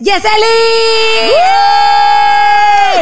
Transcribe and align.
¡Yeseli! 0.00 0.22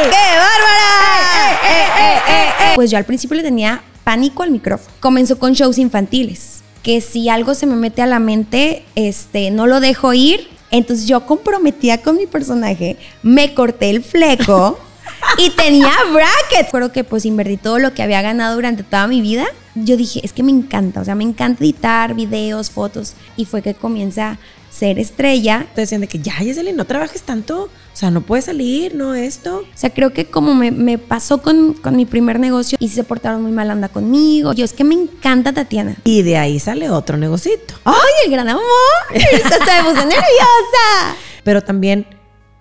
¡Qué 0.03 0.25
bárbara! 0.35 1.59
Eh, 1.69 2.73
pues 2.73 2.89
yo 2.89 2.97
al 2.97 3.05
principio 3.05 3.37
le 3.37 3.43
tenía 3.43 3.83
pánico 4.03 4.41
al 4.41 4.49
micrófono. 4.49 4.91
Comenzó 4.99 5.37
con 5.37 5.53
shows 5.53 5.77
infantiles, 5.77 6.63
que 6.81 6.99
si 7.01 7.29
algo 7.29 7.53
se 7.53 7.67
me 7.67 7.75
mete 7.75 8.01
a 8.01 8.07
la 8.07 8.17
mente, 8.17 8.83
este, 8.95 9.51
no 9.51 9.67
lo 9.67 9.79
dejo 9.79 10.11
ir. 10.13 10.47
Entonces 10.71 11.07
yo 11.07 11.23
comprometía 11.27 12.01
con 12.01 12.17
mi 12.17 12.25
personaje, 12.25 12.97
me 13.21 13.53
corté 13.53 13.91
el 13.91 14.03
fleco 14.03 14.79
y 15.37 15.51
tenía 15.51 15.93
brackets. 16.11 16.65
Recuerdo 16.65 16.91
que 16.91 17.03
pues 17.03 17.25
invertí 17.25 17.57
todo 17.57 17.77
lo 17.77 17.93
que 17.93 18.01
había 18.01 18.23
ganado 18.23 18.55
durante 18.55 18.81
toda 18.81 19.05
mi 19.05 19.21
vida. 19.21 19.45
Yo 19.75 19.97
dije, 19.97 20.21
es 20.23 20.33
que 20.33 20.41
me 20.41 20.51
encanta, 20.51 21.01
o 21.01 21.05
sea, 21.05 21.13
me 21.13 21.25
encanta 21.25 21.63
editar 21.63 22.15
videos, 22.15 22.71
fotos. 22.71 23.13
Y 23.35 23.45
fue 23.45 23.61
que 23.61 23.75
comienza 23.75 24.39
ser 24.69 24.99
estrella. 24.99 25.67
Te 25.73 25.81
decían 25.81 26.01
de 26.01 26.07
que 26.07 26.19
ya, 26.19 26.37
Yeseli, 26.39 26.73
no 26.73 26.85
trabajes 26.85 27.23
tanto. 27.23 27.63
O 27.63 27.99
sea, 27.99 28.11
no 28.11 28.21
puedes 28.21 28.45
salir, 28.45 28.93
no 28.93 29.15
esto. 29.15 29.59
O 29.59 29.77
sea, 29.77 29.89
creo 29.89 30.13
que 30.13 30.25
como 30.25 30.53
me, 30.53 30.97
pasó 30.99 31.41
con, 31.41 31.73
con, 31.73 31.95
mi 31.95 32.05
primer 32.05 32.39
negocio 32.39 32.77
y 32.79 32.89
se 32.89 33.03
portaron 33.03 33.41
muy 33.41 33.51
mal 33.51 33.71
anda 33.71 33.89
conmigo. 33.89 34.53
Yo 34.53 34.65
es 34.65 34.73
que 34.73 34.83
me 34.83 34.93
encanta 34.93 35.51
Tatiana. 35.51 35.97
Y 36.03 36.21
de 36.21 36.37
ahí 36.37 36.59
sale 36.59 36.91
otro 36.91 37.17
negocito. 37.17 37.73
¡Ay, 37.85 37.95
el 38.25 38.31
gran 38.31 38.49
amor! 38.49 38.63
Hasta 39.45 39.83
me 39.83 39.93
nerviosa. 39.93 41.15
Pero 41.43 41.63
también 41.63 42.05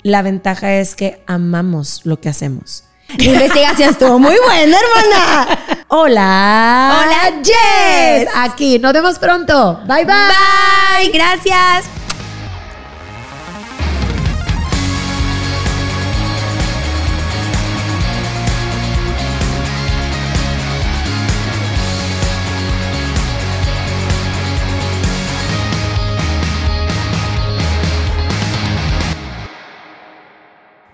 la 0.02 0.22
ventaja 0.22 0.74
es 0.76 0.94
que 0.94 1.22
amamos 1.26 2.00
lo 2.04 2.20
que 2.20 2.30
hacemos. 2.30 2.85
La 3.08 3.24
investigación 3.24 3.90
estuvo 3.90 4.18
muy 4.18 4.34
buena, 4.44 4.78
hermana. 4.78 5.58
Hola. 5.88 7.04
Hola, 7.04 7.42
Jess. 7.42 8.28
Aquí, 8.34 8.78
nos 8.78 8.92
vemos 8.92 9.18
pronto. 9.18 9.80
Bye, 9.86 10.04
bye. 10.04 10.14
Bye, 10.14 11.10
gracias. 11.12 11.84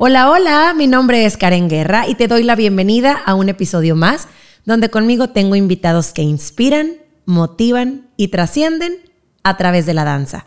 Hola, 0.05 0.33
hola, 0.33 0.75
mi 0.77 0.89
nombre 0.89 1.27
es 1.27 1.37
Karen 1.37 1.69
Guerra 1.69 2.09
y 2.09 2.17
te 2.17 2.27
doy 2.27 2.43
la 2.43 2.57
bienvenida 2.57 3.23
a 3.25 3.35
un 3.35 3.49
episodio 3.49 3.95
más 3.95 4.27
donde 4.65 4.91
conmigo 4.91 5.31
tengo 5.31 5.55
invitados 5.55 6.13
que 6.13 6.23
inspiran, 6.23 6.95
motivan 7.25 8.09
y 8.17 8.27
trascienden 8.27 8.97
a 9.45 9.57
través 9.57 9.87
de 9.87 9.95
la 9.95 10.03
danza. 10.03 10.47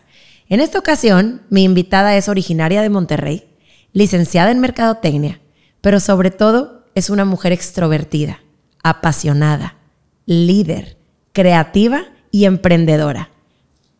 En 0.49 0.59
esta 0.59 0.77
ocasión, 0.77 1.43
mi 1.49 1.63
invitada 1.63 2.17
es 2.17 2.27
originaria 2.27 2.81
de 2.81 2.89
Monterrey, 2.89 3.47
licenciada 3.93 4.51
en 4.51 4.59
Mercadotecnia, 4.59 5.39
pero 5.79 6.01
sobre 6.01 6.31
todo 6.31 6.83
es 6.93 7.09
una 7.09 7.23
mujer 7.23 7.53
extrovertida, 7.53 8.41
apasionada, 8.83 9.77
líder, 10.25 10.97
creativa 11.31 12.03
y 12.29 12.43
emprendedora. 12.43 13.29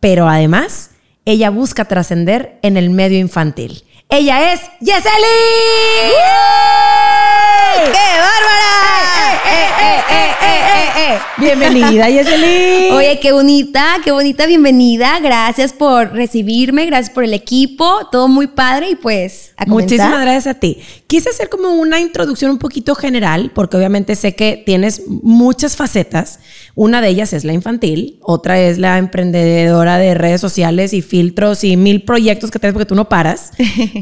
Pero 0.01 0.27
además, 0.27 0.91
ella 1.23 1.49
busca 1.49 1.85
trascender 1.85 2.59
en 2.61 2.75
el 2.75 2.89
medio 2.89 3.19
infantil. 3.19 3.85
Ella 4.17 4.53
es 4.53 4.61
Yeseli. 4.79 6.13
¡Qué 7.91 8.19
bárbara! 8.21 8.94
Eh, 9.45 9.67
eh, 9.81 10.85
eh, 10.97 11.19
bienvenida, 11.37 12.09
Yeseli. 12.09 12.89
Oye, 12.91 13.19
qué 13.21 13.31
bonita, 13.31 13.97
qué 14.03 14.11
bonita 14.11 14.47
bienvenida. 14.47 15.19
Gracias 15.19 15.71
por 15.71 16.13
recibirme, 16.13 16.85
gracias 16.87 17.13
por 17.13 17.23
el 17.23 17.33
equipo, 17.33 18.07
todo 18.11 18.27
muy 18.27 18.47
padre 18.47 18.89
y 18.89 18.95
pues 18.95 19.53
a 19.57 19.65
Muchísimas 19.65 20.21
gracias 20.21 20.47
a 20.47 20.59
ti. 20.59 20.79
Quise 21.05 21.29
hacer 21.29 21.49
como 21.49 21.69
una 21.75 21.99
introducción 21.99 22.49
un 22.49 22.57
poquito 22.57 22.95
general, 22.95 23.51
porque 23.53 23.77
obviamente 23.77 24.15
sé 24.15 24.35
que 24.35 24.63
tienes 24.65 25.03
muchas 25.07 25.75
facetas. 25.75 26.39
Una 26.73 27.01
de 27.01 27.09
ellas 27.09 27.31
es 27.33 27.43
la 27.43 27.53
infantil, 27.53 28.17
otra 28.21 28.59
es 28.59 28.79
la 28.79 28.97
emprendedora 28.97 29.97
de 29.97 30.15
redes 30.15 30.41
sociales 30.41 30.93
y 30.93 31.01
filtros 31.01 31.63
y 31.63 31.77
mil 31.77 32.03
proyectos 32.03 32.49
que 32.49 32.57
tienes 32.57 32.73
porque 32.73 32.87
tú 32.87 32.95
no 32.95 33.09
paras. 33.09 33.51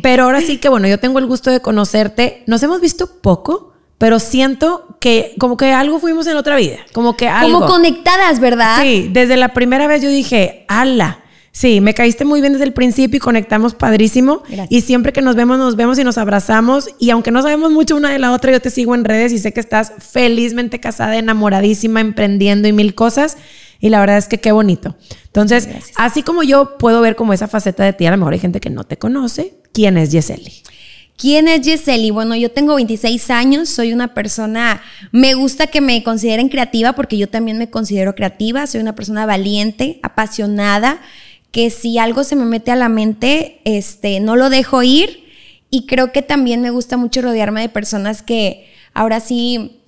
Pero 0.01 0.23
ahora 0.23 0.39
sí 0.39 0.57
que, 0.57 0.69
bueno, 0.69 0.87
yo 0.87 0.99
tengo 0.99 1.19
el 1.19 1.25
gusto 1.25 1.51
de 1.51 1.59
conocerte. 1.59 2.43
Nos 2.47 2.63
hemos 2.63 2.79
visto 2.79 3.21
poco, 3.21 3.72
pero 3.97 4.19
siento 4.19 4.97
que 4.99 5.33
como 5.39 5.57
que 5.57 5.71
algo 5.71 5.99
fuimos 5.99 6.27
en 6.27 6.37
otra 6.37 6.55
vida. 6.55 6.77
Como 6.93 7.15
que 7.15 7.27
algo. 7.27 7.59
Como 7.59 7.71
conectadas, 7.71 8.39
¿verdad? 8.39 8.81
Sí, 8.81 9.09
desde 9.11 9.37
la 9.37 9.53
primera 9.53 9.87
vez 9.87 10.01
yo 10.01 10.09
dije, 10.09 10.65
ala. 10.67 11.19
Sí, 11.55 11.81
me 11.81 11.93
caíste 11.93 12.25
muy 12.25 12.41
bien 12.41 12.53
desde 12.53 12.65
el 12.65 12.73
principio 12.73 13.17
y 13.17 13.19
conectamos 13.19 13.75
padrísimo. 13.75 14.41
Y 14.69 14.81
siempre 14.81 15.13
que 15.13 15.21
nos 15.21 15.35
vemos, 15.35 15.59
nos 15.59 15.75
vemos 15.75 15.99
y 15.99 16.03
nos 16.03 16.17
abrazamos. 16.17 16.89
Y 16.97 17.11
aunque 17.11 17.29
no 17.29 17.43
sabemos 17.43 17.71
mucho 17.71 17.95
una 17.95 18.09
de 18.09 18.17
la 18.17 18.31
otra, 18.31 18.51
yo 18.51 18.59
te 18.59 18.71
sigo 18.71 18.95
en 18.95 19.05
redes 19.05 19.31
y 19.33 19.37
sé 19.37 19.53
que 19.53 19.59
estás 19.59 19.93
felizmente 19.99 20.79
casada, 20.79 21.15
enamoradísima, 21.15 22.01
emprendiendo 22.01 22.67
y 22.67 22.73
mil 22.73 22.95
cosas. 22.95 23.37
Y 23.79 23.89
la 23.89 23.99
verdad 23.99 24.17
es 24.17 24.27
que 24.27 24.39
qué 24.39 24.51
bonito. 24.51 24.95
Entonces, 25.25 25.69
así 25.95 26.23
como 26.23 26.41
yo 26.41 26.79
puedo 26.79 27.01
ver 27.01 27.15
como 27.15 27.33
esa 27.33 27.47
faceta 27.47 27.83
de 27.83 27.93
ti, 27.93 28.07
a 28.07 28.11
lo 28.11 28.17
mejor 28.17 28.33
hay 28.33 28.39
gente 28.39 28.59
que 28.59 28.71
no 28.71 28.83
te 28.83 28.97
conoce, 28.97 29.53
¿Quién 29.73 29.97
es 29.97 30.11
Yeseli? 30.11 30.53
¿Quién 31.17 31.47
es 31.47 31.61
Yeseli? 31.61 32.09
Bueno, 32.11 32.35
yo 32.35 32.51
tengo 32.51 32.75
26 32.75 33.29
años, 33.29 33.69
soy 33.69 33.93
una 33.93 34.13
persona, 34.13 34.81
me 35.11 35.35
gusta 35.35 35.67
que 35.67 35.79
me 35.79 36.03
consideren 36.03 36.49
creativa 36.49 36.93
porque 36.93 37.17
yo 37.17 37.29
también 37.29 37.57
me 37.57 37.69
considero 37.69 38.15
creativa, 38.15 38.65
soy 38.67 38.81
una 38.81 38.95
persona 38.95 39.25
valiente, 39.25 39.99
apasionada, 40.01 40.99
que 41.51 41.69
si 41.69 41.99
algo 41.99 42.23
se 42.23 42.35
me 42.35 42.45
mete 42.45 42.71
a 42.71 42.75
la 42.75 42.89
mente, 42.89 43.61
este, 43.63 44.19
no 44.19 44.35
lo 44.35 44.49
dejo 44.49 44.81
ir 44.81 45.23
y 45.69 45.85
creo 45.85 46.11
que 46.11 46.23
también 46.23 46.61
me 46.61 46.71
gusta 46.71 46.97
mucho 46.97 47.21
rodearme 47.21 47.61
de 47.61 47.69
personas 47.69 48.23
que 48.23 48.67
ahora 48.93 49.19
sí 49.19 49.82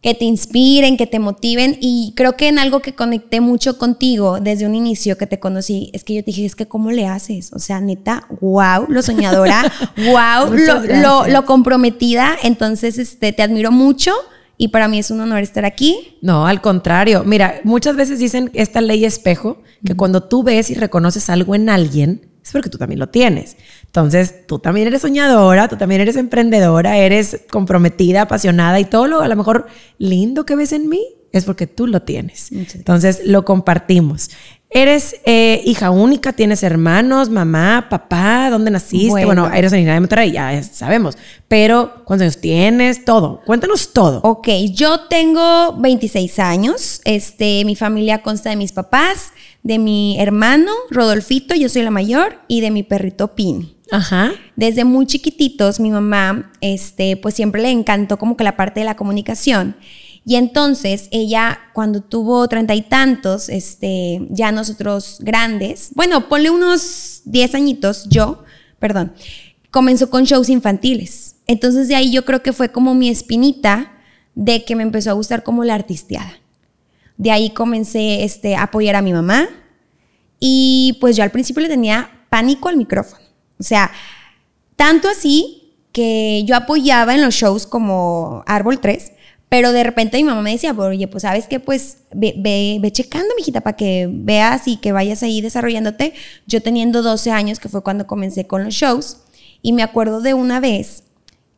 que 0.00 0.14
te 0.14 0.24
inspiren, 0.24 0.96
que 0.96 1.06
te 1.06 1.18
motiven. 1.18 1.76
Y 1.80 2.14
creo 2.16 2.36
que 2.36 2.48
en 2.48 2.58
algo 2.58 2.80
que 2.80 2.94
conecté 2.94 3.40
mucho 3.40 3.78
contigo 3.78 4.40
desde 4.40 4.66
un 4.66 4.74
inicio 4.74 5.18
que 5.18 5.26
te 5.26 5.38
conocí, 5.38 5.90
es 5.92 6.04
que 6.04 6.14
yo 6.14 6.20
te 6.22 6.26
dije, 6.26 6.46
es 6.46 6.56
que 6.56 6.66
¿cómo 6.66 6.90
le 6.90 7.06
haces? 7.06 7.52
O 7.52 7.58
sea, 7.58 7.80
neta, 7.80 8.26
wow, 8.40 8.86
lo 8.88 9.02
soñadora, 9.02 9.70
wow, 9.96 10.54
lo, 11.02 11.26
lo, 11.26 11.44
comprometida. 11.44 12.36
Entonces, 12.42 12.98
este, 12.98 13.32
te 13.32 13.42
admiro 13.42 13.70
mucho. 13.70 14.12
Y 14.56 14.68
para 14.68 14.88
mí 14.88 14.98
es 14.98 15.10
un 15.10 15.20
honor 15.20 15.42
estar 15.42 15.64
aquí. 15.64 16.18
No, 16.20 16.46
al 16.46 16.60
contrario. 16.60 17.22
Mira, 17.24 17.60
muchas 17.64 17.96
veces 17.96 18.18
dicen 18.18 18.50
esta 18.52 18.82
ley 18.82 19.06
espejo, 19.06 19.62
que 19.86 19.96
cuando 19.96 20.22
tú 20.22 20.42
ves 20.42 20.70
y 20.70 20.74
reconoces 20.74 21.30
algo 21.30 21.54
en 21.54 21.70
alguien, 21.70 22.29
es 22.42 22.52
porque 22.52 22.70
tú 22.70 22.78
también 22.78 22.98
lo 22.98 23.08
tienes. 23.08 23.56
Entonces, 23.86 24.46
tú 24.46 24.58
también 24.58 24.86
eres 24.86 25.02
soñadora, 25.02 25.68
tú 25.68 25.76
también 25.76 26.00
eres 26.00 26.16
emprendedora, 26.16 26.96
eres 26.96 27.42
comprometida, 27.50 28.22
apasionada 28.22 28.80
y 28.80 28.84
todo 28.84 29.06
lo 29.06 29.20
a 29.20 29.28
lo 29.28 29.36
mejor 29.36 29.66
lindo 29.98 30.46
que 30.46 30.56
ves 30.56 30.72
en 30.72 30.88
mí 30.88 31.04
es 31.32 31.44
porque 31.44 31.66
tú 31.66 31.86
lo 31.86 32.02
tienes. 32.02 32.50
Entonces, 32.52 33.22
lo 33.24 33.44
compartimos. 33.44 34.30
Eres 34.72 35.16
eh, 35.24 35.62
hija 35.64 35.90
única, 35.90 36.32
tienes 36.32 36.62
hermanos, 36.62 37.28
mamá, 37.28 37.88
papá, 37.90 38.50
¿dónde 38.50 38.70
naciste? 38.70 39.24
Bueno, 39.24 39.52
eres 39.52 39.72
originaria 39.72 39.94
de 39.94 40.00
Monterrey, 40.00 40.30
ya 40.30 40.62
sabemos. 40.62 41.18
Pero, 41.48 42.04
¿cuántos 42.04 42.22
años 42.22 42.40
tienes? 42.40 43.04
Todo. 43.04 43.42
Cuéntanos 43.44 43.92
todo. 43.92 44.20
Ok, 44.22 44.48
yo 44.72 45.08
tengo 45.08 45.76
26 45.78 46.38
años. 46.38 47.00
Este, 47.04 47.64
mi 47.64 47.74
familia 47.74 48.22
consta 48.22 48.50
de 48.50 48.56
mis 48.56 48.70
papás, 48.70 49.32
de 49.62 49.78
mi 49.78 50.18
hermano, 50.18 50.72
Rodolfito, 50.90 51.54
yo 51.54 51.68
soy 51.68 51.82
la 51.82 51.90
mayor, 51.90 52.38
y 52.48 52.60
de 52.60 52.70
mi 52.70 52.82
perrito 52.82 53.34
Pini. 53.34 53.76
Ajá. 53.90 54.32
Desde 54.56 54.84
muy 54.84 55.06
chiquititos, 55.06 55.80
mi 55.80 55.90
mamá, 55.90 56.52
este, 56.60 57.16
pues 57.16 57.34
siempre 57.34 57.62
le 57.62 57.70
encantó 57.70 58.18
como 58.18 58.36
que 58.36 58.44
la 58.44 58.56
parte 58.56 58.80
de 58.80 58.86
la 58.86 58.96
comunicación. 58.96 59.76
Y 60.24 60.36
entonces 60.36 61.08
ella, 61.10 61.58
cuando 61.72 62.02
tuvo 62.02 62.46
treinta 62.46 62.74
y 62.74 62.82
tantos, 62.82 63.48
este, 63.48 64.26
ya 64.30 64.52
nosotros 64.52 65.18
grandes, 65.20 65.90
bueno, 65.94 66.28
ponle 66.28 66.50
unos 66.50 67.22
diez 67.24 67.54
añitos, 67.54 68.06
yo, 68.08 68.44
perdón, 68.78 69.12
comenzó 69.70 70.10
con 70.10 70.24
shows 70.24 70.48
infantiles. 70.48 71.36
Entonces 71.46 71.88
de 71.88 71.96
ahí 71.96 72.12
yo 72.12 72.24
creo 72.24 72.42
que 72.42 72.52
fue 72.52 72.70
como 72.70 72.94
mi 72.94 73.08
espinita 73.08 73.92
de 74.34 74.64
que 74.64 74.76
me 74.76 74.82
empezó 74.82 75.10
a 75.10 75.14
gustar 75.14 75.42
como 75.42 75.64
la 75.64 75.74
artisteada. 75.74 76.39
De 77.20 77.30
ahí 77.30 77.50
comencé 77.50 78.24
este, 78.24 78.56
a 78.56 78.62
apoyar 78.62 78.96
a 78.96 79.02
mi 79.02 79.12
mamá 79.12 79.46
y 80.38 80.96
pues 81.02 81.16
yo 81.16 81.22
al 81.22 81.30
principio 81.30 81.60
le 81.60 81.68
tenía 81.68 82.10
pánico 82.30 82.70
al 82.70 82.78
micrófono. 82.78 83.22
O 83.58 83.62
sea, 83.62 83.90
tanto 84.74 85.06
así 85.06 85.74
que 85.92 86.44
yo 86.46 86.56
apoyaba 86.56 87.14
en 87.14 87.20
los 87.20 87.34
shows 87.34 87.66
como 87.66 88.42
Árbol 88.46 88.80
3, 88.80 89.12
pero 89.50 89.72
de 89.72 89.84
repente 89.84 90.16
mi 90.16 90.22
mamá 90.22 90.40
me 90.40 90.52
decía, 90.52 90.72
oye, 90.72 91.08
pues 91.08 91.20
sabes 91.20 91.46
que 91.46 91.60
pues 91.60 91.98
ve, 92.14 92.36
ve, 92.38 92.90
checando, 92.90 93.34
mijita, 93.36 93.60
para 93.60 93.76
que 93.76 94.08
veas 94.10 94.66
y 94.66 94.78
que 94.78 94.92
vayas 94.92 95.22
ahí 95.22 95.42
desarrollándote. 95.42 96.14
Yo 96.46 96.62
teniendo 96.62 97.02
12 97.02 97.32
años, 97.32 97.60
que 97.60 97.68
fue 97.68 97.82
cuando 97.82 98.06
comencé 98.06 98.46
con 98.46 98.64
los 98.64 98.72
shows, 98.72 99.18
y 99.60 99.74
me 99.74 99.82
acuerdo 99.82 100.22
de 100.22 100.32
una 100.32 100.58
vez 100.58 101.02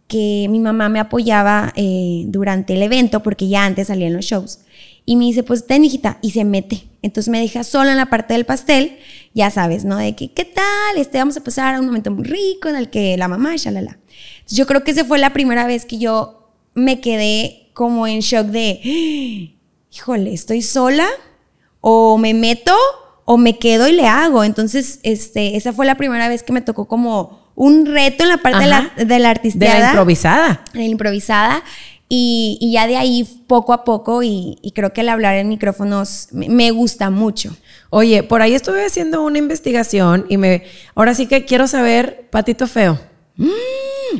que 0.08 0.48
mi 0.50 0.58
mamá 0.58 0.88
me 0.88 0.98
apoyaba 0.98 1.72
eh, 1.76 2.24
durante 2.26 2.74
el 2.74 2.82
evento, 2.82 3.22
porque 3.22 3.46
ya 3.46 3.64
antes 3.64 3.86
salía 3.86 4.08
en 4.08 4.14
los 4.14 4.24
shows. 4.24 4.58
Y 5.04 5.16
me 5.16 5.25
dice, 5.25 5.43
pues 5.43 5.66
ten, 5.66 5.84
hijita, 5.84 6.19
y 6.22 6.31
se 6.31 6.44
mete. 6.44 6.88
Entonces 7.02 7.31
me 7.31 7.40
deja 7.40 7.64
sola 7.64 7.90
en 7.90 7.96
la 7.96 8.06
parte 8.06 8.34
del 8.34 8.46
pastel 8.46 8.99
ya 9.34 9.50
sabes, 9.50 9.84
¿no? 9.84 9.96
De 9.96 10.14
que, 10.14 10.32
¿qué 10.32 10.44
tal? 10.44 10.96
Este, 10.96 11.19
vamos 11.19 11.37
a 11.37 11.44
pasar 11.44 11.75
a 11.75 11.81
un 11.81 11.87
momento 11.87 12.10
muy 12.10 12.25
rico 12.25 12.69
en 12.69 12.76
el 12.76 12.90
que 12.90 13.16
la 13.16 13.28
mamá, 13.28 13.56
shalala. 13.56 13.99
Yo 14.49 14.66
creo 14.66 14.84
que 14.84 14.90
esa 14.90 15.04
fue 15.04 15.19
la 15.19 15.32
primera 15.32 15.66
vez 15.66 15.87
que 15.87 15.99
yo 15.99 16.50
me 16.75 17.00
quedé 17.00 17.70
como 17.72 18.06
en 18.06 18.20
shock 18.20 18.46
de, 18.49 19.54
híjole, 19.90 20.32
¿estoy 20.32 20.62
sola? 20.62 21.06
¿O 21.81 22.19
me 22.19 22.34
meto? 22.34 22.76
¿O 23.25 23.38
me 23.38 23.58
quedo 23.58 23.88
y 23.88 23.93
le 23.93 24.06
hago? 24.06 24.44
Entonces, 24.44 25.00
este, 25.02 25.56
esa 25.56 25.72
fue 25.72 25.87
la 25.87 25.96
primera 25.96 26.28
vez 26.28 26.43
que 26.43 26.52
me 26.52 26.60
tocó 26.60 26.87
como 26.87 27.50
un 27.55 27.87
reto 27.87 28.25
en 28.25 28.28
la 28.28 28.38
parte 28.38 28.64
de 28.64 28.66
la, 28.66 28.93
de 28.96 29.19
la 29.19 29.31
artisteada. 29.31 29.75
De 29.75 29.81
la 29.81 29.87
improvisada. 29.88 30.64
De 30.72 30.78
la 30.81 30.84
improvisada. 30.84 31.64
Y, 32.14 32.58
y, 32.60 32.72
ya 32.72 32.86
de 32.86 32.98
ahí 32.98 33.24
poco 33.46 33.72
a 33.72 33.84
poco, 33.84 34.22
y, 34.22 34.58
y 34.60 34.72
creo 34.72 34.92
que 34.92 35.00
el 35.00 35.08
hablar 35.08 35.36
en 35.36 35.48
micrófonos 35.48 36.28
me, 36.30 36.70
gusta 36.70 37.08
mucho. 37.08 37.56
Oye, 37.88 38.22
por 38.22 38.42
ahí 38.42 38.54
estuve 38.54 38.84
haciendo 38.84 39.22
una 39.22 39.38
investigación 39.38 40.26
y 40.28 40.36
me. 40.36 40.64
Ahora 40.94 41.14
sí 41.14 41.24
que 41.24 41.46
quiero 41.46 41.66
saber, 41.66 42.28
Patito 42.28 42.66
Feo. 42.66 43.00
Mm, 43.38 43.48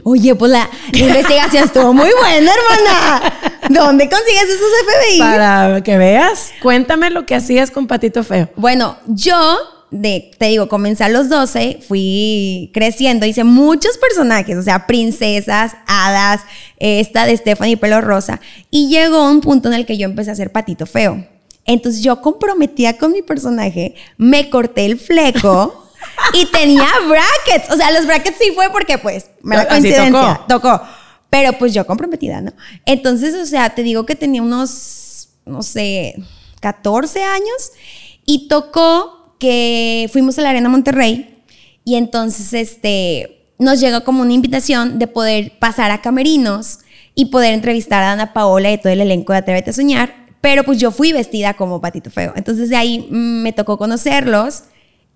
oye, 0.05 0.35
pues 0.35 0.51
la 0.51 0.71
investigación 0.91 1.65
estuvo 1.65 1.93
muy 1.93 2.09
buena, 2.19 2.51
hermana. 2.51 3.59
¿Dónde 3.69 4.09
consigues 4.09 4.45
esos 4.45 4.71
FBI? 4.87 5.19
Para 5.19 5.83
que 5.83 5.99
veas. 5.99 6.51
Cuéntame 6.63 7.11
lo 7.11 7.27
que 7.27 7.35
hacías 7.35 7.71
con 7.71 7.87
Patito 7.87 8.25
Feo. 8.25 8.49
Bueno, 8.57 8.97
yo 9.07 9.59
de, 9.93 10.31
te 10.39 10.47
digo, 10.47 10.69
comencé 10.69 11.05
a 11.05 11.09
los 11.09 11.29
12, 11.29 11.81
fui 11.87 12.71
creciendo, 12.73 13.27
hice 13.27 13.45
muchos 13.45 13.99
personajes, 13.99 14.57
o 14.57 14.63
sea, 14.63 14.87
princesas, 14.87 15.75
hadas, 15.87 16.41
esta 16.79 17.27
de 17.27 17.37
Stephanie 17.37 17.77
Pelo 17.77 18.01
Rosa, 18.01 18.41
y 18.71 18.89
llegó 18.89 19.31
un 19.31 19.43
punto 19.43 19.69
en 19.69 19.75
el 19.75 19.87
que 19.87 19.99
yo 19.99 20.07
empecé 20.07 20.31
a 20.31 20.33
hacer 20.33 20.51
patito 20.51 20.87
feo. 20.87 21.27
Entonces 21.65 22.03
yo 22.03 22.21
comprometía 22.23 22.97
con 22.99 23.13
mi 23.13 23.23
personaje, 23.23 23.95
me 24.17 24.49
corté 24.51 24.87
el 24.87 24.99
fleco 24.99 25.87
y 26.33 26.47
tenía 26.47 26.89
brackets, 27.07 27.71
o 27.71 27.77
sea, 27.77 27.93
los 27.93 28.07
brackets 28.07 28.39
sí 28.41 28.51
fue 28.55 28.71
porque 28.71 28.97
pues, 28.97 29.27
me 29.43 29.57
la 29.57 29.69
coincidencia, 29.69 30.41
tocó. 30.49 30.69
tocó. 30.69 30.83
Pero 31.29 31.53
pues 31.59 31.73
yo 31.73 31.87
comprometida, 31.87 32.41
¿no? 32.41 32.53
Entonces, 32.85 33.35
o 33.35 33.47
sea, 33.47 33.75
te 33.75 33.83
digo 33.83 34.05
que 34.05 34.17
tenía 34.17 34.43
unos, 34.43 35.29
no 35.47 35.63
sé, 35.63 36.17
14 36.61 37.25
años 37.25 37.73
y 38.27 38.49
tocó 38.49 39.22
que 39.43 40.09
fuimos 40.13 40.39
a 40.39 40.43
la 40.43 40.51
Arena 40.51 40.69
Monterrey 40.69 41.43
y 41.85 41.97
entonces 41.97 42.55
este, 42.55 43.49
nos 43.59 43.81
llegó 43.81 44.05
como 44.05 44.23
una 44.23 44.33
invitación 44.33 45.01
de 45.01 45.09
poder 45.09 45.59
pasar 45.59 45.91
a 45.91 46.01
Camerinos 46.01 46.79
y 47.17 47.25
poder 47.25 47.53
entrevistar 47.53 48.05
a 48.05 48.13
Ana 48.13 48.35
Paola 48.35 48.71
y 48.71 48.79
todo 48.79 48.93
el 48.93 49.01
elenco 49.01 49.33
de 49.33 49.41
Atrévete 49.41 49.71
a 49.71 49.73
Soñar, 49.73 50.15
pero 50.41 50.63
pues 50.63 50.79
yo 50.79 50.93
fui 50.93 51.13
vestida 51.13 51.55
como 51.55 51.81
Patito 51.81 52.09
Feo. 52.09 52.33
Entonces 52.37 52.69
de 52.69 52.77
ahí 52.77 53.09
me 53.11 53.53
tocó 53.53 53.79
conocerlos 53.79 54.63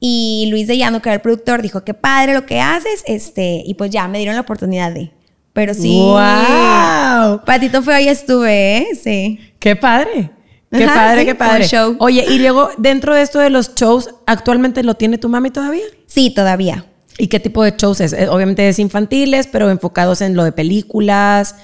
y 0.00 0.48
Luis 0.50 0.66
de 0.66 0.76
Llano, 0.76 1.00
que 1.00 1.08
era 1.08 1.14
el 1.14 1.20
productor, 1.22 1.62
dijo, 1.62 1.84
qué 1.84 1.94
padre 1.94 2.34
lo 2.34 2.46
que 2.46 2.60
haces, 2.60 3.04
este, 3.06 3.62
y 3.64 3.74
pues 3.74 3.92
ya 3.92 4.08
me 4.08 4.18
dieron 4.18 4.34
la 4.34 4.40
oportunidad 4.40 4.90
de... 4.90 5.12
Pero 5.52 5.72
sí. 5.72 6.00
¡Wow! 6.00 7.44
Patito 7.46 7.80
Feo 7.80 7.94
ahí 7.94 8.08
estuve, 8.08 8.78
¿eh? 8.78 8.86
Sí. 9.00 9.38
¡Qué 9.60 9.76
padre! 9.76 10.32
Qué 10.70 10.84
Ajá, 10.84 10.94
padre, 10.94 11.20
sí, 11.20 11.26
qué 11.26 11.34
padre. 11.34 11.64
Show. 11.66 11.96
Oye, 12.00 12.24
y 12.28 12.38
luego, 12.38 12.70
dentro 12.76 13.14
de 13.14 13.22
esto 13.22 13.38
de 13.38 13.50
los 13.50 13.74
shows, 13.74 14.10
¿actualmente 14.26 14.82
lo 14.82 14.94
tiene 14.94 15.18
tu 15.18 15.28
mami 15.28 15.50
todavía? 15.50 15.84
Sí, 16.06 16.30
todavía. 16.30 16.86
¿Y 17.18 17.28
qué 17.28 17.40
tipo 17.40 17.62
de 17.62 17.74
shows 17.76 18.00
es? 18.00 18.12
Eh, 18.12 18.28
obviamente 18.28 18.68
es 18.68 18.78
infantiles, 18.78 19.46
pero 19.46 19.70
enfocados 19.70 20.20
en 20.20 20.34
lo 20.36 20.44
de 20.44 20.52
películas. 20.52 21.54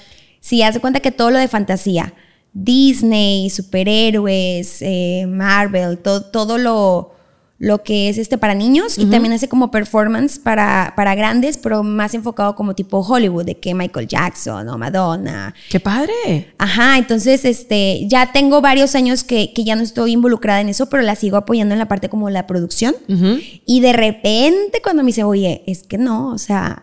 Sí, 0.40 0.62
hace 0.62 0.80
cuenta 0.80 1.00
que 1.00 1.10
todo 1.10 1.30
lo 1.30 1.38
de 1.38 1.48
fantasía. 1.48 2.14
Disney, 2.52 3.50
superhéroes, 3.50 4.78
eh, 4.82 5.24
Marvel, 5.26 5.98
todo 5.98 6.58
lo, 6.58 7.14
lo 7.62 7.84
que 7.84 8.08
es 8.08 8.18
este 8.18 8.38
para 8.38 8.56
niños 8.56 8.98
uh 8.98 9.00
-huh. 9.02 9.06
y 9.06 9.10
también 9.10 9.32
hace 9.32 9.46
como 9.48 9.70
performance 9.70 10.36
para, 10.36 10.94
para 10.96 11.14
grandes, 11.14 11.58
pero 11.58 11.84
más 11.84 12.12
enfocado 12.12 12.56
como 12.56 12.74
tipo 12.74 12.98
Hollywood, 12.98 13.44
de 13.44 13.54
que 13.56 13.72
Michael 13.72 14.08
Jackson 14.08 14.68
o 14.68 14.76
Madonna. 14.76 15.54
¡Qué 15.70 15.78
padre! 15.78 16.52
Ajá, 16.58 16.98
entonces 16.98 17.44
este, 17.44 18.04
ya 18.08 18.32
tengo 18.32 18.60
varios 18.60 18.96
años 18.96 19.22
que, 19.22 19.52
que 19.54 19.62
ya 19.62 19.76
no 19.76 19.82
estoy 19.84 20.10
involucrada 20.10 20.60
en 20.60 20.70
eso, 20.70 20.86
pero 20.88 21.04
la 21.04 21.14
sigo 21.14 21.36
apoyando 21.36 21.72
en 21.72 21.78
la 21.78 21.86
parte 21.86 22.08
como 22.08 22.30
la 22.30 22.48
producción. 22.48 22.96
Uh 23.08 23.12
-huh. 23.12 23.60
Y 23.64 23.78
de 23.80 23.92
repente 23.92 24.80
cuando 24.82 25.04
me 25.04 25.10
dice, 25.10 25.22
oye, 25.22 25.62
es 25.68 25.84
que 25.84 25.98
no, 25.98 26.30
o 26.32 26.38
sea, 26.38 26.82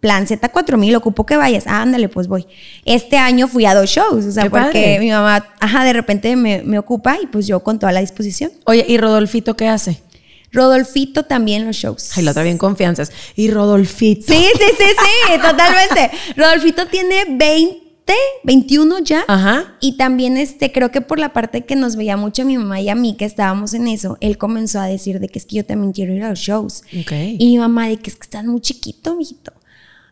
plan 0.00 0.26
Z4000, 0.26 0.96
ocupo 0.96 1.26
que 1.26 1.36
vayas. 1.36 1.64
Ah, 1.66 1.82
ándale, 1.82 2.08
pues 2.08 2.28
voy. 2.28 2.46
Este 2.86 3.18
año 3.18 3.46
fui 3.46 3.66
a 3.66 3.74
dos 3.74 3.90
shows, 3.90 4.24
o 4.24 4.32
sea, 4.32 4.44
Qué 4.44 4.50
porque 4.50 4.66
padre. 4.68 5.00
mi 5.00 5.10
mamá, 5.10 5.46
ajá, 5.60 5.84
de 5.84 5.92
repente 5.92 6.34
me, 6.34 6.62
me 6.62 6.78
ocupa 6.78 7.18
y 7.22 7.26
pues 7.26 7.46
yo 7.46 7.60
con 7.60 7.78
toda 7.78 7.92
la 7.92 8.00
disposición. 8.00 8.50
Oye, 8.64 8.86
¿y 8.88 8.96
Rodolfito 8.96 9.54
qué 9.54 9.68
hace? 9.68 10.00
Rodolfito 10.54 11.24
también 11.24 11.66
los 11.66 11.76
shows. 11.76 12.16
Ay, 12.16 12.22
la 12.22 12.30
otra 12.30 12.44
bien 12.44 12.58
confianzas. 12.58 13.10
Y 13.34 13.50
Rodolfito. 13.50 14.32
Sí, 14.32 14.46
sí, 14.54 14.64
sí, 14.78 14.84
sí, 14.84 15.32
totalmente. 15.40 16.16
Rodolfito 16.36 16.86
tiene 16.86 17.24
20, 17.28 18.14
21 18.44 19.00
ya. 19.00 19.24
Ajá. 19.26 19.74
Y 19.80 19.96
también 19.96 20.36
este, 20.36 20.70
creo 20.70 20.92
que 20.92 21.00
por 21.00 21.18
la 21.18 21.32
parte 21.32 21.64
que 21.64 21.74
nos 21.74 21.96
veía 21.96 22.16
mucho 22.16 22.44
mi 22.44 22.56
mamá 22.56 22.80
y 22.80 22.88
a 22.88 22.94
mí 22.94 23.16
que 23.16 23.24
estábamos 23.24 23.74
en 23.74 23.88
eso, 23.88 24.16
él 24.20 24.38
comenzó 24.38 24.78
a 24.78 24.86
decir 24.86 25.18
de 25.18 25.28
que 25.28 25.40
es 25.40 25.44
que 25.44 25.56
yo 25.56 25.64
también 25.64 25.92
quiero 25.92 26.14
ir 26.14 26.22
a 26.22 26.30
los 26.30 26.38
shows. 26.38 26.84
Okay. 27.02 27.36
Y 27.40 27.46
mi 27.46 27.58
mamá 27.58 27.88
de 27.88 27.96
que 27.96 28.10
es 28.10 28.16
que 28.16 28.22
estás 28.22 28.44
muy 28.44 28.60
chiquito, 28.60 29.16
mijito. 29.16 29.52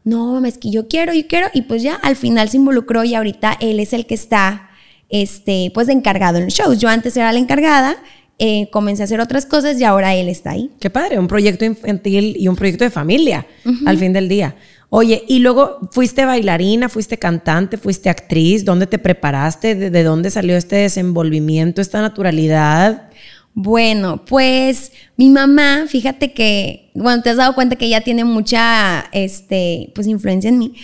No, 0.03 0.33
mamá, 0.33 0.49
es 0.49 0.59
que 0.59 0.71
yo 0.71 0.89
quiero, 0.89 1.15
yo 1.15 1.25
quiero. 1.29 1.47
Y 1.55 1.63
pues 1.63 1.85
ya 1.85 1.95
al 1.95 2.17
final 2.17 2.49
se 2.49 2.57
involucró 2.57 3.05
y 3.05 3.15
ahorita 3.15 3.57
él 3.61 3.79
es 3.79 3.93
el 3.93 4.07
que 4.07 4.15
está, 4.15 4.71
este, 5.09 5.71
pues 5.73 5.89
encargado 5.89 6.39
en 6.39 6.47
los 6.47 6.55
shows. 6.55 6.81
Yo 6.81 6.89
antes 6.89 7.17
era 7.17 7.33
la 7.33 7.39
encargada 7.39 7.97
eh, 8.39 8.69
comencé 8.71 9.03
a 9.03 9.05
hacer 9.05 9.21
otras 9.21 9.47
cosas 9.47 9.81
y 9.81 9.85
ahora 9.85 10.15
él 10.15 10.29
está 10.29 10.51
ahí. 10.51 10.71
Qué 10.81 10.91
padre, 10.91 11.19
un 11.19 11.29
proyecto 11.29 11.65
infantil 11.65 12.37
y 12.39 12.49
un 12.49 12.57
proyecto 12.57 12.85
de 12.85 12.91
familia 12.91 13.47
uh 13.65 13.71
-huh. 13.71 13.89
al 13.89 13.99
fin 13.99 14.13
del 14.13 14.29
día. 14.29 14.57
Oye, 14.95 15.25
y 15.27 15.39
luego 15.39 15.79
fuiste 15.91 16.25
bailarina, 16.25 16.89
fuiste 16.89 17.17
cantante, 17.17 17.79
fuiste 17.79 18.11
actriz, 18.11 18.65
¿dónde 18.65 18.87
te 18.87 18.99
preparaste? 18.99 19.75
¿De, 19.75 19.91
de 19.91 20.03
dónde 20.03 20.31
salió 20.31 20.55
este 20.57 20.77
desenvolvimiento, 20.77 21.81
esta 21.81 22.03
naturalidad? 22.03 23.09
Bueno, 23.55 24.25
pues 24.25 24.93
mi 25.17 25.29
mamá, 25.31 25.85
fíjate 25.87 26.33
que, 26.33 26.91
bueno, 26.95 27.23
te 27.23 27.31
has 27.31 27.37
dado 27.37 27.55
cuenta 27.55 27.77
que 27.77 27.87
ella 27.87 28.03
tiene 28.03 28.25
mucha, 28.25 29.07
este, 29.13 29.93
pues 29.95 30.07
influencia 30.07 30.49
en 30.49 30.59
mí. 30.59 30.75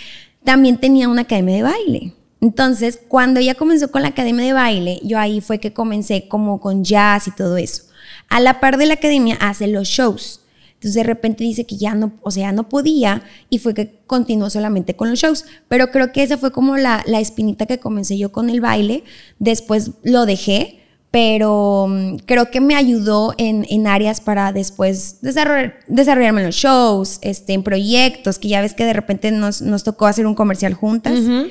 También 0.45 0.79
tenía 0.79 1.09
una 1.09 1.23
academia 1.23 1.57
de 1.57 1.63
baile. 1.63 2.13
Entonces, 2.41 3.01
cuando 3.09 3.41
ella 3.41 3.55
comenzó 3.55 3.91
con 3.91 4.03
la 4.03 4.09
academia 4.09 4.45
de 4.45 4.53
baile, 4.53 5.01
yo 5.03 5.19
ahí 5.19 5.41
fue 5.41 5.59
que 5.59 5.73
comencé 5.73 6.29
como 6.29 6.61
con 6.61 6.85
jazz 6.85 7.27
y 7.27 7.33
todo 7.33 7.57
eso. 7.57 7.85
A 8.29 8.41
la 8.41 8.61
par 8.61 8.77
de 8.77 8.87
la 8.87 8.95
academia 8.95 9.37
hace 9.41 9.67
los 9.67 9.89
shows. 9.89 10.41
Entonces 10.75 10.95
de 10.95 11.03
repente 11.03 11.43
dice 11.43 11.67
que 11.67 11.77
ya 11.77 11.97
no, 11.97 12.13
o 12.23 12.31
sea, 12.31 12.53
no 12.53 12.69
podía 12.69 13.25
y 13.51 13.59
fue 13.59 13.75
que 13.75 13.99
continuó 14.07 14.49
solamente 14.49 14.95
con 14.95 15.11
los 15.11 15.19
shows. 15.19 15.45
Pero 15.67 15.91
creo 15.91 16.13
que 16.13 16.23
esa 16.23 16.39
fue 16.39 16.53
como 16.53 16.77
la, 16.77 17.03
la 17.07 17.19
espinita 17.19 17.67
que 17.67 17.81
comencé 17.81 18.17
yo 18.17 18.31
con 18.31 18.49
el 18.49 18.61
baile. 18.61 19.03
Después 19.41 19.91
lo 20.05 20.25
dejé, 20.25 20.79
pero 21.11 21.85
um, 21.85 22.19
creo 22.19 22.53
que 22.53 22.61
me 22.61 22.77
ayudó 22.77 23.35
en, 23.39 23.67
en 23.69 23.89
áreas 23.89 24.21
para 24.21 24.53
después 24.53 25.21
desarrollar, 25.21 25.81
desarrollarme 25.89 26.43
en 26.43 26.47
los 26.47 26.55
shows, 26.55 27.19
este, 27.23 27.55
en 27.55 27.65
proyectos, 27.65 28.39
que 28.39 28.47
ya 28.47 28.61
ves 28.61 28.75
que 28.75 28.85
de 28.85 28.93
repente 28.93 29.33
nos, 29.33 29.61
nos 29.61 29.83
tocó 29.83 30.07
hacer 30.07 30.27
un 30.27 30.37
comercial 30.37 30.75
juntas. 30.75 31.19
Uh 31.19 31.49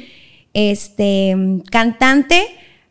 este, 0.54 1.36
cantante. 1.72 2.48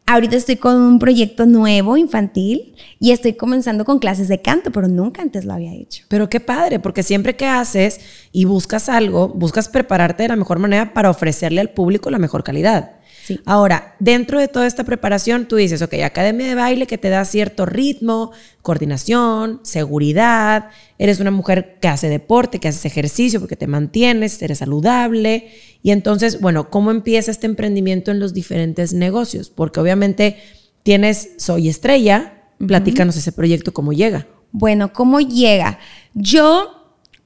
Ahorita 0.09 0.37
estoy 0.37 0.57
con 0.57 0.81
un 0.81 0.99
proyecto 1.01 1.47
nuevo 1.47 1.97
infantil 1.97 2.75
y 3.01 3.11
estoy 3.11 3.33
comenzando 3.33 3.85
con 3.85 3.99
clases 3.99 4.29
de 4.29 4.41
canto, 4.41 4.71
pero 4.71 4.87
nunca 4.87 5.21
antes 5.23 5.45
lo 5.45 5.53
había 5.53 5.75
hecho. 5.75 6.05
Pero 6.09 6.31
qué 6.31 6.39
padre, 6.39 6.79
porque 6.79 7.03
siempre 7.03 7.35
que 7.35 7.47
haces 7.47 8.01
y 8.31 8.45
buscas 8.45 8.89
algo, 8.89 9.29
buscas 9.29 9.69
prepararte 9.69 10.23
de 10.23 10.29
la 10.29 10.37
mejor 10.37 10.61
manera 10.61 10.95
para 10.95 11.11
ofrecerle 11.11 11.61
al 11.61 11.71
público 11.71 12.11
la 12.11 12.19
mejor 12.19 12.45
calidad. 12.45 12.96
Sí. 13.27 13.41
Ahora, 13.45 13.97
dentro 13.99 14.39
de 14.39 14.47
toda 14.47 14.69
esta 14.69 14.85
preparación, 14.85 15.49
tú 15.49 15.57
dices, 15.57 15.83
ok, 15.83 15.95
academia 16.05 16.47
de 16.47 16.55
baile 16.55 16.87
que 16.87 16.97
te 16.97 17.09
da 17.09 17.25
cierto 17.25 17.67
ritmo, 17.67 18.31
coordinación, 18.63 19.59
seguridad, 19.65 20.71
eres 20.97 21.19
una 21.19 21.33
mujer 21.33 21.79
que 21.81 21.89
hace 21.89 22.09
deporte, 22.09 22.61
que 22.61 22.69
haces 22.69 22.85
ejercicio 22.85 23.41
porque 23.41 23.57
te 23.57 23.67
mantienes, 23.67 24.41
eres 24.43 24.59
saludable. 24.59 25.49
Y 25.83 25.91
entonces, 25.91 26.41
bueno, 26.41 26.71
¿cómo 26.71 26.93
empieza 26.93 27.33
este 27.33 27.47
emprendimiento 27.47 28.13
en 28.13 28.21
los 28.21 28.33
diferentes 28.33 28.93
negocios? 28.93 29.51
Porque 29.51 29.81
obviamente 29.81 30.37
tienes 30.85 31.31
Soy 31.39 31.69
Estrella, 31.69 32.45
platícanos 32.65 33.17
uh 33.17 33.19
-huh. 33.19 33.23
ese 33.23 33.33
proyecto, 33.33 33.75
¿cómo 33.75 33.93
llega? 33.93 34.29
Bueno, 34.53 34.93
¿cómo 34.93 35.19
llega? 35.19 35.81
Yo 36.15 36.76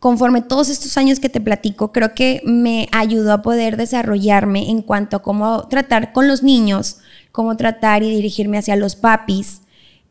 conforme 0.00 0.40
todos 0.40 0.70
estos 0.70 0.96
años 0.96 1.20
que 1.20 1.28
te 1.28 1.42
platico, 1.42 1.92
creo 1.92 2.14
que 2.14 2.40
me 2.44 2.88
ayudó 2.90 3.34
a 3.34 3.42
poder 3.42 3.76
desarrollarme 3.76 4.70
en 4.70 4.80
cuanto 4.82 5.18
a 5.18 5.22
cómo 5.22 5.68
tratar 5.68 6.12
con 6.12 6.26
los 6.26 6.42
niños, 6.42 6.96
cómo 7.32 7.56
tratar 7.56 8.02
y 8.02 8.10
dirigirme 8.10 8.58
hacia 8.58 8.76
los 8.76 8.96
papis. 8.96 9.60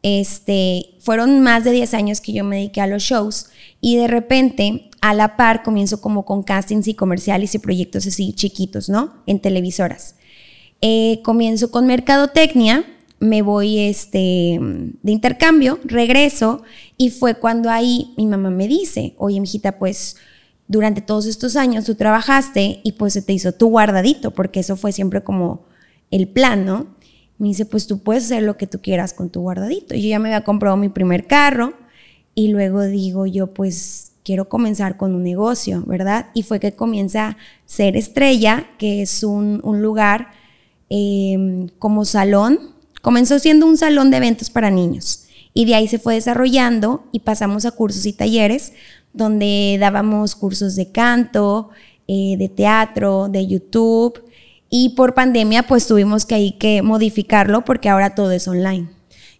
Este, 0.03 0.91
fueron 0.99 1.41
más 1.41 1.63
de 1.63 1.71
10 1.71 1.93
años 1.95 2.21
que 2.21 2.31
yo 2.31 2.43
me 2.45 2.57
dediqué 2.57 2.81
a 2.81 2.87
los 2.87 3.03
shows 3.03 3.47
y 3.81 3.97
de 3.97 4.07
repente 4.07 4.89
a 5.01 5.13
la 5.13 5.35
par 5.35 5.63
comienzo 5.63 5.99
como 5.99 6.23
con 6.23 6.43
castings 6.43 6.87
y 6.87 6.93
comerciales 6.93 7.55
y 7.55 7.59
proyectos 7.59 8.05
así 8.05 8.31
chiquitos, 8.33 8.89
¿no? 8.89 9.13
En 9.25 9.39
televisoras. 9.39 10.15
Eh, 10.81 11.19
comienzo 11.23 11.71
con 11.71 11.87
mercadotecnia, 11.87 12.85
me 13.19 13.41
voy 13.41 13.79
este, 13.79 14.59
de 15.01 15.11
intercambio, 15.11 15.79
regreso 15.83 16.61
Y 17.01 17.11
fue 17.11 17.35
cuando 17.35 17.69
ahí 17.69 18.13
mi 18.17 18.25
mamá 18.25 18.49
me 18.49 18.67
dice, 18.67 19.15
oye, 19.17 19.39
mijita, 19.39 19.79
pues 19.79 20.17
durante 20.67 20.99
todos 20.99 21.27
estos 21.27 21.55
años 21.55 21.85
tú 21.85 21.95
trabajaste 21.95 22.81
y 22.83 22.91
pues 22.91 23.13
se 23.13 23.21
te 23.21 23.31
hizo 23.31 23.53
tu 23.53 23.69
guardadito, 23.69 24.31
porque 24.31 24.59
eso 24.59 24.75
fue 24.75 24.91
siempre 24.91 25.23
como 25.23 25.65
el 26.11 26.27
plan, 26.27 26.65
¿no? 26.65 26.87
Me 27.37 27.47
dice, 27.47 27.65
pues 27.65 27.87
tú 27.87 28.03
puedes 28.03 28.25
hacer 28.25 28.43
lo 28.43 28.57
que 28.57 28.67
tú 28.67 28.81
quieras 28.81 29.13
con 29.13 29.29
tu 29.29 29.39
guardadito. 29.39 29.95
Yo 29.95 30.09
ya 30.09 30.19
me 30.19 30.27
había 30.27 30.43
comprado 30.43 30.75
mi 30.75 30.89
primer 30.89 31.25
carro 31.25 31.73
y 32.35 32.49
luego 32.49 32.83
digo 32.83 33.25
yo, 33.25 33.53
pues 33.53 34.11
quiero 34.25 34.49
comenzar 34.49 34.97
con 34.97 35.15
un 35.15 35.23
negocio, 35.23 35.85
¿verdad? 35.87 36.31
Y 36.33 36.43
fue 36.43 36.59
que 36.59 36.73
comienza 36.73 37.37
Ser 37.65 37.95
Estrella, 37.95 38.71
que 38.77 39.03
es 39.03 39.23
un, 39.23 39.61
lugar 39.63 40.31
em, 40.89 41.69
como 41.79 42.03
salón. 42.03 42.59
Comenzó 43.01 43.39
siendo 43.39 43.65
un 43.65 43.77
salón 43.77 44.11
de 44.11 44.17
eventos 44.17 44.49
para 44.49 44.69
niños 44.69 45.27
y 45.53 45.65
de 45.65 45.75
ahí 45.75 45.87
se 45.87 45.99
fue 45.99 46.15
desarrollando 46.15 47.05
y 47.11 47.19
pasamos 47.19 47.65
a 47.65 47.71
cursos 47.71 48.05
y 48.05 48.13
talleres 48.13 48.73
donde 49.13 49.77
dábamos 49.79 50.35
cursos 50.35 50.75
de 50.75 50.91
canto, 50.91 51.69
eh, 52.07 52.35
de 52.37 52.49
teatro, 52.49 53.27
de 53.29 53.47
YouTube 53.47 54.23
y 54.69 54.89
por 54.89 55.13
pandemia 55.13 55.63
pues 55.63 55.87
tuvimos 55.87 56.25
que 56.25 56.35
ahí 56.35 56.51
que 56.53 56.81
modificarlo 56.81 57.65
porque 57.65 57.89
ahora 57.89 58.15
todo 58.15 58.31
es 58.31 58.47
online. 58.47 58.89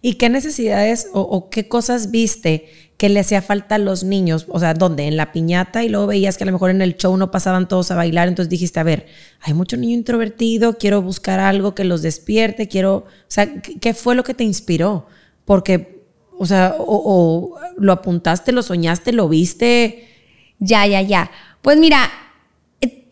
¿Y 0.02 0.14
qué 0.14 0.30
necesidades 0.30 1.08
o, 1.12 1.50
qué 1.50 1.68
cosas 1.68 2.10
viste 2.10 2.68
que 2.96 3.10
le 3.10 3.20
hacía 3.20 3.42
falta 3.42 3.74
a 3.74 3.78
los 3.78 4.02
niños? 4.02 4.46
O 4.48 4.58
sea, 4.58 4.72
¿dónde? 4.72 5.06
En 5.06 5.16
la 5.18 5.30
piñata 5.30 5.84
y 5.84 5.90
luego 5.90 6.06
veías 6.06 6.38
que 6.38 6.44
a 6.44 6.46
lo 6.46 6.52
mejor 6.52 6.70
en 6.70 6.80
el 6.80 6.96
show 6.96 7.14
no 7.18 7.30
pasaban 7.30 7.68
todos 7.68 7.90
a 7.90 7.96
bailar, 7.96 8.26
entonces 8.26 8.48
dijiste, 8.48 8.80
a 8.80 8.82
ver, 8.82 9.06
hay 9.42 9.52
mucho 9.52 9.76
niño 9.76 9.94
introvertido, 9.94 10.78
quiero 10.78 11.02
buscar 11.02 11.38
algo 11.38 11.74
que 11.74 11.84
los 11.84 12.00
despierte, 12.00 12.66
quiero, 12.66 12.96
o 12.96 13.04
sea, 13.28 13.60
¿qué 13.60 13.92
fue 13.92 14.14
lo 14.14 14.24
que 14.24 14.32
te 14.32 14.44
inspiró? 14.44 15.06
Porque, 15.44 15.99
o 16.40 16.46
sea, 16.46 16.74
o 16.78 17.58
lo 17.76 17.92
apuntaste, 17.92 18.50
lo 18.50 18.62
soñaste, 18.62 19.12
lo 19.12 19.28
viste. 19.28 20.08
Ya, 20.58 20.86
ya, 20.86 21.02
ya. 21.02 21.30
Pues 21.60 21.76
mira, 21.76 22.10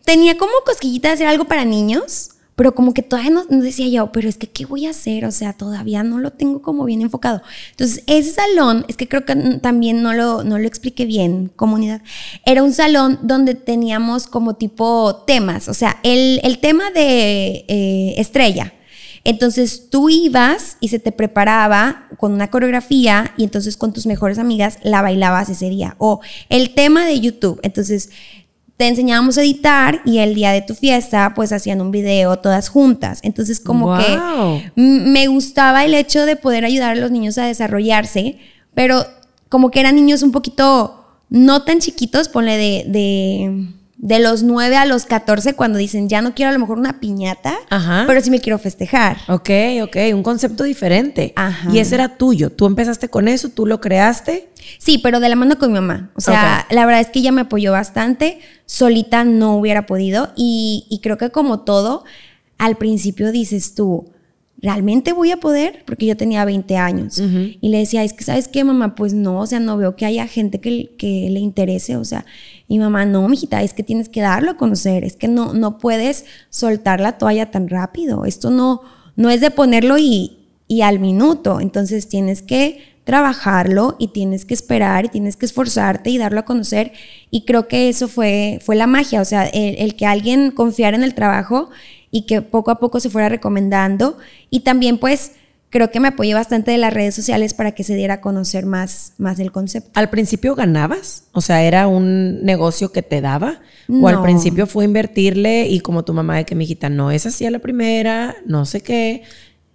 tenía 0.03 0.35
como 0.35 0.51
cosquillita 0.65 1.09
de 1.09 1.13
hacer 1.13 1.27
algo 1.27 1.45
para 1.45 1.63
niños, 1.63 2.31
pero 2.55 2.73
como 2.73 2.95
que 2.95 3.03
todavía 3.03 3.29
no, 3.29 3.45
decía 3.45 3.87
yo, 3.87 4.11
pero 4.11 4.27
es 4.27 4.37
que, 4.37 4.47
¿qué 4.47 4.65
voy 4.65 4.87
a 4.87 4.89
hacer? 4.89 5.25
O 5.25 5.31
sea, 5.31 5.53
todavía 5.53 6.01
no 6.01 6.17
lo 6.17 6.31
tengo 6.31 6.63
como 6.63 6.85
bien 6.85 7.03
enfocado. 7.03 7.43
Entonces, 7.69 8.03
ese 8.07 8.31
salón, 8.31 8.83
es 8.87 8.97
que 8.97 9.07
creo 9.07 9.25
que 9.25 9.35
también 9.61 10.01
no 10.01 10.13
lo, 10.13 10.43
no 10.43 10.57
lo 10.57 10.67
expliqué 10.67 11.05
bien, 11.05 11.51
comunidad, 11.55 12.01
era 12.47 12.63
un 12.63 12.73
salón 12.73 13.19
donde 13.21 13.53
teníamos 13.53 14.25
como 14.25 14.55
tipo 14.55 15.23
temas, 15.27 15.69
o 15.69 15.75
sea, 15.75 15.99
el, 16.01 16.57
tema 16.59 16.89
de 16.89 17.65
eh, 17.67 18.15
estrella. 18.17 18.73
Entonces 19.29 19.91
tú 19.91 20.09
ibas 20.09 20.77
y 20.79 20.87
se 20.87 20.97
te 20.97 21.11
preparaba 21.11 22.07
con 22.17 22.33
una 22.33 22.49
coreografía 22.49 23.31
y 23.37 23.43
entonces 23.43 23.77
con 23.77 23.93
tus 23.93 24.07
mejores 24.07 24.39
amigas 24.39 24.79
la 24.81 25.03
bailabas 25.03 25.49
ese 25.49 25.69
día. 25.69 25.93
O 25.99 26.19
el 26.49 26.73
tema 26.73 27.05
de 27.05 27.19
YouTube. 27.19 27.59
Entonces 27.61 28.09
te 28.75 28.87
enseñábamos 28.87 29.37
a 29.37 29.43
editar 29.43 30.01
y 30.03 30.17
el 30.17 30.33
día 30.33 30.51
de 30.51 30.63
tu 30.63 30.73
fiesta 30.73 31.33
pues 31.35 31.51
hacían 31.51 31.79
un 31.79 31.91
video 31.91 32.39
todas 32.39 32.69
juntas. 32.69 33.19
Entonces 33.21 33.59
como 33.59 33.95
que 33.99 34.71
me 34.75 35.27
gustaba 35.27 35.85
el 35.85 35.93
hecho 35.93 36.25
de 36.25 36.35
poder 36.35 36.65
ayudar 36.65 36.93
a 36.93 36.99
los 36.99 37.11
niños 37.11 37.37
a 37.37 37.45
desarrollarse, 37.45 38.39
pero 38.73 39.05
como 39.47 39.69
que 39.69 39.79
eran 39.79 39.93
niños 39.93 40.23
un 40.23 40.31
poquito 40.31 41.05
no 41.29 41.61
tan 41.61 41.77
chiquitos, 41.77 42.29
ponle 42.29 42.57
de, 42.57 42.83
de, 42.87 43.67
de 44.01 44.19
los 44.19 44.43
9 44.43 44.77
a 44.77 44.85
los 44.85 45.05
14 45.05 45.55
cuando 45.55 45.77
dicen 45.77 46.07
ya 46.07 46.21
no 46.21 46.33
quiero 46.33 46.49
a 46.49 46.53
lo 46.53 46.59
mejor 46.59 46.79
una 46.79 47.01
piñata, 47.01 47.57
pero 48.07 48.21
sí 48.21 48.31
me 48.31 48.39
quiero 48.39 48.57
festejar. 48.57 49.17
Ok, 49.27 49.49
ok, 49.83 49.97
un 50.13 50.23
concepto 50.23 50.63
diferente. 50.63 51.33
Y 51.71 51.79
ese 51.79 51.95
era 51.95 52.17
tuyo. 52.17 52.49
Tú 52.49 52.65
empezaste 52.65 53.09
con 53.09 53.27
eso, 53.27 53.49
tú 53.49 53.65
lo 53.65 53.81
creaste. 53.81 54.49
Sí, 54.77 54.99
pero 54.99 55.19
de 55.19 55.27
la 55.27 55.35
mano 55.35 55.57
con 55.57 55.73
mi 55.73 55.75
mamá. 55.75 56.11
O 56.15 56.21
sea, 56.21 56.65
la 56.71 56.85
verdad 56.85 57.01
es 57.01 57.09
que 57.09 57.19
ella 57.19 57.33
me 57.33 57.41
apoyó 57.41 57.73
bastante. 57.73 58.39
Solita 58.65 59.25
no 59.25 59.57
hubiera 59.57 59.85
podido. 59.85 60.31
Y, 60.37 60.99
creo 61.03 61.17
que 61.17 61.29
como 61.29 61.61
todo, 61.61 62.05
al 62.57 62.77
principio 62.77 63.33
dices 63.33 63.75
tú, 63.75 64.11
¿realmente 64.61 65.11
voy 65.11 65.31
a 65.31 65.37
poder? 65.37 65.83
Porque 65.85 66.05
yo 66.05 66.15
tenía 66.15 66.45
20 66.45 66.77
años. 66.77 67.17
Y 67.17 67.67
le 67.67 67.79
decía, 67.79 68.05
es 68.05 68.13
que, 68.13 68.23
¿sabes 68.23 68.47
qué, 68.47 68.63
mamá? 68.63 68.95
Pues 68.95 69.13
no, 69.13 69.41
o 69.41 69.45
sea, 69.45 69.59
no 69.59 69.75
veo 69.75 69.97
que 69.97 70.05
haya 70.05 70.25
gente 70.25 70.61
que, 70.61 70.95
que 70.97 71.27
le 71.29 71.41
interese. 71.41 71.97
O 71.97 72.05
sea, 72.05 72.25
mi 72.69 72.79
mamá, 72.79 73.05
no, 73.05 73.27
mijita, 73.27 73.63
es 73.63 73.73
que 73.73 73.83
tienes 73.83 74.09
que 74.09 74.21
darlo 74.21 74.51
a 74.51 74.57
conocer. 74.57 75.03
Es 75.03 75.15
que 75.15 75.27
no, 75.27 75.53
no 75.53 75.79
puedes 75.79 76.25
soltar 76.49 77.01
la 77.01 77.17
toalla 77.17 77.49
tan 77.49 77.67
rápido. 77.67 78.25
Esto 78.25 78.51
no, 78.51 78.81
no 79.15 79.29
es 79.31 79.41
de 79.41 79.49
ponerlo 79.49 79.97
y, 79.97 80.37
y 80.67 80.81
al 80.81 80.99
minuto. 80.99 81.59
Entonces 81.59 82.07
tienes 82.07 82.43
que 82.43 82.89
trabajarlo 83.09 83.95
y 83.97 84.09
tienes 84.09 84.45
que 84.45 84.53
esperar 84.53 85.05
y 85.05 85.09
tienes 85.09 85.35
que 85.35 85.47
esforzarte 85.47 86.11
y 86.11 86.19
darlo 86.19 86.41
a 86.41 86.45
conocer. 86.45 86.91
Y 87.31 87.43
creo 87.43 87.67
que 87.67 87.89
eso 87.89 88.07
fue, 88.07 88.59
fue 88.61 88.75
la 88.75 88.85
magia, 88.85 89.19
o 89.19 89.25
sea, 89.25 89.47
el, 89.47 89.95
que 89.95 90.05
alguien 90.05 90.51
confiara 90.51 90.95
en 90.95 91.03
el 91.03 91.15
trabajo 91.15 91.71
y 92.11 92.27
que 92.27 92.43
poco 92.43 92.69
a 92.69 92.79
poco 92.79 92.99
se 92.99 93.09
fuera 93.09 93.27
recomendando. 93.27 94.19
Y 94.51 94.59
también 94.59 94.99
pues 94.99 95.31
creo 95.69 95.91
que 95.91 95.99
me 95.99 96.09
apoyé 96.09 96.33
bastante 96.33 96.71
de 96.71 96.77
las 96.77 96.93
redes 96.93 97.15
sociales 97.15 97.53
para 97.53 97.73
que 97.73 97.83
se 97.83 97.95
diera 97.95 98.15
a 98.15 98.21
conocer 98.21 98.65
más, 98.65 99.13
más 99.17 99.37
del 99.37 99.51
concepto. 99.51 99.91
¿Al 99.93 100.09
principio 100.09 100.55
ganabas? 100.55 101.25
O 101.31 101.41
sea, 101.41 101.63
¿era 101.63 101.87
un 101.87 102.43
negocio 102.43 102.91
que 102.91 103.01
te 103.03 103.21
daba? 103.21 103.61
¿O 103.87 104.07
al 104.07 104.21
principio 104.21 104.67
fue 104.67 104.85
invertirle 104.85 105.67
y 105.67 105.79
como 105.79 106.03
tu 106.03 106.13
mamá 106.13 106.37
de 106.37 106.45
que 106.45 106.55
mi 106.55 106.65
hijita 106.65 106.89
no 106.89 107.11
es 107.11 107.25
así 107.25 107.45
a 107.45 107.51
la 107.51 107.59
primera, 107.59 108.35
no 108.45 108.65
sé 108.65 108.81
qué? 108.81 109.23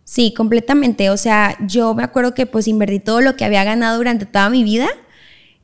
Sí, 0.05 0.35
completamente. 0.37 1.11
O 1.11 1.17
sea, 1.17 1.57
yo 1.67 1.95
me 1.95 2.03
acuerdo 2.03 2.35
que 2.35 2.47
pues 2.47 2.69
invertí 2.69 3.01
todo 3.01 3.21
lo 3.21 3.37
que 3.37 3.45
había 3.45 3.65
ganado 3.65 3.97
durante 3.97 4.27
toda 4.27 4.51
mi 4.51 4.63
vida. 4.63 4.89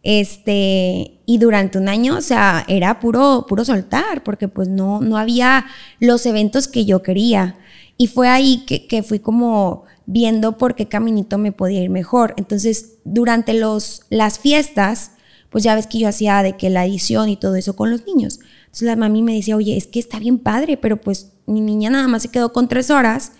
Este, 0.02 1.20
y 1.26 1.38
durante 1.38 1.76
un 1.76 1.88
año, 1.88 2.16
o 2.16 2.22
sea, 2.22 2.64
era 2.66 3.00
puro, 3.00 3.44
puro 3.46 3.64
soltar, 3.64 4.22
porque 4.24 4.48
pues 4.48 4.66
no, 4.66 5.00
no 5.00 5.18
había 5.18 5.66
los 5.98 6.24
eventos 6.24 6.68
que 6.68 6.84
yo 6.86 7.02
quería. 7.02 7.56
Y 7.98 8.06
fue 8.06 8.28
ahí 8.28 8.64
que, 8.66 8.86
que 8.86 9.02
fui 9.02 9.18
como 9.18 9.84
viendo 10.12 10.58
por 10.58 10.74
qué 10.74 10.88
caminito 10.88 11.38
me 11.38 11.52
podía 11.52 11.80
ir 11.82 11.90
mejor. 11.90 12.34
Entonces, 12.36 12.98
durante 13.04 13.54
los, 13.54 14.02
las 14.10 14.40
fiestas, 14.40 15.12
pues 15.50 15.62
ya 15.62 15.76
ves 15.76 15.86
que 15.86 16.00
yo 16.00 16.08
hacía 16.08 16.42
de 16.42 16.56
que 16.56 16.68
la 16.68 16.84
edición 16.84 17.28
y 17.28 17.36
todo 17.36 17.54
eso 17.54 17.76
con 17.76 17.90
los 17.90 18.04
niños. 18.06 18.40
Entonces 18.64 18.86
la 18.86 18.96
mami 18.96 19.22
me 19.22 19.34
decía, 19.34 19.56
oye, 19.56 19.76
es 19.76 19.86
que 19.86 20.00
está 20.00 20.18
bien 20.18 20.38
padre, 20.38 20.76
pero 20.76 21.00
pues 21.00 21.32
mi 21.46 21.60
niña 21.60 21.90
nada 21.90 22.08
más 22.08 22.22
se 22.22 22.28
quedó 22.28 22.52
con 22.52 22.66
tres 22.66 22.90
horas 22.90 23.32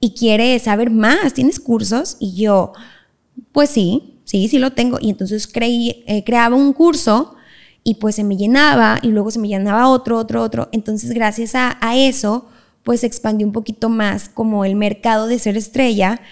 y 0.00 0.14
quiere 0.14 0.58
saber 0.58 0.90
más, 0.90 1.34
¿tienes 1.34 1.60
cursos? 1.60 2.16
Y 2.18 2.34
yo, 2.34 2.72
pues 3.52 3.70
sí, 3.70 4.18
sí, 4.24 4.48
sí 4.48 4.58
lo 4.58 4.72
tengo. 4.72 4.98
Y 5.00 5.10
entonces 5.10 5.46
creí, 5.46 6.02
eh, 6.06 6.24
creaba 6.24 6.56
un 6.56 6.72
curso 6.72 7.36
y 7.84 7.94
pues 7.94 8.16
se 8.16 8.24
me 8.24 8.36
llenaba 8.36 8.98
y 9.02 9.08
luego 9.08 9.30
se 9.30 9.38
me 9.38 9.46
llenaba 9.46 9.88
otro, 9.88 10.18
otro, 10.18 10.42
otro. 10.42 10.68
Entonces 10.72 11.10
gracias 11.10 11.52
a, 11.54 11.78
eso, 11.96 12.46
pues 12.88 13.04
expandió 13.04 13.46
un 13.46 13.52
poquito 13.52 13.90
más 13.90 14.30
como 14.30 14.64
el 14.64 14.74
mercado 14.74 15.26
de 15.26 15.38
ser 15.38 15.58
estrella 15.58 16.22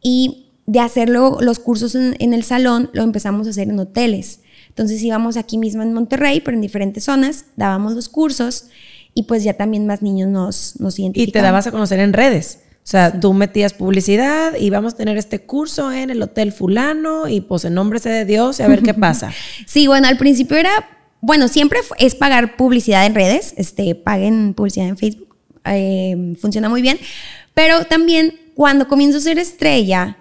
y 0.00 0.46
de 0.64 0.80
hacerlo 0.80 1.36
los 1.42 1.58
cursos 1.58 1.94
en, 1.94 2.16
en 2.20 2.32
el 2.32 2.42
salón, 2.42 2.88
lo 2.94 3.02
empezamos 3.02 3.46
a 3.46 3.50
hacer 3.50 3.68
en 3.68 3.78
hoteles. 3.78 4.40
Entonces 4.70 5.02
íbamos 5.02 5.36
aquí 5.36 5.58
mismo 5.58 5.82
en 5.82 5.92
Monterrey, 5.92 6.40
pero 6.40 6.54
en 6.54 6.62
diferentes 6.62 7.04
zonas, 7.04 7.44
dábamos 7.56 7.92
los 7.92 8.08
cursos 8.08 8.68
y 9.12 9.24
pues 9.24 9.44
ya 9.44 9.58
también 9.58 9.86
más 9.86 10.00
niños 10.00 10.30
nos, 10.30 10.80
nos 10.80 10.98
identificaban. 10.98 11.28
Y 11.28 11.32
te 11.32 11.42
dabas 11.42 11.66
a 11.66 11.70
conocer 11.70 12.00
en 12.00 12.14
redes. 12.14 12.60
O 12.76 12.86
sea, 12.88 13.20
tú 13.20 13.34
metías 13.34 13.74
publicidad 13.74 14.54
y 14.58 14.70
vamos 14.70 14.94
a 14.94 14.96
tener 14.96 15.18
este 15.18 15.40
curso 15.40 15.92
en 15.92 16.08
el 16.08 16.22
Hotel 16.22 16.50
Fulano 16.50 17.28
y 17.28 17.42
pues 17.42 17.66
en 17.66 17.74
nombre 17.74 17.98
sea 17.98 18.14
de 18.14 18.24
Dios 18.24 18.58
y 18.58 18.62
a 18.62 18.68
ver 18.68 18.82
qué 18.82 18.94
pasa. 18.94 19.34
sí, 19.66 19.86
bueno, 19.86 20.08
al 20.08 20.16
principio 20.16 20.56
era, 20.56 20.70
bueno, 21.20 21.48
siempre 21.48 21.80
es 21.98 22.14
pagar 22.14 22.56
publicidad 22.56 23.04
en 23.04 23.14
redes, 23.14 23.52
este, 23.58 23.94
paguen 23.96 24.54
publicidad 24.54 24.88
en 24.88 24.96
Facebook, 24.96 25.25
eh, 25.68 26.34
funciona 26.40 26.68
muy 26.68 26.82
bien, 26.82 26.98
pero 27.54 27.84
también 27.84 28.38
cuando 28.54 28.88
comienzo 28.88 29.18
a 29.18 29.20
ser 29.20 29.38
estrella, 29.38 30.16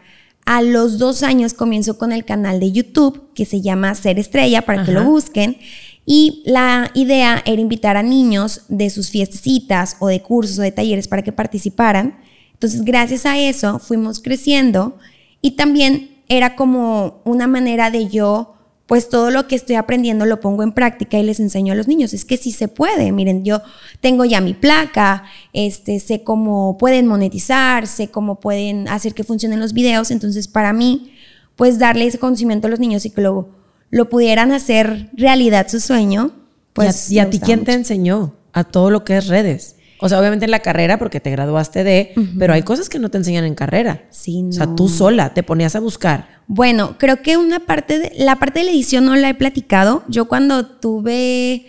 a 0.46 0.62
los 0.62 1.00
dos 1.00 1.24
años 1.24 1.54
comienzo 1.54 1.98
con 1.98 2.12
el 2.12 2.24
canal 2.24 2.60
de 2.60 2.72
YouTube 2.72 3.34
que 3.34 3.46
se 3.46 3.62
llama 3.62 3.96
Ser 3.96 4.20
Estrella 4.20 4.62
para 4.62 4.86
que 4.86 4.92
lo 4.92 5.04
busquen. 5.04 5.58
Y 6.06 6.44
la 6.46 6.92
idea 6.94 7.42
era 7.46 7.60
invitar 7.60 7.98
a 7.98 8.04
niños 8.04 8.62
de 8.70 8.92
sus 8.92 9.10
fiestecitas 9.10 9.98
o 10.00 10.08
de 10.08 10.22
cursos 10.22 10.60
o 10.60 10.62
de 10.62 10.72
talleres 10.72 11.08
para 11.08 11.24
que 11.24 11.32
participaran. 11.32 12.20
Entonces, 12.54 12.84
gracias 12.84 13.25
a 13.25 13.40
eso 13.40 13.80
fuimos 13.80 14.20
creciendo 14.20 14.98
y 15.42 15.52
también 15.52 16.12
era 16.28 16.56
como 16.56 17.22
una 17.25 17.48
manera 17.48 17.90
de 17.90 18.08
yo, 18.08 18.55
pues 18.88 19.10
todo 19.10 19.32
lo 19.32 19.48
que 19.48 19.56
estoy 19.56 19.77
aprendiendo 19.77 20.25
lo 20.25 20.39
pongo 20.39 20.62
en 20.62 20.72
práctica 20.72 21.18
y 21.18 21.24
les 21.24 21.39
enseño 21.39 21.74
a 21.74 21.75
los 21.75 21.88
niños. 21.88 22.13
Es 22.13 22.24
que 22.24 22.38
sí 22.38 22.51
se 22.51 22.68
puede. 22.68 23.12
Miren, 23.12 23.44
yo 23.44 23.62
tengo 24.00 24.25
ya 24.25 24.42
mi 24.42 24.54
placa, 24.54 25.24
este, 25.54 26.00
sé 26.00 26.24
cómo 26.24 26.77
pueden 26.77 27.08
monetizar, 27.08 27.88
sé 27.88 28.10
cómo 28.10 28.39
pueden 28.39 28.88
hacer 28.88 29.15
que 29.15 29.24
funcionen 29.24 29.60
los 29.60 29.74
videos. 29.74 30.12
Entonces, 30.12 30.48
para 30.48 30.72
mí, 30.72 31.13
pues 31.56 31.80
darle 31.80 32.06
ese 32.06 32.20
conocimiento 32.20 32.68
a 32.68 32.70
los 32.70 32.80
niños 32.80 33.06
y 33.06 33.10
que 33.10 33.22
lo, 33.22 33.50
lo 33.89 34.08
pudieran 34.10 34.51
hacer 34.51 35.10
realidad 35.13 35.68
su 35.68 35.80
sueño. 35.80 36.32
Pues, 36.74 37.10
¿Y 37.10 37.20
a, 37.20 37.30
ti 37.30 37.39
quién 37.39 37.63
te 37.63 37.74
enseñó 37.74 38.36
a 38.54 38.65
todo 38.65 38.92
lo 38.92 39.04
que 39.04 39.18
es 39.18 39.27
redes? 39.27 39.75
O 40.00 40.10
sea, 40.10 40.20
obviamente 40.20 40.46
en 40.46 40.52
la 40.52 40.60
carrera, 40.60 40.98
porque 40.98 41.20
te 41.20 41.32
graduaste 41.32 41.84
de, 41.84 42.14
pero 42.38 42.54
hay 42.54 42.64
cosas 42.64 42.90
que 42.90 43.00
no 43.00 43.10
te 43.10 43.18
enseñan 43.18 43.46
en 43.46 43.56
carrera. 43.56 44.04
Sí, 44.10 44.42
no. 44.42 44.50
O 44.50 44.52
sea, 44.52 44.75
tú 44.75 44.90
sola 44.90 45.34
te 45.34 45.42
ponías 45.42 45.75
a 45.75 45.80
buscar. 45.80 46.42
Bueno, 46.48 46.98
creo 46.98 47.22
que 47.22 47.38
una 47.38 47.62
parte 47.62 48.00
de 48.00 48.12
la 48.18 48.36
parte 48.36 48.60
de 48.60 48.66
la 48.66 48.72
edición 48.72 49.06
no 49.06 49.16
la 49.16 49.30
he 49.30 49.34
platicado. 49.34 50.04
Yo 50.08 50.25
cuando 50.25 50.66
tuve 50.66 51.68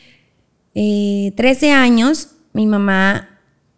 eh, 0.75 1.33
13 1.37 1.73
años, 1.73 2.31
mi 2.53 2.67
mamá 2.67 3.29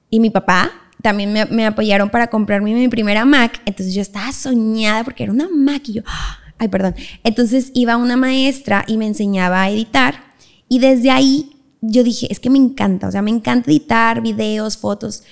y 0.09 0.21
mi 0.21 0.31
papá 0.31 0.73
también 1.02 1.33
me, 1.33 1.45
me, 1.47 1.67
apoyaron 1.67 2.11
para 2.11 2.28
comprarme 2.28 2.75
mi 2.75 2.88
primera 2.88 3.25
Mac. 3.25 3.61
Entonces 3.67 3.95
yo 3.95 4.02
estaba 4.02 4.33
soñada 4.33 5.05
porque 5.05 5.25
era 5.25 5.33
una 5.33 5.49
Mac 5.49 5.83
y 5.88 5.95
yo, 5.95 6.02
ay, 6.59 6.69
perdón. 6.69 6.95
Entonces 7.23 7.71
iba 7.75 7.97
una 7.97 8.17
maestra 8.17 8.85
y 8.87 8.97
me 8.97 9.07
enseñaba 9.07 9.62
a 9.62 9.71
editar 9.71 10.28
y 10.69 10.78
desde 10.78 11.11
ahí 11.11 11.58
yo 11.80 12.02
dije, 12.02 12.26
es 12.30 12.40
que 12.40 12.50
me 12.50 12.58
encanta, 12.58 13.08
o 13.08 13.12
sea, 13.12 13.23
me 13.23 13.30
encanta 13.30 13.70
editar 13.70 14.20
videos, 14.20 14.76
fotos 14.76 15.23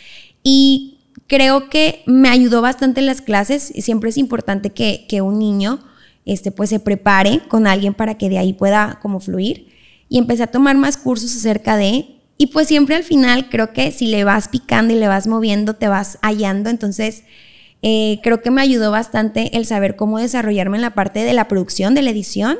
y 0.43 0.99
creo 1.27 1.69
que 1.69 2.03
me 2.07 2.29
ayudó 2.29 2.63
bastante 2.63 3.01
en 3.01 3.07
las 3.07 3.21
clases. 3.21 3.73
Siempre 3.79 4.11
es 4.11 4.19
importante 4.19 4.71
que, 4.71 5.07
que 5.09 5.21
un 5.21 5.39
niño 5.39 5.81
este, 6.25 6.51
pues 6.51 6.71
se 6.71 6.81
prepare 6.81 7.41
con 7.49 7.67
alguien 7.67 7.95
para 7.95 8.19
que 8.19 8.29
de 8.29 8.39
ahí 8.39 8.53
pueda 8.53 8.99
como 9.01 9.21
fluir. 9.21 9.69
Y 10.09 10.19
empecé 10.19 10.45
a 10.45 10.49
tomar 10.49 10.77
más 10.77 10.97
cursos 10.97 11.35
acerca 11.35 11.77
de, 11.77 12.21
y 12.39 12.49
pues 12.49 12.69
siempre 12.69 12.95
al 12.95 13.05
final 13.05 13.49
creo 13.49 13.73
que 13.73 13.91
si 13.91 14.07
le 14.07 14.25
vas 14.25 14.49
picando 14.49 14.93
y 14.93 14.99
le 14.99 15.09
vas 15.09 15.27
moviendo, 15.27 15.75
te 15.75 15.89
vas 15.89 16.19
hallando. 16.23 16.71
Entonces, 16.71 17.25
eh, 17.83 18.21
creo 18.23 18.43
que 18.43 18.51
me 18.51 18.61
ayudó 18.61 18.91
bastante 18.91 19.57
el 19.57 19.67
saber 19.67 19.97
cómo 19.97 20.19
desarrollarme 20.19 20.77
en 20.77 20.83
la 20.83 20.95
parte 20.95 21.21
de 21.21 21.33
la 21.33 21.49
producción, 21.49 21.95
de 21.95 22.03
la 22.03 22.11
edición, 22.11 22.59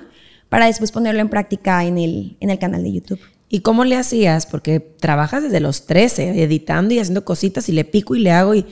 para 0.49 0.67
después 0.67 0.93
ponerlo 0.93 1.21
en 1.21 1.29
práctica 1.29 1.85
en 1.85 1.99
el, 1.99 2.37
en 2.41 2.51
el 2.51 2.59
canal 2.59 2.83
de 2.83 2.93
YouTube. 2.93 3.21
¿Y 3.49 3.61
cómo 3.61 3.85
le 3.85 3.97
hacías? 3.97 4.47
Porque 4.47 4.81
trabajas 4.81 5.43
desde 5.45 5.61
los 5.61 5.87
13, 5.87 6.43
editando 6.43 6.95
y 6.95 6.99
haciendo 6.99 7.25
cositas 7.25 7.69
y 7.69 7.73
le 7.73 7.85
pico 7.85 8.17
y 8.17 8.21
le 8.21 8.33
hago 8.33 8.55
y, 8.55 8.67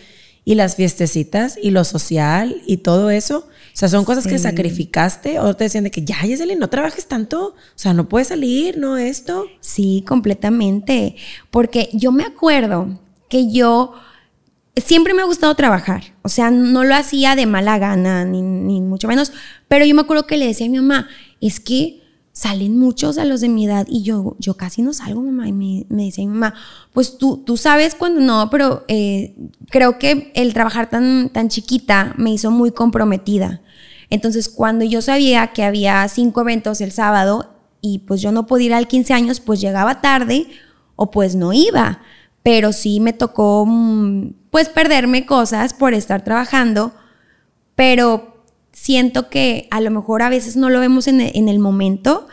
y 0.44 0.56
las 0.56 0.76
fiestecitas 0.76 1.58
y 1.60 1.70
lo 1.70 1.84
social 1.84 2.60
y 2.66 2.78
todo 2.78 3.10
eso. 3.10 3.48
O 3.48 3.76
sea, 3.76 3.88
son 3.88 4.04
cosas 4.04 4.24
sí. 4.24 4.30
que 4.30 4.38
sacrificaste 4.38 5.40
o 5.40 5.54
te 5.54 5.64
decían 5.64 5.84
de 5.84 5.90
que 5.90 6.04
ya, 6.04 6.20
Yeselin, 6.22 6.58
no 6.58 6.70
trabajes 6.70 7.06
tanto. 7.06 7.48
O 7.48 7.76
sea, 7.76 7.92
no 7.94 8.08
puedes 8.08 8.28
salir, 8.28 8.78
no 8.78 8.96
esto. 8.96 9.46
Sí, 9.60 10.04
completamente. 10.06 11.16
Porque 11.50 11.88
yo 11.92 12.12
me 12.12 12.24
acuerdo 12.24 13.00
que 13.28 13.50
yo 13.50 13.94
siempre 14.76 15.14
me 15.14 15.22
ha 15.22 15.26
gustado 15.26 15.54
trabajar. 15.54 16.02
O 16.22 16.28
sea, 16.28 16.50
no 16.50 16.84
lo 16.84 16.94
hacía 16.94 17.36
de 17.36 17.46
mala 17.46 17.78
gana, 17.78 18.24
ni, 18.24 18.42
ni 18.42 18.80
mucho 18.80 19.08
menos. 19.08 19.32
Pero 19.68 19.84
yo 19.84 19.94
me 19.94 20.02
acuerdo 20.02 20.26
que 20.26 20.36
le 20.36 20.46
decía 20.46 20.66
a 20.66 20.70
mi 20.70 20.76
mamá, 20.76 21.08
es 21.40 21.58
que 21.58 22.03
salen 22.34 22.76
muchos 22.76 23.16
a 23.16 23.24
los 23.24 23.40
de 23.40 23.48
mi 23.48 23.64
edad 23.64 23.86
y 23.88 24.02
yo, 24.02 24.34
yo 24.40 24.56
casi 24.56 24.82
no 24.82 24.92
salgo, 24.92 25.22
mamá. 25.22 25.48
Y 25.48 25.52
me, 25.52 25.86
me 25.88 26.06
decía 26.06 26.24
mi 26.24 26.32
mamá, 26.32 26.54
pues 26.92 27.16
tú, 27.16 27.38
tú 27.38 27.56
sabes 27.56 27.94
cuando 27.94 28.20
no, 28.20 28.50
pero 28.50 28.84
eh, 28.88 29.36
creo 29.70 29.98
que 30.00 30.32
el 30.34 30.52
trabajar 30.52 30.90
tan, 30.90 31.30
tan 31.30 31.48
chiquita 31.48 32.12
me 32.18 32.32
hizo 32.32 32.50
muy 32.50 32.72
comprometida. 32.72 33.62
Entonces, 34.10 34.48
cuando 34.48 34.84
yo 34.84 35.00
sabía 35.00 35.46
que 35.52 35.62
había 35.62 36.06
cinco 36.08 36.40
eventos 36.40 36.80
el 36.80 36.90
sábado 36.90 37.54
y 37.80 38.00
pues 38.00 38.20
yo 38.20 38.32
no 38.32 38.46
podía 38.46 38.66
ir 38.66 38.74
al 38.74 38.88
15 38.88 39.14
años, 39.14 39.38
pues 39.38 39.60
llegaba 39.60 40.00
tarde 40.00 40.48
o 40.96 41.12
pues 41.12 41.36
no 41.36 41.52
iba. 41.52 42.00
Pero 42.42 42.72
sí 42.72 42.98
me 42.98 43.12
tocó 43.12 43.64
pues 44.50 44.68
perderme 44.68 45.24
cosas 45.24 45.72
por 45.72 45.94
estar 45.94 46.24
trabajando, 46.24 46.92
pero 47.76 48.33
siento 48.74 49.30
que 49.30 49.68
a 49.70 49.80
lo 49.80 49.90
mejor 49.90 50.20
a 50.20 50.28
veces 50.28 50.56
no 50.56 50.68
lo 50.68 50.80
vemos 50.80 51.06
en 51.08 51.22
el, 51.22 51.30
en 51.34 51.48
el, 51.48 51.58
momento, 51.58 52.26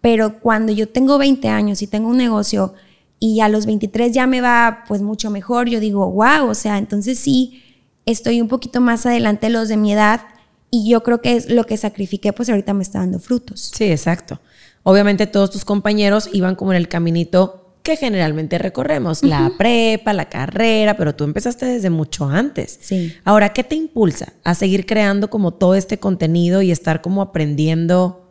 pero 0.00 0.38
cuando 0.40 0.72
yo 0.72 0.88
tengo 0.88 1.18
20 1.18 1.48
años 1.48 1.82
y 1.82 1.86
tengo 1.86 2.08
un 2.08 2.16
negocio 2.16 2.72
y 3.18 3.40
a 3.40 3.48
los 3.48 3.66
23 3.66 4.12
ya 4.12 4.26
me 4.26 4.40
va 4.40 4.84
pues 4.88 5.02
mucho 5.02 5.28
mejor, 5.30 5.68
yo 5.68 5.80
digo, 5.80 6.10
wow, 6.10 6.48
o 6.48 6.54
sea, 6.54 6.78
entonces 6.78 7.18
sí, 7.18 7.62
estoy 8.06 8.40
un 8.40 8.48
poquito 8.48 8.80
más 8.80 9.04
adelante 9.04 9.46
de 9.46 9.52
los 9.52 9.68
de 9.68 9.76
mi 9.76 9.92
edad 9.92 10.22
y 10.70 10.88
yo 10.88 11.02
creo 11.02 11.20
que 11.20 11.36
es 11.36 11.50
lo 11.50 11.64
que 11.64 11.76
sacrifiqué, 11.76 12.32
pues 12.32 12.48
ahorita 12.48 12.74
me 12.74 12.82
está 12.82 13.00
dando 13.00 13.18
frutos. 13.18 13.72
Sí, 13.74 13.84
exacto. 13.84 14.40
Obviamente 14.84 15.26
todos 15.26 15.50
tus 15.50 15.64
compañeros 15.64 16.30
iban 16.32 16.54
como 16.54 16.72
en 16.72 16.78
el 16.78 16.88
caminito 16.88 17.67
que 17.88 17.96
generalmente 17.96 18.58
recorremos, 18.58 19.22
uh 19.22 19.26
-huh. 19.26 19.28
la 19.30 19.52
prepa, 19.56 20.12
la 20.12 20.28
carrera, 20.28 20.98
pero 20.98 21.14
tú 21.14 21.24
empezaste 21.24 21.64
desde 21.64 21.88
mucho 21.88 22.26
antes. 22.26 22.78
Sí. 22.82 23.14
Ahora, 23.24 23.54
¿qué 23.54 23.64
te 23.64 23.76
impulsa 23.76 24.34
a 24.44 24.54
seguir 24.54 24.84
creando 24.84 25.30
como 25.30 25.54
todo 25.54 25.74
este 25.74 25.98
contenido 25.98 26.60
y 26.60 26.70
estar 26.70 27.00
como 27.00 27.22
aprendiendo? 27.22 28.30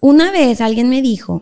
Una 0.00 0.30
vez 0.30 0.60
alguien 0.60 0.90
me 0.90 1.00
dijo 1.00 1.40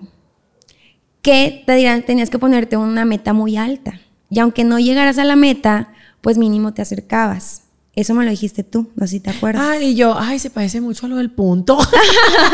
que 1.23 1.65
te 1.67 1.75
dirán, 1.75 2.05
tenías 2.05 2.31
que 2.31 2.39
ponerte 2.39 2.77
una 2.77 3.05
meta 3.05 3.33
muy 3.33 3.57
alta. 3.57 4.01
Y 4.31 4.39
aunque 4.39 4.63
no 4.63 4.79
llegaras 4.79 5.19
a 5.19 5.25
la 5.25 5.35
meta, 5.35 5.93
pues 6.21 6.39
mínimo 6.39 6.73
te 6.73 6.83
acercabas. 6.83 7.63
Eso 7.97 8.15
me 8.15 8.25
lo 8.25 8.31
dijiste 8.31 8.63
tú, 8.63 8.91
no 8.95 9.09
sé 9.09 9.15
si 9.15 9.21
te 9.21 9.31
acuerdas. 9.31 9.65
Ay, 9.67 9.87
y 9.87 9.95
yo, 9.97 10.17
ay, 10.17 10.39
se 10.39 10.51
parece 10.51 10.81
mucho 10.81 11.07
a 11.07 11.09
lo 11.09 11.17
del 11.17 11.33
punto. 11.33 11.79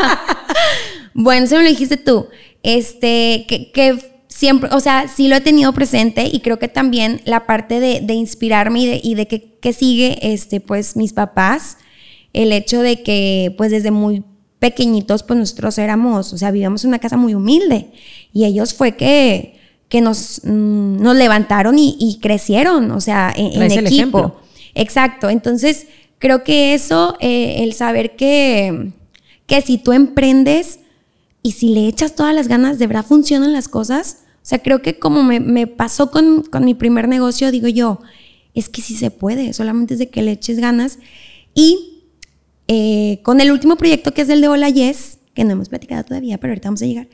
bueno, 1.13 1.45
eso 1.45 1.57
me 1.57 1.63
lo 1.63 1.69
dijiste 1.69 1.97
tú. 1.97 2.27
Este, 2.63 3.45
que, 3.47 3.71
que, 3.71 4.11
siempre, 4.27 4.69
o 4.73 4.79
sea, 4.79 5.07
sí 5.07 5.27
lo 5.27 5.35
he 5.35 5.41
tenido 5.41 5.73
presente 5.73 6.29
y 6.31 6.39
creo 6.39 6.57
que 6.57 6.67
también 6.67 7.21
la 7.25 7.45
parte 7.45 7.79
de, 7.79 8.01
de 8.01 8.13
inspirarme 8.13 8.81
y 8.81 8.87
de, 8.87 9.01
y 9.03 9.15
de 9.15 9.27
que, 9.27 9.57
que, 9.59 9.73
sigue, 9.73 10.17
este, 10.33 10.59
pues 10.59 10.95
mis 10.95 11.13
papás, 11.13 11.77
el 12.33 12.51
hecho 12.53 12.81
de 12.81 13.03
que, 13.03 13.53
pues 13.57 13.71
desde 13.71 13.91
muy 13.91 14.23
pequeñitos, 14.59 15.23
pues 15.23 15.37
nosotros 15.37 15.77
éramos, 15.77 16.33
o 16.33 16.37
sea, 16.37 16.51
vivíamos 16.51 16.83
en 16.83 16.89
una 16.89 16.99
casa 16.99 17.17
muy 17.17 17.33
humilde 17.35 17.87
y 18.31 18.45
ellos 18.45 18.73
fue 18.73 18.95
que, 18.95 19.59
que 19.89 20.01
nos, 20.01 20.41
mmm, 20.43 21.01
nos 21.01 21.15
levantaron 21.15 21.77
y, 21.77 21.97
y, 21.99 22.19
crecieron, 22.19 22.91
o 22.91 23.01
sea, 23.01 23.33
en, 23.35 23.61
en 23.61 23.85
equipo. 23.85 24.37
Exacto, 24.73 25.29
entonces 25.29 25.87
creo 26.19 26.43
que 26.43 26.73
eso, 26.73 27.17
eh, 27.19 27.63
el 27.63 27.73
saber 27.73 28.15
que, 28.15 28.91
que 29.45 29.61
si 29.61 29.77
tú 29.77 29.91
emprendes 29.91 30.79
y 31.43 31.53
si 31.53 31.69
le 31.69 31.87
echas 31.87 32.15
todas 32.15 32.35
las 32.35 32.47
ganas, 32.47 32.79
de 32.79 32.87
verdad 32.87 33.05
funcionan 33.05 33.53
las 33.53 33.67
cosas. 33.67 34.19
O 34.35 34.45
sea, 34.45 34.59
creo 34.59 34.81
que 34.81 34.99
como 34.99 35.23
me, 35.23 35.39
me 35.39 35.67
pasó 35.67 36.11
con, 36.11 36.43
con, 36.43 36.65
mi 36.65 36.73
primer 36.73 37.07
negocio, 37.07 37.51
digo 37.51 37.67
yo, 37.67 37.99
es 38.53 38.69
que 38.69 38.81
sí 38.81 38.95
se 38.95 39.11
puede, 39.11 39.53
solamente 39.53 39.93
es 39.93 39.99
de 39.99 40.09
que 40.09 40.21
le 40.21 40.31
eches 40.31 40.59
ganas. 40.59 40.99
Y 41.53 42.03
eh, 42.67 43.19
con 43.23 43.41
el 43.41 43.51
último 43.51 43.75
proyecto 43.75 44.13
que 44.13 44.21
es 44.21 44.29
el 44.29 44.41
de 44.41 44.47
Hola 44.47 44.69
Yes, 44.69 45.19
que 45.33 45.43
no 45.43 45.51
hemos 45.51 45.69
platicado 45.69 46.03
todavía, 46.03 46.37
pero 46.37 46.51
ahorita 46.51 46.69
vamos 46.69 46.81
a 46.81 46.85
llegar, 46.85 47.07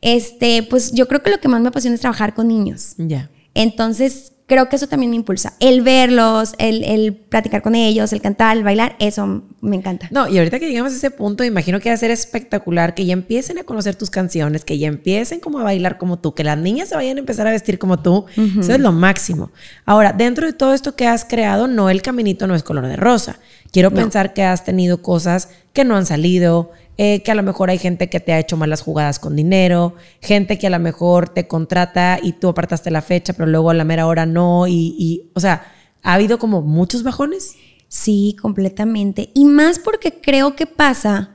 este, 0.00 0.62
pues 0.64 0.92
yo 0.92 1.08
creo 1.08 1.22
que 1.22 1.30
lo 1.30 1.40
que 1.40 1.48
más 1.48 1.60
me 1.60 1.68
apasiona 1.68 1.94
es 1.94 2.00
trabajar 2.00 2.34
con 2.34 2.48
niños. 2.48 2.94
Ya. 2.98 3.06
Yeah. 3.06 3.30
Entonces, 3.54 4.32
creo 4.52 4.68
que 4.68 4.76
eso 4.76 4.86
también 4.86 5.08
me 5.08 5.16
impulsa. 5.16 5.54
El 5.60 5.80
verlos, 5.80 6.52
el, 6.58 6.84
el, 6.84 7.14
platicar 7.14 7.62
con 7.62 7.74
ellos, 7.74 8.12
el 8.12 8.20
cantar, 8.20 8.54
el 8.54 8.62
bailar, 8.62 8.96
eso 8.98 9.44
me 9.62 9.76
encanta. 9.76 10.08
No, 10.10 10.28
y 10.28 10.36
ahorita 10.36 10.58
que 10.58 10.68
llegamos 10.68 10.92
a 10.92 10.96
ese 10.96 11.10
punto, 11.10 11.42
imagino 11.42 11.80
que 11.80 11.88
va 11.88 11.94
a 11.94 11.96
ser 11.96 12.10
espectacular 12.10 12.94
que 12.94 13.06
ya 13.06 13.14
empiecen 13.14 13.56
a 13.56 13.64
conocer 13.64 13.94
tus 13.94 14.10
canciones, 14.10 14.66
que 14.66 14.76
ya 14.76 14.88
empiecen 14.88 15.40
como 15.40 15.58
a 15.58 15.62
bailar 15.62 15.96
como 15.96 16.18
tú, 16.18 16.34
que 16.34 16.44
las 16.44 16.58
niñas 16.58 16.90
se 16.90 16.96
vayan 16.96 17.16
a 17.16 17.20
empezar 17.20 17.46
a 17.46 17.50
vestir 17.50 17.78
como 17.78 18.00
tú. 18.00 18.26
Uh 18.36 18.40
-huh. 18.40 18.60
Eso 18.60 18.72
es 18.72 18.80
lo 18.80 18.92
máximo. 18.92 19.50
Ahora, 19.86 20.12
dentro 20.12 20.46
de 20.46 20.52
todo 20.52 20.74
esto 20.74 20.96
que 20.96 21.06
has 21.06 21.24
creado, 21.24 21.66
no 21.66 21.88
el 21.88 22.02
caminito 22.02 22.46
no 22.46 22.54
es 22.54 22.62
color 22.62 22.86
de 22.86 22.96
rosa. 22.96 23.38
Quiero 23.72 23.88
no. 23.88 23.96
pensar 23.96 24.34
que 24.34 24.42
has 24.42 24.66
tenido 24.66 25.00
cosas 25.00 25.48
que 25.72 25.84
no 25.84 25.96
han 25.96 26.04
salido, 26.04 26.72
eh, 27.04 27.20
que 27.24 27.32
a 27.32 27.34
lo 27.34 27.42
mejor 27.42 27.68
hay 27.68 27.78
gente 27.78 28.08
que 28.08 28.20
te 28.20 28.32
ha 28.32 28.38
hecho 28.38 28.56
malas 28.56 28.80
jugadas 28.80 29.18
con 29.18 29.34
dinero, 29.34 29.96
gente 30.20 30.56
que 30.56 30.68
a 30.68 30.70
lo 30.70 30.78
mejor 30.78 31.30
te 31.30 31.48
contrata 31.48 32.20
y 32.22 32.34
tú 32.34 32.46
apartaste 32.46 32.92
la 32.92 33.02
fecha, 33.02 33.32
pero 33.32 33.46
luego 33.46 33.70
a 33.70 33.74
la 33.74 33.82
mera 33.82 34.06
hora 34.06 34.24
no, 34.24 34.68
y, 34.68 35.28
o 35.34 35.40
sea, 35.40 35.66
¿ha 36.04 36.14
habido 36.14 36.38
como 36.38 36.62
muchos 36.62 37.02
bajones? 37.02 37.56
Sí, 37.88 38.36
completamente. 38.40 39.32
Y 39.34 39.46
más 39.46 39.80
porque 39.80 40.20
creo 40.20 40.54
que 40.54 40.66
pasa 40.66 41.30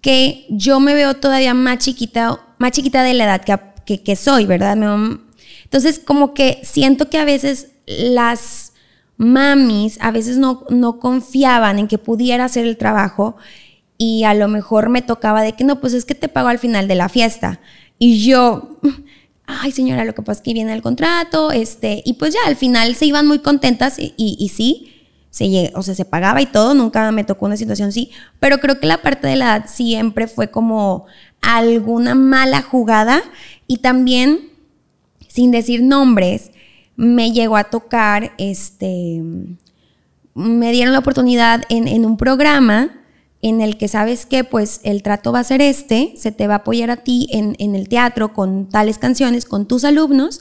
que 0.00 0.46
yo 0.50 0.80
me 0.80 0.94
veo 0.94 1.14
todavía 1.14 1.54
más 1.54 1.78
chiquita, 1.78 2.40
más 2.58 2.72
chiquita 2.72 3.04
de 3.04 3.14
la 3.14 3.22
edad 3.26 3.44
que, 3.44 3.56
que, 3.86 4.02
que 4.02 4.16
soy, 4.16 4.46
¿verdad? 4.46 4.76
Entonces, 5.62 6.00
como 6.00 6.34
que 6.34 6.58
siento 6.64 7.08
que 7.08 7.18
a 7.18 7.24
veces 7.24 7.68
las 7.86 8.72
mamis 9.16 9.98
a 10.00 10.10
veces 10.10 10.38
no, 10.38 10.64
no 10.70 10.98
confiaban 10.98 11.78
en 11.78 11.86
que 11.86 11.98
pudiera 11.98 12.46
hacer 12.46 12.66
el 12.66 12.76
trabajo 12.76 13.36
y 14.04 14.24
a 14.24 14.34
lo 14.34 14.48
mejor 14.48 14.88
me 14.88 15.00
tocaba 15.00 15.42
de 15.42 15.52
que 15.52 15.62
no, 15.62 15.80
pues 15.80 15.92
es 15.92 16.04
que 16.04 16.16
te 16.16 16.26
pago 16.26 16.48
al 16.48 16.58
final 16.58 16.88
de 16.88 16.96
la 16.96 17.08
fiesta. 17.08 17.60
Y 18.00 18.18
yo, 18.26 18.80
ay 19.46 19.70
señora, 19.70 20.04
lo 20.04 20.12
que 20.12 20.22
pasa 20.22 20.40
es 20.40 20.42
que 20.42 20.54
viene 20.54 20.72
el 20.72 20.82
contrato, 20.82 21.52
este, 21.52 22.02
y 22.04 22.14
pues 22.14 22.34
ya 22.34 22.40
al 22.48 22.56
final 22.56 22.96
se 22.96 23.06
iban 23.06 23.28
muy 23.28 23.38
contentas 23.38 24.00
y, 24.00 24.12
y, 24.16 24.48
sí, 24.48 24.92
se, 25.30 25.70
o 25.76 25.84
sea, 25.84 25.94
se 25.94 26.04
pagaba 26.04 26.42
y 26.42 26.46
todo, 26.46 26.74
nunca 26.74 27.12
me 27.12 27.22
tocó 27.22 27.46
una 27.46 27.56
situación 27.56 27.90
así, 27.90 28.10
pero 28.40 28.58
creo 28.58 28.80
que 28.80 28.88
la 28.88 29.02
parte 29.02 29.28
de 29.28 29.36
la 29.36 29.44
edad 29.56 29.66
siempre 29.68 30.26
fue 30.26 30.50
como 30.50 31.06
alguna 31.40 32.16
mala 32.16 32.60
jugada 32.60 33.22
y 33.68 33.76
también, 33.76 34.50
sin 35.28 35.52
decir 35.52 35.80
nombres, 35.80 36.50
me 36.96 37.30
llegó 37.30 37.56
a 37.56 37.70
tocar, 37.70 38.32
este, 38.36 39.22
me 40.34 40.72
dieron 40.72 40.92
la 40.92 40.98
oportunidad 40.98 41.62
en, 41.68 41.86
en 41.86 42.04
un 42.04 42.16
programa 42.16 42.98
en 43.42 43.60
el 43.60 43.76
que 43.76 43.88
sabes 43.88 44.24
que 44.24 44.44
pues 44.44 44.80
el 44.84 45.02
trato 45.02 45.32
va 45.32 45.40
a 45.40 45.44
ser 45.44 45.60
este, 45.60 46.14
se 46.16 46.32
te 46.32 46.46
va 46.46 46.54
a 46.54 46.56
apoyar 46.58 46.90
a 46.90 46.98
ti 46.98 47.28
en, 47.32 47.74
el 47.74 47.88
teatro 47.88 48.32
con 48.32 48.68
tales 48.68 48.98
canciones, 48.98 49.44
con 49.44 49.66
tus 49.66 49.84
alumnos, 49.84 50.40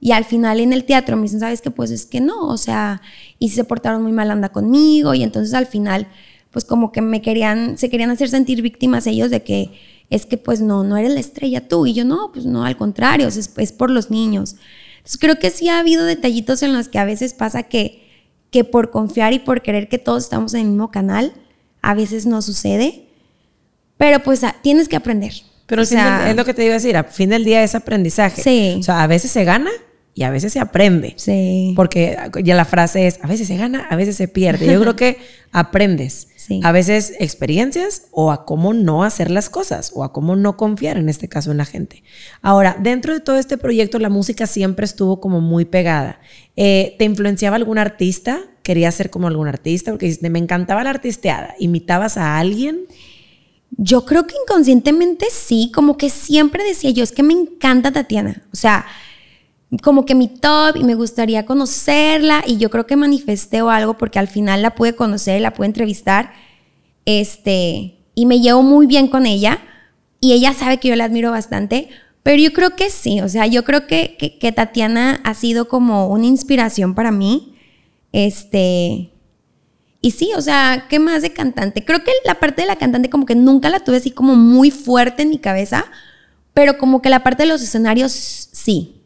Y 0.00 0.10
al 0.10 0.24
final 0.24 0.58
en 0.58 0.72
el 0.72 0.84
teatro 0.84 1.16
me 1.16 1.22
dicen, 1.22 1.38
¿sabes 1.38 1.62
qué? 1.62 1.70
Pues 1.70 1.92
es 1.92 2.06
que 2.06 2.20
no, 2.20 2.48
o 2.48 2.56
sea, 2.56 3.00
y 3.38 3.50
se 3.50 3.62
portaron 3.62 4.02
muy 4.02 4.10
mal 4.10 4.32
anda 4.32 4.48
conmigo 4.48 5.14
y 5.14 5.22
entonces 5.22 5.54
al 5.54 5.66
final 5.66 6.08
pues 6.50 6.64
como 6.64 6.90
que 6.90 7.00
me 7.00 7.22
querían, 7.22 7.78
se 7.78 7.88
querían 7.88 8.10
hacer 8.10 8.28
sentir 8.28 8.60
víctimas 8.62 9.06
ellos 9.06 9.30
de 9.30 9.42
que 9.42 9.70
es 10.10 10.26
que 10.26 10.36
pues 10.36 10.60
no, 10.60 10.84
no 10.84 10.96
eres 10.96 11.12
la 11.12 11.20
estrella 11.20 11.66
tú. 11.66 11.86
Y 11.86 11.94
yo 11.94 12.04
no, 12.04 12.30
pues 12.32 12.44
no, 12.44 12.64
al 12.64 12.76
contrario, 12.76 13.28
es, 13.28 13.50
es 13.56 13.72
por 13.72 13.90
los 13.90 14.10
niños. 14.10 14.56
Entonces 14.98 15.18
creo 15.18 15.38
que 15.38 15.50
sí 15.50 15.68
ha 15.68 15.78
habido 15.78 16.04
detallitos 16.04 16.62
en 16.62 16.74
los 16.74 16.88
que 16.88 16.98
a 16.98 17.04
veces 17.04 17.32
pasa 17.32 17.62
que, 17.62 18.02
que 18.50 18.64
por 18.64 18.90
confiar 18.90 19.32
y 19.32 19.38
por 19.38 19.62
querer 19.62 19.88
que 19.88 19.98
todos 19.98 20.24
estamos 20.24 20.52
en 20.52 20.60
el 20.60 20.66
mismo 20.68 20.90
canal, 20.90 21.32
a 21.82 21.94
veces 21.94 22.24
no 22.26 22.40
sucede. 22.40 23.08
Pero 23.98 24.20
pues 24.20 24.42
tienes 24.62 24.88
que 24.88 24.96
aprender. 24.96 25.32
Pero 25.66 25.82
es 25.82 26.36
lo 26.36 26.44
que 26.44 26.54
te 26.54 26.64
iba 26.64 26.72
a 26.72 26.78
decir, 26.78 26.96
a 26.96 27.04
fin 27.04 27.30
del 27.30 27.44
día 27.44 27.62
es 27.62 27.74
aprendizaje. 27.74 28.42
Sí. 28.42 28.76
O 28.78 28.82
sea, 28.82 29.02
a 29.02 29.06
veces 29.06 29.30
se 29.30 29.44
gana 29.44 29.70
y 30.14 30.24
a 30.24 30.30
veces 30.30 30.52
se 30.52 30.60
aprende. 30.60 31.14
Sí. 31.16 31.72
Porque 31.76 32.18
ya 32.42 32.54
la 32.54 32.64
frase 32.64 33.06
es, 33.06 33.18
a 33.22 33.26
veces 33.26 33.48
se 33.48 33.56
gana, 33.56 33.86
a 33.88 33.96
veces 33.96 34.16
se 34.16 34.28
pierde. 34.28 34.66
Yo 34.66 34.80
creo 34.80 34.96
que 34.96 35.18
aprendes. 35.52 36.28
Sí. 36.36 36.60
A 36.64 36.72
veces 36.72 37.14
experiencias 37.20 38.08
o 38.10 38.32
a 38.32 38.44
cómo 38.44 38.74
no 38.74 39.04
hacer 39.04 39.30
las 39.30 39.48
cosas 39.48 39.92
o 39.94 40.04
a 40.04 40.12
cómo 40.12 40.36
no 40.36 40.56
confiar 40.56 40.96
en 40.98 41.08
este 41.08 41.28
caso 41.28 41.52
en 41.52 41.58
la 41.58 41.64
gente. 41.64 42.02
Ahora, 42.42 42.76
dentro 42.78 43.14
de 43.14 43.20
todo 43.20 43.38
este 43.38 43.56
proyecto 43.56 43.98
la 43.98 44.10
música 44.10 44.46
siempre 44.46 44.84
estuvo 44.84 45.20
como 45.20 45.40
muy 45.40 45.64
pegada. 45.64 46.20
Eh, 46.56 46.96
¿Te 46.98 47.04
influenciaba 47.04 47.56
algún 47.56 47.78
artista? 47.78 48.40
¿Querías 48.62 48.94
ser 48.94 49.10
como 49.10 49.28
algún 49.28 49.48
artista? 49.48 49.90
Porque 49.90 50.16
me 50.22 50.38
encantaba 50.38 50.84
la 50.84 50.90
artisteada. 50.90 51.54
¿Imitabas 51.58 52.16
a 52.16 52.38
alguien? 52.38 52.86
Yo 53.70 54.04
creo 54.04 54.26
que 54.26 54.34
inconscientemente 54.42 55.26
sí, 55.30 55.72
como 55.74 55.96
que 55.96 56.10
siempre 56.10 56.62
decía 56.62 56.90
yo, 56.90 57.02
es 57.02 57.12
que 57.12 57.22
me 57.22 57.32
encanta 57.32 57.90
Tatiana. 57.90 58.42
O 58.52 58.56
sea, 58.56 58.86
como 59.80 60.04
que 60.04 60.14
mi 60.14 60.28
top 60.28 60.76
y 60.76 60.84
me 60.84 60.94
gustaría 60.94 61.46
conocerla 61.46 62.44
y 62.46 62.58
yo 62.58 62.68
creo 62.70 62.86
que 62.86 62.96
manifesté 62.96 63.62
o 63.62 63.70
algo 63.70 63.96
porque 63.96 64.18
al 64.18 64.28
final 64.28 64.60
la 64.60 64.74
pude 64.74 64.94
conocer, 64.94 65.40
la 65.40 65.54
pude 65.54 65.66
entrevistar, 65.66 66.32
este, 67.06 67.96
y 68.14 68.26
me 68.26 68.40
llevo 68.40 68.62
muy 68.62 68.86
bien 68.86 69.08
con 69.08 69.24
ella 69.24 69.58
y 70.20 70.32
ella 70.34 70.52
sabe 70.52 70.78
que 70.78 70.88
yo 70.88 70.96
la 70.96 71.04
admiro 71.04 71.30
bastante, 71.30 71.88
pero 72.22 72.40
yo 72.40 72.52
creo 72.52 72.76
que 72.76 72.90
sí, 72.90 73.20
o 73.20 73.28
sea, 73.28 73.46
yo 73.46 73.64
creo 73.64 73.86
que, 73.86 74.16
que, 74.40 74.52
Tatiana 74.52 75.20
ha 75.24 75.34
sido 75.34 75.68
como 75.68 76.08
una 76.08 76.26
inspiración 76.26 76.94
para 76.94 77.10
mí, 77.10 77.51
este, 78.12 79.10
y 80.00 80.10
sí, 80.10 80.32
o 80.36 80.40
sea, 80.40 80.86
¿qué 80.90 80.98
más 80.98 81.22
de 81.22 81.32
cantante? 81.32 81.84
Creo 81.84 82.02
que 82.04 82.10
la 82.24 82.34
parte 82.34 82.62
de 82.62 82.68
la 82.68 82.76
cantante 82.76 83.08
como 83.08 83.24
que 83.24 83.36
nunca 83.36 83.70
la 83.70 83.80
tuve 83.80 83.96
así 83.96 84.10
como 84.10 84.34
muy 84.34 84.70
fuerte 84.70 85.22
en 85.22 85.30
mi 85.30 85.38
cabeza, 85.38 85.86
pero 86.52 86.76
como 86.76 87.00
que 87.00 87.08
la 87.08 87.22
parte 87.22 87.44
de 87.44 87.48
los 87.48 87.62
escenarios 87.62 88.12
sí. 88.12 88.98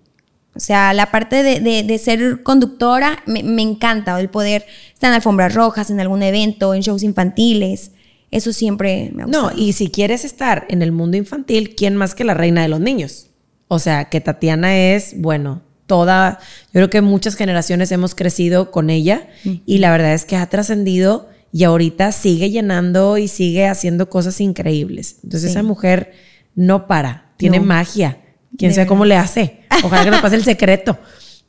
O 0.55 0.61
sea, 0.61 0.95
la 0.95 1.11
parte 1.11 1.43
de, 1.43 1.99
ser 1.99 2.43
conductora 2.43 3.19
me, 3.27 3.41
encanta, 3.61 4.19
el 4.19 4.31
poder 4.31 4.65
estar 4.95 5.11
en 5.11 5.15
alfombras 5.15 5.55
rojas, 5.55 5.91
en 5.91 6.01
algún 6.01 6.23
evento, 6.23 6.73
en 6.73 6.81
shows 6.81 7.03
infantiles. 7.03 7.91
Eso 8.31 8.55
siempre 8.55 9.11
me 9.15 9.23
ha 9.23 9.27
gustado. 9.27 9.51
No, 9.51 9.57
y 9.57 9.75
si 9.75 9.91
quieres 9.91 10.25
estar 10.25 10.65
en 10.71 10.81
el 10.81 10.93
mundo 10.93 11.19
infantil, 11.19 11.75
¿quién 11.77 11.95
más 11.95 12.15
que 12.15 12.25
la 12.25 12.33
reina 12.33 12.63
de 12.63 12.69
los 12.69 12.81
niños? 12.81 13.29
O 13.69 13.79
sea, 13.79 14.07
que 14.07 14.23
Tatiana 14.23 14.79
es, 14.79 15.21
bueno, 15.21 15.61
toda, 15.87 16.39
yo 16.67 16.73
creo 16.73 16.91
que 16.91 17.01
muchas 17.01 17.35
generaciones 17.37 17.93
hemos 17.93 18.15
crecido 18.15 18.71
con 18.71 18.91
ella 18.91 19.29
y 19.45 19.79
la 19.79 19.91
verdad 19.91 20.15
es 20.15 20.25
que 20.25 20.37
ha 20.37 20.47
trascendido 20.47 21.29
y 21.53 21.65
ahorita 21.65 22.13
sigue 22.13 22.51
llenando 22.51 23.19
y 23.19 23.29
sigue 23.29 23.67
haciendo 23.67 24.11
cosas 24.11 24.41
increíbles. 24.41 25.17
Entonces 25.23 25.53
esa 25.53 25.63
mujer 25.63 26.13
no 26.55 26.87
para, 26.87 27.33
tiene 27.37 27.61
magia 27.61 28.19
Quién 28.59 28.75
sabe 28.75 28.87
cómo 28.87 29.05
le 29.05 29.17
hace. 29.17 29.61
Ojalá 29.83 30.05
que 30.05 30.11
nos 30.11 30.21
pase 30.21 30.37
el 30.37 30.45
secreto. 30.45 30.99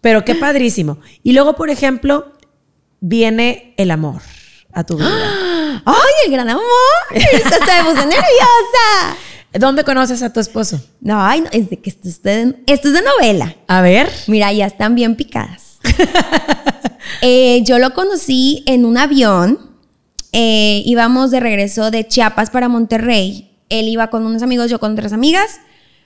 Pero 0.02 0.24
qué 0.26 0.36
padrísimo. 0.36 1.00
Y 1.24 1.34
luego, 1.34 1.56
por 1.56 1.70
ejemplo, 1.70 2.34
viene 3.00 3.74
el 3.78 3.92
amor 3.92 4.22
a 4.74 4.84
tu 4.84 4.98
vida. 4.98 5.82
¡Ay, 5.86 6.14
el 6.26 6.32
gran 6.32 6.50
amor! 6.50 6.64
Estoy 7.12 7.40
nerviosa. 7.96 9.18
¿Dónde 9.54 9.84
conoces 9.84 10.22
a 10.24 10.32
tu 10.32 10.40
esposo? 10.40 10.80
No, 11.00 11.22
ay, 11.22 11.42
no, 11.42 11.50
es 11.52 11.70
de 11.70 11.78
que 11.80 11.90
esto 11.90 12.08
es 12.08 12.22
de, 12.22 12.56
esto 12.68 12.90
es 12.90 12.94
de 12.94 13.02
novela. 13.02 13.56
A 13.68 13.82
ver. 13.82 14.10
Mira, 14.28 14.52
ya 14.52 14.66
están 14.66 14.96
bien 14.96 15.16
picadas. 15.16 15.80
Eh, 17.22 17.64
yo 17.64 17.80
lo 17.80 17.94
conocí 17.94 18.64
en 18.68 18.86
un 18.86 18.98
avión. 18.98 19.60
Eh, 20.34 20.84
íbamos 20.86 21.32
de 21.32 21.40
regreso 21.40 21.90
de 21.90 22.06
Chiapas 22.06 22.50
para 22.52 22.68
Monterrey. 22.68 23.58
Él 23.70 23.88
iba 23.88 24.10
con 24.10 24.26
unos 24.26 24.44
amigos, 24.44 24.70
yo 24.70 24.80
con 24.80 24.92
otras 24.92 25.14
amigas. 25.14 25.60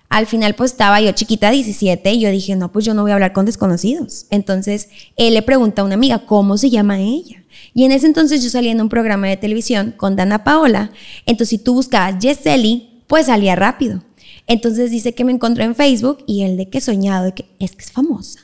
Al 0.09 0.27
final, 0.27 0.55
pues 0.55 0.71
estaba 0.71 1.01
yo 1.01 1.11
chiquita, 1.13 1.49
17, 1.49 2.11
y 2.11 2.19
yo 2.19 2.29
dije, 2.29 2.55
no, 2.55 2.71
pues 2.71 2.85
yo 2.85 2.93
no 2.93 3.01
voy 3.01 3.11
a 3.11 3.13
hablar 3.15 3.33
con 3.33 3.45
desconocidos. 3.45 4.25
Entonces, 4.29 4.89
él 5.17 5.33
le 5.33 5.41
pregunta 5.41 5.81
a 5.81 5.85
una 5.85 5.95
amiga, 5.95 6.25
¿cómo 6.25 6.57
se 6.57 6.69
llama 6.69 6.99
ella? 6.99 7.43
Y 7.73 7.85
en 7.85 7.91
ese 7.91 8.07
entonces 8.07 8.43
yo 8.43 8.49
salía 8.49 8.71
en 8.71 8.81
un 8.81 8.89
programa 8.89 9.27
de 9.27 9.37
televisión 9.37 9.93
con 9.97 10.15
Dana 10.15 10.43
Paola. 10.43 10.91
Entonces, 11.25 11.49
si 11.49 11.57
tú 11.57 11.73
buscabas 11.73 12.19
Yeseli, 12.19 12.90
pues 13.11 13.25
salía 13.25 13.57
rápido. 13.57 14.01
Entonces 14.47 14.89
dice 14.89 15.13
que 15.13 15.25
me 15.25 15.33
encontró 15.33 15.65
en 15.65 15.75
Facebook 15.75 16.23
y 16.27 16.43
él 16.43 16.55
de 16.55 16.69
que 16.69 16.79
soñado, 16.79 17.25
de 17.25 17.33
que 17.33 17.45
es 17.59 17.75
que 17.75 17.83
es 17.83 17.91
famosa. 17.91 18.39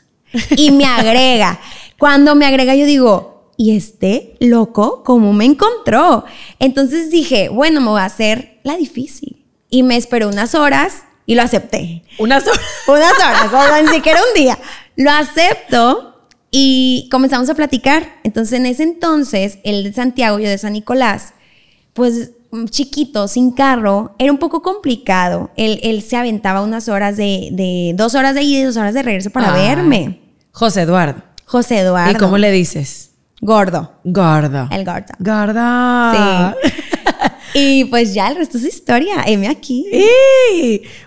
Y 0.58 0.72
me 0.72 0.84
agrega. 0.86 1.58
Cuando 1.98 2.36
me 2.36 2.46
agrega, 2.46 2.76
yo 2.76 2.86
digo, 2.86 3.54
¿y 3.56 3.78
este 3.78 4.36
loco 4.42 5.04
cómo 5.06 5.32
me 5.32 5.46
encontró? 5.46 6.26
Entonces 6.60 7.10
dije, 7.12 7.48
bueno, 7.48 7.80
me 7.80 7.88
voy 7.88 8.02
a 8.02 8.06
hacer 8.06 8.60
la 8.64 8.76
difícil. 8.76 9.46
Y 9.70 9.84
me 9.84 9.96
esperó 9.96 10.28
unas 10.28 10.54
horas 10.54 11.04
y 11.26 11.36
lo 11.36 11.44
acepté. 11.44 12.04
Unas 12.20 12.46
horas. 12.46 12.60
Unas 12.90 13.14
horas, 13.14 13.46
o 13.46 13.50
sea, 13.70 13.82
ni 13.82 13.88
siquiera 13.88 14.20
un 14.20 14.44
día. 14.44 14.60
Lo 14.98 15.12
acepto 15.12 16.28
y 16.52 17.08
comenzamos 17.10 17.50
a 17.50 17.56
platicar. 17.56 18.20
Entonces, 18.26 18.60
en 18.60 18.66
ese 18.66 18.84
entonces, 18.84 19.60
el 19.64 19.86
de 19.86 19.94
Santiago, 19.94 20.40
yo 20.40 20.50
de 20.50 20.58
San 20.58 20.74
Nicolás, 20.74 21.36
pues 21.94 22.32
chiquito, 22.70 23.28
sin 23.28 23.52
carro, 23.52 24.16
era 24.20 24.32
un 24.32 24.38
poco 24.38 24.62
complicado. 24.62 25.52
Él, 25.56 25.80
él 25.84 26.02
se 26.02 26.18
aventaba 26.18 26.62
unas 26.62 26.90
horas 26.90 27.18
de, 27.18 27.50
de, 27.52 27.94
dos 27.96 28.16
horas 28.16 28.36
de 28.36 28.44
ida 28.44 28.60
y 28.60 28.64
dos 28.64 28.78
horas 28.78 28.94
de 28.94 29.04
regreso 29.04 29.30
para 29.30 29.52
verme. 29.52 30.22
José 30.52 30.82
Eduardo. 30.82 31.22
José 31.46 31.80
Eduardo. 31.80 32.12
¿Y 32.12 32.16
cómo 32.16 32.38
le 32.38 32.52
dices? 32.52 33.12
Gordo. 33.42 33.92
Gordo. 34.04 34.68
El 34.72 34.84
gordo. 34.84 35.14
Gordo. 35.20 36.56
Sí. 36.64 36.70
Y 37.54 37.86
pues 37.86 38.14
ya 38.14 38.28
el 38.28 38.36
resto 38.36 38.58
es 38.58 38.66
historia. 38.66 39.24
M 39.26 39.48
aquí. 39.48 39.86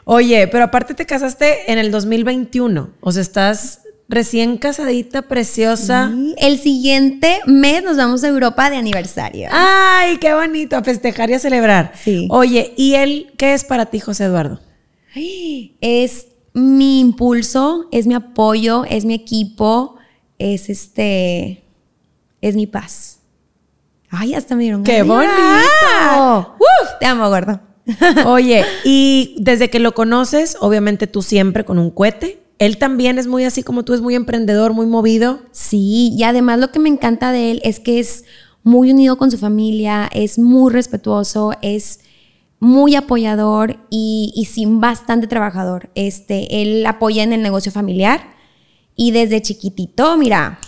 Oye, 0.04 0.48
pero 0.48 0.64
aparte 0.64 0.94
te 0.94 1.06
casaste 1.06 1.70
en 1.70 1.78
el 1.78 1.92
2021. 1.92 2.90
O 3.00 3.12
sea, 3.12 3.22
estás 3.22 3.82
recién 4.10 4.58
casadita, 4.58 5.22
preciosa. 5.22 6.12
El 6.36 6.58
siguiente 6.58 7.40
mes 7.46 7.82
nos 7.84 7.96
vamos 7.96 8.24
a 8.24 8.28
Europa 8.28 8.68
de 8.68 8.76
aniversario. 8.76 9.48
Ay, 9.52 10.18
qué 10.18 10.34
bonito, 10.34 10.76
a 10.76 10.82
festejar 10.82 11.30
y 11.30 11.34
a 11.34 11.38
celebrar. 11.38 11.92
Sí. 12.02 12.26
Oye, 12.28 12.74
¿y 12.76 12.94
él 12.94 13.32
qué 13.38 13.54
es 13.54 13.64
para 13.64 13.86
ti, 13.86 14.00
José 14.00 14.24
Eduardo? 14.24 14.60
Es 15.80 16.26
mi 16.52 17.00
impulso, 17.00 17.86
es 17.92 18.08
mi 18.08 18.14
apoyo, 18.14 18.84
es 18.84 19.04
mi 19.04 19.14
equipo, 19.14 19.96
es 20.38 20.68
este, 20.68 21.62
es 22.40 22.56
mi 22.56 22.66
paz. 22.66 23.20
Ay, 24.10 24.34
hasta 24.34 24.56
me 24.56 24.64
dieron 24.64 24.82
¡Qué 24.82 25.04
bonito! 25.04 26.56
¡Uf! 26.58 26.88
Te 26.98 27.06
amo, 27.06 27.28
gordo. 27.28 27.60
Oye, 28.26 28.64
y 28.84 29.36
desde 29.38 29.70
que 29.70 29.78
lo 29.78 29.94
conoces, 29.94 30.56
obviamente 30.60 31.06
tú 31.06 31.22
siempre 31.22 31.64
con 31.64 31.78
un 31.78 31.90
cohete. 31.90 32.39
Él 32.60 32.76
también 32.76 33.18
es 33.18 33.26
muy 33.26 33.44
así 33.44 33.62
como 33.62 33.84
tú, 33.84 33.94
es 33.94 34.02
muy 34.02 34.14
emprendedor, 34.14 34.74
muy 34.74 34.86
movido. 34.86 35.40
Sí, 35.50 36.14
y 36.14 36.22
además 36.24 36.60
lo 36.60 36.70
que 36.70 36.78
me 36.78 36.90
encanta 36.90 37.32
de 37.32 37.50
él 37.50 37.60
es 37.64 37.80
que 37.80 37.98
es 37.98 38.24
muy 38.62 38.92
unido 38.92 39.16
con 39.16 39.30
su 39.30 39.38
familia, 39.38 40.08
es 40.12 40.38
muy 40.38 40.70
respetuoso, 40.70 41.52
es 41.62 42.00
muy 42.58 42.96
apoyador 42.96 43.78
y, 43.88 44.34
y 44.36 44.44
sí, 44.44 44.66
bastante 44.68 45.26
trabajador. 45.26 45.88
Este, 45.94 46.60
él 46.60 46.84
apoya 46.84 47.22
en 47.22 47.32
el 47.32 47.40
negocio 47.40 47.72
familiar 47.72 48.34
y 48.94 49.12
desde 49.12 49.40
chiquitito, 49.40 50.18
mira, 50.18 50.58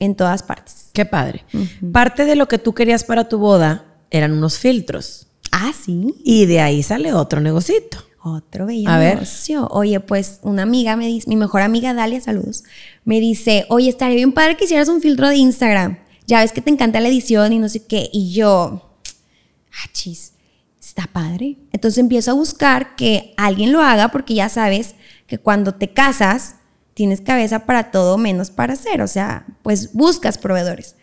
en 0.00 0.16
todas 0.16 0.42
partes. 0.42 0.90
Qué 0.92 1.04
padre. 1.04 1.44
Parte 1.92 2.24
de 2.24 2.34
lo 2.34 2.48
que 2.48 2.58
tú 2.58 2.74
querías 2.74 3.04
para 3.04 3.28
tu 3.28 3.38
boda 3.38 3.84
eran 4.10 4.32
unos 4.32 4.58
filtros. 4.58 5.28
Ah, 5.52 5.72
sí. 5.72 6.12
Y 6.24 6.46
de 6.46 6.60
ahí 6.60 6.82
sale 6.82 7.12
otro 7.12 7.40
negocito. 7.40 7.98
Otro 8.28 8.66
bello 8.66 8.90
A 8.90 8.98
negocio. 8.98 9.68
Oye, 9.70 10.00
pues 10.00 10.40
una 10.42 10.62
amiga 10.62 10.96
me 10.96 11.06
dice, 11.06 11.28
mi 11.28 11.36
mejor 11.36 11.62
amiga 11.62 11.94
Dalia, 11.94 12.20
saludos, 12.20 12.64
me 13.04 13.20
dice, 13.20 13.66
oye, 13.68 13.88
estaría 13.88 14.16
bien 14.16 14.32
padre 14.32 14.56
que 14.56 14.64
hicieras 14.64 14.88
un 14.88 15.00
filtro 15.00 15.28
de 15.28 15.36
Instagram. 15.36 15.98
Ya 16.26 16.40
ves 16.40 16.50
que 16.50 16.60
te 16.60 16.70
encanta 16.70 16.98
la 16.98 17.06
edición 17.06 17.52
y 17.52 17.60
no 17.60 17.68
sé 17.68 17.86
qué. 17.86 18.10
Y 18.12 18.32
yo, 18.32 18.98
ah, 19.70 19.88
chis, 19.92 20.32
está 20.80 21.06
padre. 21.06 21.58
Entonces 21.70 21.98
empiezo 21.98 22.32
a 22.32 22.34
buscar 22.34 22.96
que 22.96 23.32
alguien 23.36 23.70
lo 23.70 23.80
haga 23.80 24.08
porque 24.08 24.34
ya 24.34 24.48
sabes 24.48 24.96
que 25.28 25.38
cuando 25.38 25.76
te 25.76 25.92
casas, 25.92 26.56
tienes 26.94 27.20
cabeza 27.20 27.60
para 27.60 27.92
todo 27.92 28.18
menos 28.18 28.50
para 28.50 28.72
hacer, 28.72 29.02
o 29.02 29.06
sea, 29.06 29.46
pues 29.62 29.92
buscas 29.92 30.36
proveedores. 30.36 30.96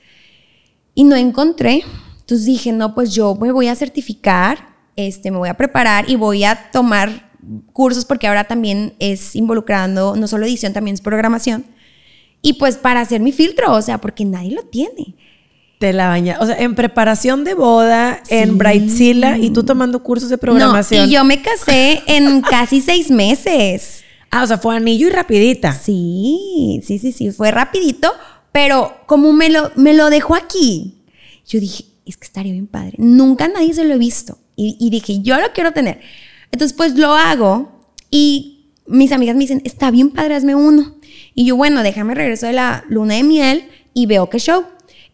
Y 0.94 1.06
no 1.06 1.16
encontré, 1.16 1.84
entonces 2.20 2.46
dije, 2.46 2.74
no, 2.74 2.94
pues 2.94 3.16
yo 3.16 3.34
me 3.36 3.54
voy 3.54 3.70
a 3.70 3.76
certificar, 3.76 4.73
este, 4.96 5.32
me 5.32 5.38
voy 5.38 5.50
a 5.50 5.56
preparar 5.56 6.10
y 6.10 6.16
voy 6.16 6.44
a 6.44 6.72
tomar 6.72 7.32
cursos 7.74 8.06
porque 8.06 8.28
ahora 8.28 8.46
también 8.46 8.94
es 9.00 9.36
involucrando 9.36 10.16
no 10.16 10.28
solo 10.28 10.46
edición, 10.46 10.74
también 10.74 10.96
es 10.96 11.02
programación. 11.02 11.66
Y 12.42 12.54
pues 12.54 12.78
para 12.78 13.02
hacer 13.02 13.22
mi 13.22 13.32
filtro, 13.32 13.74
o 13.74 13.82
sea, 13.82 14.00
porque 14.00 14.26
nadie 14.26 14.54
lo 14.54 14.64
tiene. 14.64 15.16
Te 15.80 15.94
la 15.94 16.08
baña. 16.10 16.38
O 16.40 16.46
sea, 16.46 16.58
en 16.58 16.76
preparación 16.76 17.44
de 17.44 17.54
boda, 17.54 18.22
en 18.30 18.58
Brightzilla 18.58 19.38
y 19.38 19.50
tú 19.50 19.64
tomando 19.64 20.04
cursos 20.04 20.30
de 20.30 20.38
programación. 20.38 21.04
No, 21.04 21.08
y 21.08 21.14
yo 21.14 21.24
me 21.24 21.42
casé 21.42 22.04
en 22.06 22.42
casi 22.42 22.82
seis 22.82 23.10
meses. 23.10 24.04
Ah, 24.30 24.44
o 24.44 24.48
sea, 24.48 24.58
fue 24.58 24.76
anillo 24.76 25.08
y 25.08 25.10
rapidita. 25.12 25.74
Sí, 25.74 26.82
sí, 26.84 27.00
sí, 27.00 27.12
sí, 27.12 27.32
fue 27.32 27.52
rapidito, 27.52 28.12
pero 28.52 28.98
como 29.06 29.32
me 29.32 29.50
lo, 29.50 29.72
me 29.76 29.94
lo 29.94 30.10
dejó 30.10 30.36
aquí, 30.36 31.04
yo 31.48 31.60
dije, 31.60 31.86
es 32.06 32.18
que 32.18 32.26
estaría 32.26 32.52
bien 32.52 32.68
padre. 32.68 32.94
Nunca 32.98 33.48
nadie 33.48 33.74
se 33.74 33.84
lo 33.84 33.94
he 33.94 33.98
visto. 33.98 34.38
Y, 34.56 34.90
dije, 34.90 35.22
yo 35.22 35.40
lo 35.40 35.52
quiero 35.54 35.72
tener. 35.72 36.00
Entonces, 36.52 36.76
pues 36.78 36.96
lo 36.96 37.14
hago 37.14 37.88
y 38.12 38.70
mis 38.86 39.12
amigas 39.12 39.36
me 39.36 39.42
dicen, 39.42 39.62
está 39.66 39.90
bien 39.90 40.12
padre, 40.12 40.36
hazme 40.36 40.54
uno. 40.56 40.96
Y 41.34 41.46
yo, 41.46 41.56
bueno, 41.56 41.82
déjame 41.82 42.14
regreso 42.14 42.46
de 42.46 42.54
la 42.54 42.84
luna 42.88 43.16
de 43.16 43.24
miel 43.24 43.68
y 43.94 44.06
veo 44.06 44.30
qué 44.30 44.38
show. 44.38 44.66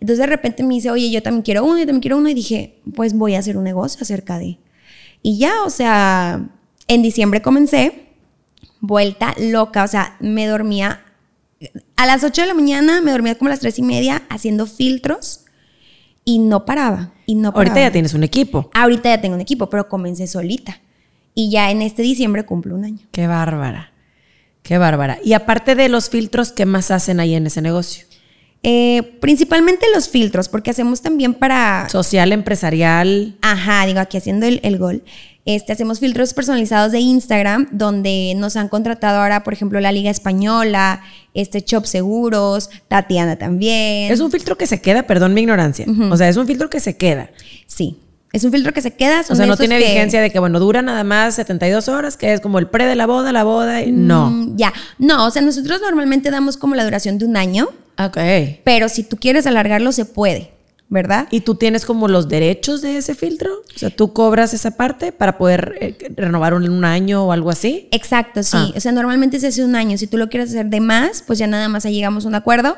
Entonces 0.02 0.19
de 0.19 0.28
repente 0.28 0.63
me 0.63 0.75
dice, 0.75 0.91
oye, 0.91 1.10
yo 1.10 1.21
también 1.21 1.43
quiero 1.43 1.63
uno, 1.63 1.78
yo 1.78 1.86
también 1.86 2.02
quiero 2.02 2.17
uno. 2.17 2.30
Y 2.30 2.34
dije, 2.34 2.82
pues 2.95 3.13
voy 3.13 3.36
a 3.36 3.39
hacer 3.39 3.58
un 3.58 3.63
negocio 3.63 4.02
acerca 4.02 4.39
de. 4.39 4.58
Y 5.21 5.38
ya, 5.38 5.63
o 5.63 5.69
sea, 5.69 6.49
en 6.88 7.02
diciembre 7.02 7.41
comencé, 7.41 8.10
vuelta 8.80 9.36
loca, 9.38 9.84
o 9.84 9.88
sea, 9.88 10.17
me 10.19 10.47
dormía 10.47 11.04
a 11.97 12.06
las 12.06 12.23
8 12.23 12.41
de 12.41 12.47
la 12.47 12.54
mañana, 12.54 13.02
me 13.02 13.12
dormía 13.12 13.38
como 13.38 13.49
a 13.49 13.52
las 13.52 13.60
3 13.60 13.80
y 13.80 13.82
media 13.84 14.23
haciendo 14.30 14.65
filtros 14.65 15.45
y 16.30 16.38
no 16.38 16.63
paraba. 16.63 17.12
Y 17.26 17.34
no 17.34 17.52
paraba. 17.52 17.72
Ahorita 17.72 17.88
ya 17.88 17.92
tienes 17.92 18.13
un 18.13 18.24
equipo. 18.24 18.70
Ahorita 18.76 19.10
ya 19.10 19.20
tengo 19.20 19.34
un 19.34 19.42
equipo, 19.42 19.68
pero 19.68 19.89
comencé 19.89 20.28
solita. 20.28 20.80
Y 21.34 21.50
ya 21.50 21.72
en 21.72 21.82
este 21.82 22.04
diciembre 22.04 22.46
cumplo 22.46 22.76
un 22.76 22.86
año. 22.86 23.00
Qué 23.12 23.26
bárbara. 23.26 23.94
Qué 24.62 24.78
bárbara. 24.78 25.18
Y 25.24 25.34
aparte 25.34 25.74
de 25.74 25.89
los 25.89 26.12
filtros, 26.12 26.52
¿qué 26.52 26.68
más 26.68 26.92
hacen 26.92 27.20
ahí 27.20 27.34
en 27.34 27.48
ese 27.48 27.63
negocio? 27.63 28.06
Eh, 28.62 29.18
principalmente 29.22 29.88
los 29.92 30.08
filtros, 30.08 30.50
porque 30.50 30.70
hacemos 30.70 31.02
también 31.02 31.34
para... 31.34 31.89
Social, 31.89 32.32
empresarial. 32.32 33.36
Ajá, 33.42 33.88
digo, 33.88 34.00
aquí 34.00 34.18
haciendo 34.18 34.46
el, 34.46 34.60
el 34.62 34.78
gol. 34.78 35.02
Este, 35.49 35.73
hacemos 35.73 35.99
filtros 35.99 36.35
personalizados 36.35 36.91
de 36.91 36.99
Instagram, 36.99 37.69
donde 37.71 38.33
nos 38.38 38.55
han 38.55 38.69
contratado 38.69 39.19
ahora, 39.19 39.43
por 39.43 39.51
ejemplo, 39.51 39.79
la 39.79 39.91
Liga 39.91 40.12
Española, 40.12 41.01
este 41.33 41.62
Shop 41.62 41.88
Seguros, 41.88 42.69
Tatiana 42.88 43.35
también. 43.35 44.12
Es 44.12 44.19
un 44.19 44.29
filtro 44.29 44.59
que 44.59 44.67
se 44.67 44.79
queda, 44.79 45.07
perdón 45.07 45.33
mi 45.33 45.41
ignorancia. 45.41 45.88
O 46.12 46.17
sea, 46.17 46.29
es 46.29 46.38
un 46.38 46.45
filtro 46.45 46.69
que 46.69 46.79
se 46.79 46.97
queda. 46.97 47.31
Sí. 47.65 47.97
Es 48.31 48.43
un 48.43 48.51
filtro 48.51 48.73
que 48.73 48.83
se 48.83 48.91
queda. 48.91 49.21
o 49.27 49.35
sea, 49.35 49.47
no 49.47 49.57
tiene 49.57 49.79
vigencia 49.79 50.21
de 50.21 50.29
que, 50.29 50.38
bueno, 50.38 50.59
dura 50.59 50.83
nada 50.83 51.03
más 51.03 51.33
72 51.33 51.88
horas, 51.88 52.15
que 52.15 52.31
es 52.31 52.41
como 52.41 52.59
el 52.59 52.67
pre 52.67 52.85
de 52.85 52.93
la 52.93 53.07
boda, 53.07 53.31
la 53.31 53.43
boda. 53.43 53.81
Y... 53.81 53.91
No. 53.91 54.29
Mm, 54.29 54.55
ya. 54.55 54.71
No, 54.99 55.25
o 55.25 55.31
sea, 55.31 55.41
nosotros 55.41 55.81
normalmente 55.81 56.29
damos 56.29 56.57
como 56.57 56.75
la 56.75 56.83
duración 56.83 57.17
de 57.17 57.25
un 57.25 57.35
año. 57.35 57.69
Ok. 57.97 58.19
Pero 58.63 58.88
si 58.88 59.01
tú 59.01 59.17
quieres 59.17 59.47
alargarlo, 59.47 59.91
se 59.93 60.05
puede. 60.05 60.59
¿Verdad? 60.89 61.28
¿Y 61.30 61.41
tú 61.41 61.56
tienes 61.56 61.86
como 61.86 62.08
los 62.08 62.28
derechos 62.28 62.82
de 62.82 62.97
ese 62.97 63.13
filtro? 63.13 63.62
O 63.75 63.80
sea, 63.80 63.91
tú 63.91 64.12
cobras 64.12 64.54
esa 64.56 64.71
parte 64.71 65.12
para 65.12 65.38
poder 65.38 65.78
eh, 65.80 66.13
renovar 66.17 66.56
un, 66.56 66.67
un, 66.67 66.84
año 66.84 67.25
o 67.25 67.32
algo 67.32 67.52
así. 67.52 67.88
Exacto, 67.91 68.41
sí. 68.41 68.58
Ah. 68.58 68.71
O 68.75 68.80
sea, 68.80 68.91
normalmente 68.91 69.39
se 69.39 69.47
hace 69.47 69.63
un 69.63 69.75
año. 69.75 69.97
Si 69.97 70.08
tú 70.08 70.17
lo 70.17 70.30
quieres 70.30 70.49
hacer 70.49 70.65
de 70.65 70.80
más, 70.80 71.23
pues 71.25 71.38
ya 71.38 71.45
nada 71.45 71.69
más 71.69 71.86
ahí 71.86 71.93
llegamos 71.93 72.25
a 72.25 72.28
un 72.28 72.36
acuerdo. 72.36 72.75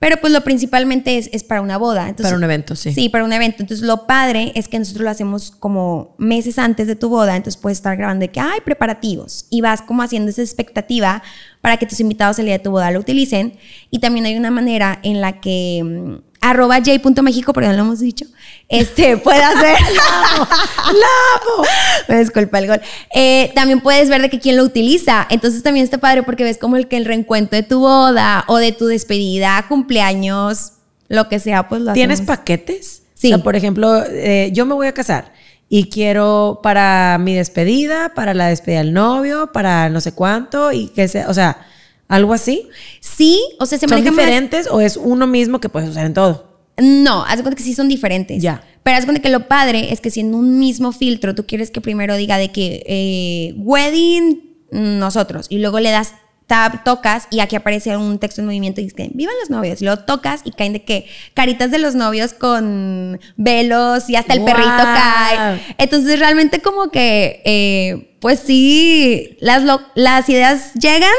Pero 0.00 0.16
pues 0.16 0.32
lo 0.32 0.40
principalmente 0.40 1.16
es, 1.16 1.30
es 1.32 1.44
para 1.44 1.60
una 1.60 1.78
boda. 1.78 2.08
Entonces, 2.08 2.24
para 2.24 2.36
un 2.36 2.42
evento, 2.42 2.74
sí. 2.74 2.92
Sí, 2.92 3.08
para 3.08 3.22
un 3.22 3.32
evento. 3.32 3.58
Entonces 3.60 3.86
lo 3.86 4.08
padre 4.08 4.50
es 4.56 4.66
que 4.66 4.76
nosotros 4.76 5.04
lo 5.04 5.10
hacemos 5.10 5.52
como 5.52 6.16
meses 6.18 6.58
antes 6.58 6.88
de 6.88 6.96
tu 6.96 7.08
boda. 7.08 7.36
Entonces 7.36 7.62
puedes 7.62 7.78
estar 7.78 7.96
grabando 7.96 8.22
de 8.22 8.32
que 8.32 8.40
hay 8.40 8.60
preparativos 8.64 9.46
y 9.48 9.60
vas 9.60 9.80
como 9.80 10.02
haciendo 10.02 10.30
esa 10.30 10.42
expectativa 10.42 11.22
para 11.60 11.76
que 11.76 11.86
tus 11.86 12.00
invitados 12.00 12.40
el 12.40 12.46
día 12.46 12.58
de 12.58 12.64
tu 12.64 12.72
boda 12.72 12.90
lo 12.90 12.98
utilicen. 12.98 13.52
Y 13.92 14.00
también 14.00 14.26
hay 14.26 14.36
una 14.36 14.50
manera 14.50 14.98
en 15.04 15.20
la 15.20 15.40
que 15.40 15.82
mm, 15.84 16.31
arroba 16.52 16.76
j.mexico, 16.76 17.52
pero 17.52 17.66
no 17.68 17.72
lo 17.74 17.80
hemos 17.80 18.00
dicho, 18.00 18.24
este, 18.68 19.16
puede 19.16 19.42
hacer... 19.42 19.76
¡Lavo! 20.76 21.64
Me 22.08 22.18
disculpa 22.20 22.58
el 22.58 22.68
gol. 22.68 22.80
Eh, 23.14 23.52
también 23.54 23.80
puedes 23.80 24.08
ver 24.08 24.22
de 24.22 24.30
que 24.30 24.38
quién 24.38 24.56
lo 24.56 24.64
utiliza. 24.64 25.26
Entonces 25.28 25.62
también 25.62 25.84
está 25.84 25.98
padre 25.98 26.22
porque 26.22 26.44
ves 26.44 26.58
como 26.58 26.76
el 26.76 26.88
que 26.88 26.96
el 26.96 27.04
reencuentro 27.04 27.56
de 27.56 27.62
tu 27.62 27.80
boda 27.80 28.44
o 28.46 28.56
de 28.56 28.72
tu 28.72 28.86
despedida, 28.86 29.64
cumpleaños, 29.68 30.72
lo 31.08 31.28
que 31.28 31.38
sea, 31.38 31.68
pues 31.68 31.82
lo 31.82 31.92
¿Tienes 31.92 32.22
paquetes? 32.22 33.02
Sí. 33.14 33.32
O 33.32 33.36
sea, 33.36 33.44
por 33.44 33.56
ejemplo, 33.56 34.02
eh, 34.06 34.50
yo 34.52 34.64
me 34.64 34.74
voy 34.74 34.86
a 34.86 34.94
casar 34.94 35.32
y 35.68 35.88
quiero 35.88 36.60
para 36.62 37.18
mi 37.20 37.34
despedida, 37.34 38.12
para 38.14 38.34
la 38.34 38.46
despedida 38.46 38.78
del 38.78 38.92
novio, 38.92 39.50
para 39.52 39.88
no 39.88 40.00
sé 40.00 40.12
cuánto 40.12 40.72
y 40.72 40.88
que 40.88 41.08
sea, 41.08 41.28
o 41.28 41.34
sea 41.34 41.66
¿Algo 42.12 42.34
así? 42.34 42.68
Sí, 43.00 43.40
o 43.58 43.64
sea, 43.64 43.78
se 43.78 43.88
¿Son 43.88 44.04
diferentes 44.04 44.68
o 44.70 44.82
es 44.82 44.98
uno 44.98 45.26
mismo 45.26 45.60
que 45.60 45.70
puedes 45.70 45.88
usar 45.88 46.04
en 46.04 46.12
todo? 46.12 46.58
No, 46.76 47.24
haz 47.24 47.38
de 47.38 47.42
cuenta 47.42 47.56
que 47.56 47.62
sí 47.62 47.72
son 47.72 47.88
diferentes. 47.88 48.42
Ya. 48.42 48.62
Pero 48.82 48.98
haz 48.98 49.04
de 49.04 49.06
cuenta 49.06 49.22
que 49.22 49.30
lo 49.30 49.48
padre 49.48 49.94
es 49.94 50.02
que 50.02 50.10
si 50.10 50.20
en 50.20 50.34
un 50.34 50.58
mismo 50.58 50.92
filtro 50.92 51.34
tú 51.34 51.46
quieres 51.46 51.70
que 51.70 51.80
primero 51.80 52.14
diga 52.16 52.36
de 52.36 52.52
que 52.52 52.82
eh, 52.86 53.54
wedding 53.56 54.42
nosotros 54.72 55.46
y 55.48 55.58
luego 55.60 55.80
le 55.80 55.88
das 55.90 56.12
tab, 56.46 56.84
tocas 56.84 57.28
y 57.30 57.40
aquí 57.40 57.56
aparece 57.56 57.96
un 57.96 58.18
texto 58.18 58.42
en 58.42 58.46
movimiento 58.46 58.82
y 58.82 58.84
dice 58.84 59.08
vivan 59.14 59.34
los 59.40 59.48
novios. 59.48 59.80
Y 59.80 59.86
luego 59.86 60.02
tocas 60.02 60.42
y 60.44 60.50
caen 60.50 60.74
de 60.74 60.84
que 60.84 61.06
caritas 61.32 61.70
de 61.70 61.78
los 61.78 61.94
novios 61.94 62.34
con 62.34 63.18
velos 63.38 64.10
y 64.10 64.16
hasta 64.16 64.34
el 64.34 64.44
perrito 64.44 64.68
cae. 64.68 65.62
Entonces 65.78 66.18
realmente 66.18 66.60
como 66.60 66.90
que, 66.90 67.40
eh, 67.46 68.18
pues 68.20 68.38
sí, 68.40 69.38
las, 69.40 69.62
las 69.94 70.28
ideas 70.28 70.74
llegan 70.74 71.10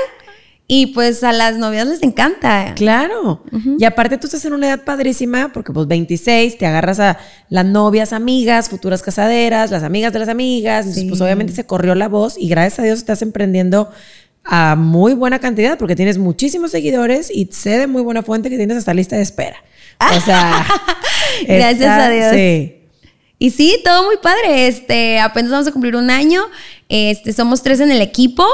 y 0.68 0.88
pues 0.88 1.24
a 1.24 1.34
las 1.34 1.58
novias 1.58 1.88
les 1.88 2.02
encanta. 2.04 2.74
Claro. 2.76 3.44
Y 3.78 3.84
aparte 3.84 4.18
tú 4.18 4.28
estás 4.28 4.46
en 4.46 4.54
una 4.54 4.68
edad 4.68 4.84
padrísima 4.84 5.52
porque 5.52 5.74
pues 5.74 5.88
26, 5.88 6.58
te 6.58 6.66
agarras 6.66 7.00
a 7.00 7.20
las 7.50 7.66
novias, 7.66 8.14
amigas, 8.14 8.70
futuras 8.70 9.02
casaderas, 9.02 9.72
las 9.72 9.84
amigas 9.84 10.14
de 10.14 10.20
las 10.20 10.30
amigas. 10.30 10.86
Entonces 10.86 11.06
pues 11.10 11.20
obviamente 11.20 11.54
se 11.54 11.66
corrió 11.66 11.96
la 11.96 12.08
voz 12.08 12.38
y 12.38 12.48
gracias 12.48 12.80
a 12.80 12.84
Dios 12.84 13.00
estás 13.00 13.22
emprendiendo 13.22 13.92
a 14.46 14.76
muy 14.76 15.14
buena 15.14 15.40
cantidad 15.40 15.78
porque 15.78 15.96
tienes 15.96 16.18
muchísimos 16.18 16.72
seguidores 16.72 17.30
y 17.34 17.50
sé 17.52 17.78
de 17.78 17.88
muy 17.88 18.02
buena 18.02 18.24
fuente 18.24 18.50
que 18.50 18.58
tienes 18.58 18.78
hasta 18.78 18.94
lista 18.94 19.18
de 19.18 19.22
espera. 19.22 19.58
O 20.16 20.22
sea, 20.22 20.66
gracias 21.48 21.90
a 21.90 22.10
Dios. 22.10 22.32
Sí. 22.34 22.80
Y 23.38 23.52
sí, 23.52 23.82
todo 23.84 24.06
muy 24.06 24.16
padre. 24.18 24.68
Este, 24.68 25.20
apenas 25.20 25.52
vamos 25.52 25.68
a 25.68 25.74
cumplir 25.74 25.98
un 25.98 26.10
año. 26.10 26.42
Este, 26.88 27.34
somos 27.34 27.62
tres 27.62 27.82
en 27.82 27.92
el 27.92 28.02
equipo 28.02 28.46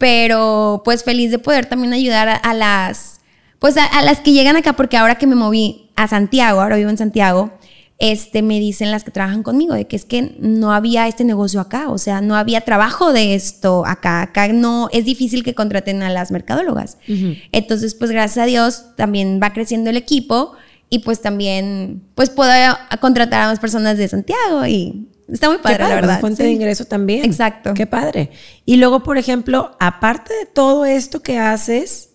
pero 0.00 0.80
pues 0.82 1.04
feliz 1.04 1.30
de 1.30 1.38
poder 1.38 1.66
también 1.66 1.92
ayudar 1.92 2.40
a, 2.42 2.54
las, 2.54 3.20
pues 3.58 3.76
a, 3.76 4.00
las 4.00 4.20
que 4.20 4.32
llegan 4.32 4.56
acá, 4.56 4.72
porque 4.72 4.96
ahora 4.96 5.16
que 5.16 5.26
me 5.26 5.34
moví 5.34 5.90
a 5.94 6.08
Santiago, 6.08 6.62
ahora 6.62 6.76
vivo 6.76 6.88
en 6.88 6.96
Santiago, 6.96 7.52
este, 7.98 8.40
me 8.40 8.58
dicen 8.58 8.90
las 8.90 9.04
que 9.04 9.10
trabajan 9.10 9.42
conmigo, 9.42 9.74
de 9.74 9.86
que 9.86 9.96
es 9.96 10.06
que 10.06 10.34
no 10.40 10.72
había 10.72 11.06
este 11.06 11.22
negocio 11.22 11.60
acá, 11.60 11.90
o 11.90 11.98
sea, 11.98 12.22
no 12.22 12.34
había 12.34 12.62
trabajo 12.62 13.12
de 13.12 13.34
esto 13.34 13.84
acá, 13.84 14.22
acá 14.22 14.48
no, 14.48 14.88
es 14.90 15.04
difícil 15.04 15.44
que 15.44 15.54
contraten 15.54 16.02
a 16.02 16.08
las 16.08 16.30
mercadólogas. 16.30 16.96
Entonces, 17.52 17.94
pues 17.94 18.10
gracias 18.10 18.42
a 18.42 18.46
Dios 18.46 18.96
también 18.96 19.38
va 19.42 19.52
creciendo 19.52 19.90
el 19.90 19.98
equipo 19.98 20.54
y 20.88 21.00
pues 21.00 21.20
también, 21.20 22.04
pues 22.14 22.30
puedo 22.30 22.50
contratar 23.02 23.42
a 23.42 23.48
más 23.48 23.60
personas 23.60 23.98
de 23.98 24.08
Santiago 24.08 24.64
y 24.66 25.09
Está 25.32 25.48
muy 25.48 25.58
padre, 25.58 25.78
la 25.84 25.94
verdad. 25.94 26.20
fuente 26.20 26.42
de 26.42 26.50
ingreso 26.50 26.84
también. 26.84 27.24
Exacto. 27.24 27.74
Qué 27.74 27.86
padre. 27.86 28.30
Y 28.64 28.76
luego, 28.76 29.02
por 29.02 29.18
ejemplo, 29.18 29.76
aparte 29.78 30.34
de 30.34 30.46
todo 30.46 30.84
esto 30.84 31.22
que 31.22 31.38
haces, 31.38 32.10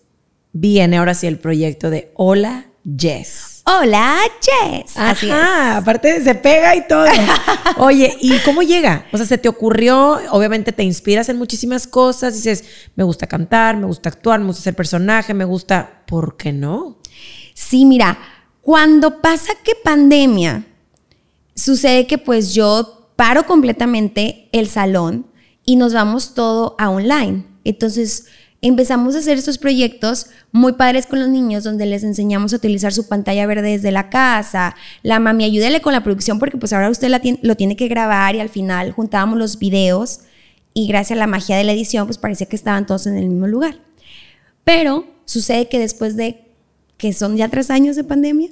viene 0.52 0.98
ahora 0.98 1.14
sí 1.14 1.26
el 1.26 1.38
proyecto 1.38 1.90
de 1.90 2.12
Hola 2.14 2.66
Jess. 2.84 3.62
Hola 3.64 4.18
Jess. 4.40 4.96
Así 4.96 5.28
Ajá, 5.28 5.78
aparte 5.78 6.22
se 6.22 6.34
pega 6.36 6.76
y 6.76 6.86
todo. 6.86 7.06
Oye, 7.78 8.16
¿y 8.20 8.38
cómo 8.40 8.62
llega? 8.62 9.06
O 9.12 9.16
sea, 9.16 9.26
se 9.26 9.38
te 9.38 9.48
ocurrió, 9.48 10.20
obviamente 10.30 10.70
te 10.72 10.84
inspiras 10.84 11.28
en 11.28 11.36
muchísimas 11.36 11.86
cosas, 11.88 12.34
dices, 12.34 12.64
me 12.94 13.02
gusta 13.02 13.26
cantar, 13.26 13.76
me 13.76 13.86
gusta 13.86 14.08
actuar, 14.08 14.38
me 14.38 14.46
gusta 14.46 14.62
ser 14.62 14.76
personaje, 14.76 15.34
me 15.34 15.44
gusta, 15.44 16.04
¿por 16.06 16.36
qué 16.36 16.52
no? 16.52 16.98
Sí, 17.54 17.84
mira, 17.84 18.18
cuando 18.62 19.20
pasa 19.20 19.52
que 19.64 19.74
pandemia, 19.74 20.64
sucede 21.56 22.06
que 22.06 22.18
pues 22.18 22.54
yo 22.54 22.95
paro 23.16 23.46
completamente 23.46 24.48
el 24.52 24.68
salón 24.68 25.26
y 25.64 25.76
nos 25.76 25.92
vamos 25.92 26.34
todo 26.34 26.76
a 26.78 26.90
online. 26.90 27.44
Entonces 27.64 28.26
empezamos 28.62 29.14
a 29.14 29.18
hacer 29.18 29.38
estos 29.38 29.58
proyectos 29.58 30.26
muy 30.52 30.72
padres 30.72 31.06
con 31.06 31.20
los 31.20 31.28
niños 31.28 31.64
donde 31.64 31.86
les 31.86 32.04
enseñamos 32.04 32.52
a 32.52 32.56
utilizar 32.56 32.92
su 32.92 33.08
pantalla 33.08 33.46
verde 33.46 33.72
desde 33.72 33.90
la 33.90 34.08
casa. 34.08 34.76
La 35.02 35.18
mami, 35.18 35.44
ayúdele 35.44 35.80
con 35.80 35.92
la 35.92 36.04
producción 36.04 36.38
porque 36.38 36.56
pues 36.56 36.72
ahora 36.72 36.90
usted 36.90 37.10
lo 37.42 37.56
tiene 37.56 37.76
que 37.76 37.88
grabar 37.88 38.36
y 38.36 38.40
al 38.40 38.48
final 38.48 38.92
juntábamos 38.92 39.38
los 39.38 39.58
videos 39.58 40.20
y 40.72 40.86
gracias 40.86 41.16
a 41.16 41.20
la 41.20 41.26
magia 41.26 41.56
de 41.56 41.64
la 41.64 41.72
edición 41.72 42.06
pues 42.06 42.18
parecía 42.18 42.46
que 42.46 42.56
estaban 42.56 42.86
todos 42.86 43.06
en 43.06 43.16
el 43.16 43.28
mismo 43.28 43.46
lugar. 43.46 43.78
Pero 44.64 45.06
sucede 45.24 45.68
que 45.68 45.78
después 45.78 46.16
de 46.16 46.44
que 46.96 47.12
son 47.12 47.36
ya 47.36 47.48
tres 47.48 47.70
años 47.70 47.96
de 47.96 48.04
pandemia, 48.04 48.50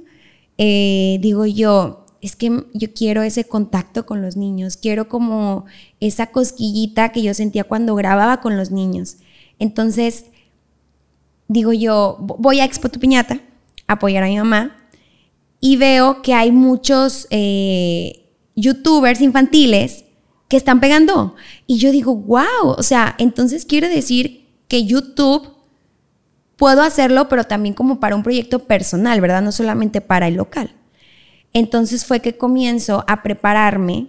eh, 0.59 1.19
digo 1.21 1.47
yo, 1.47 2.04
es 2.25 2.37
que 2.37 2.65
yo 2.73 2.95
quiero 2.95 3.23
ese 3.23 3.45
contacto 3.45 4.07
con 4.07 4.23
los 4.23 4.35
niños, 4.35 4.79
quiero 4.79 5.11
como 5.11 5.67
esa 6.01 6.29
cosquillita 6.29 7.13
que 7.13 7.23
yo 7.23 7.35
sentía 7.35 7.65
cuando 7.65 7.95
grababa 7.95 8.41
con 8.41 8.57
los 8.57 8.71
niños. 8.71 9.19
Entonces, 9.59 10.25
digo 11.49 11.75
yo, 11.75 12.17
voy 12.19 12.61
a 12.61 12.65
Expo 12.65 12.89
Tu 12.89 12.99
Piñata, 12.99 13.41
apoyar 13.87 14.23
a 14.23 14.29
mi 14.29 14.39
mamá, 14.39 14.75
y 15.61 15.77
veo 15.77 16.23
que 16.23 16.33
hay 16.33 16.51
muchos 16.51 17.27
eh, 17.29 18.31
youtubers 18.57 19.21
infantiles 19.21 20.07
que 20.49 20.57
están 20.57 20.81
pegando. 20.81 21.35
Y 21.67 21.77
yo 21.77 21.91
digo, 21.91 22.17
wow, 22.17 22.69
o 22.79 22.83
sea, 22.83 23.17
entonces 23.19 23.67
quiere 23.67 23.91
decir 23.91 24.49
que 24.67 24.87
YouTube 24.87 25.47
puedo 26.57 26.81
hacerlo, 26.81 27.29
pero 27.29 27.45
también 27.45 27.75
como 27.75 28.01
para 28.01 28.17
un 28.17 28.23
proyecto 28.23 28.61
personal, 28.61 29.21
¿verdad? 29.21 29.43
No 29.43 29.53
solamente 29.53 30.01
para 30.01 30.27
el 30.27 30.37
local. 30.37 30.75
Entonces 31.55 32.05
fue 32.05 32.21
que 32.21 32.37
comienzo 32.37 33.05
a 33.07 33.23
prepararme 33.23 34.09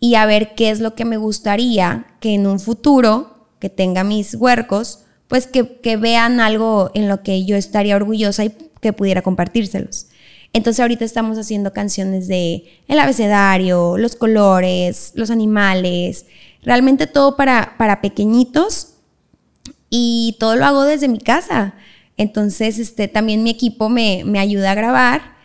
y 0.00 0.16
a 0.16 0.26
ver 0.26 0.54
qué 0.54 0.70
es 0.70 0.80
lo 0.80 0.94
que 0.94 1.04
me 1.04 1.16
gustaría 1.16 2.06
que 2.20 2.34
en 2.34 2.46
un 2.46 2.58
futuro, 2.58 3.48
que 3.60 3.70
tenga 3.70 4.04
mis 4.04 4.34
huercos, 4.34 5.04
pues 5.28 5.46
que, 5.46 5.78
que 5.80 5.96
vean 5.96 6.40
algo 6.40 6.90
en 6.94 7.08
lo 7.08 7.22
que 7.22 7.44
yo 7.44 7.56
estaría 7.56 7.96
orgullosa 7.96 8.44
y 8.44 8.52
que 8.80 8.92
pudiera 8.92 9.22
compartírselos. 9.22 10.08
Entonces 10.52 10.80
ahorita 10.80 11.04
estamos 11.04 11.38
haciendo 11.38 11.72
canciones 11.72 12.26
de 12.26 12.64
el 12.88 12.98
abecedario, 12.98 13.96
los 13.96 14.16
colores, 14.16 15.12
los 15.14 15.30
animales, 15.30 16.26
realmente 16.64 17.06
todo 17.06 17.36
para, 17.36 17.76
para 17.78 18.00
pequeñitos 18.00 18.94
y 19.90 20.36
todo 20.40 20.56
lo 20.56 20.66
hago 20.66 20.82
desde 20.82 21.06
mi 21.06 21.18
casa. 21.18 21.74
Entonces, 22.16 22.78
este, 22.78 23.06
también 23.06 23.44
mi 23.44 23.50
equipo 23.50 23.88
me, 23.88 24.24
me 24.24 24.40
ayuda 24.40 24.72
a 24.72 24.74
grabar 24.74 25.39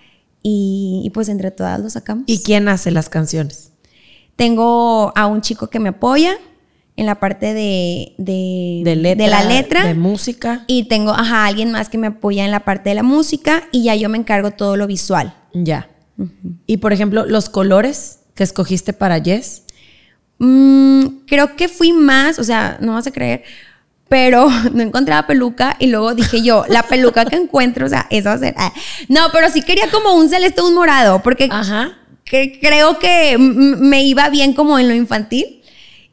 y, 0.48 1.10
pues 1.12 1.28
entre 1.28 1.50
todas 1.50 1.80
lo 1.80 1.90
sacamos. 1.90 2.26
¿Y 2.28 2.44
quién 2.44 2.68
hace 2.68 2.92
las 2.92 3.10
canciones? 3.10 3.72
Tengo 4.36 5.12
a 5.16 5.26
un 5.26 5.42
chico 5.42 5.72
que 5.72 5.80
me 5.80 5.90
apoya 5.90 6.38
en 6.96 7.08
la 7.08 7.20
parte 7.20 7.56
de, 7.56 8.14
de, 8.20 8.84
de, 9.16 9.28
la 9.28 9.44
letra. 9.44 9.84
De 9.88 9.96
música. 9.96 10.64
Y 10.68 10.84
tengo, 10.84 11.14
ajá, 11.14 11.48
alguien 11.48 11.72
más 11.72 11.90
que 11.90 11.98
me 11.98 12.06
apoya 12.08 12.46
en 12.46 12.52
la 12.52 12.60
parte 12.60 12.90
de 12.90 12.96
la 12.96 13.02
música 13.02 13.64
y 13.72 13.86
ya 13.86 13.96
yo 13.96 14.08
me 14.08 14.20
encargo 14.20 14.52
todo 14.52 14.78
lo 14.78 14.86
visual. 14.86 15.34
Ya. 15.56 15.90
Y 16.68 16.78
por 16.78 16.94
ejemplo, 16.94 17.26
los 17.26 17.50
colores 17.50 18.20
que 18.36 18.44
escogiste 18.44 18.94
para 18.94 19.18
Yes. 19.18 19.64
Mm, 20.38 21.06
creo 21.26 21.56
que 21.56 21.68
fui 21.68 21.92
más, 21.92 22.38
o 22.38 22.44
sea, 22.44 22.78
no 22.82 22.94
vas 22.94 23.08
a 23.08 23.12
creer, 23.12 23.42
pero 24.10 24.50
no 24.74 24.84
encontraba 24.84 25.28
peluca 25.28 25.76
y 25.80 25.88
luego 25.88 26.13
dije 26.13 26.41
yo, 26.41 26.65
la 26.70 26.84
peluca 26.84 27.26
que 27.26 27.36
encuentro, 27.36 27.86
o 27.86 27.89
sea, 27.89 28.08
eso 28.10 28.30
va 28.30 28.36
a 28.36 28.39
ser. 28.39 28.56
Ah. 28.58 28.74
No, 29.08 29.22
pero 29.32 29.50
sí 29.50 29.62
quería 29.62 29.89
como 29.89 30.13
un 30.15 30.30
celeste, 30.30 30.62
un 30.62 30.74
morado, 30.74 31.22
porque 31.22 31.50
creo 32.26 33.00
que 33.00 33.38
me 33.38 34.04
iba 34.04 34.30
bien 34.30 34.54
como 34.54 34.80
en 34.80 34.88
lo 34.88 34.96
infantil. 34.96 35.62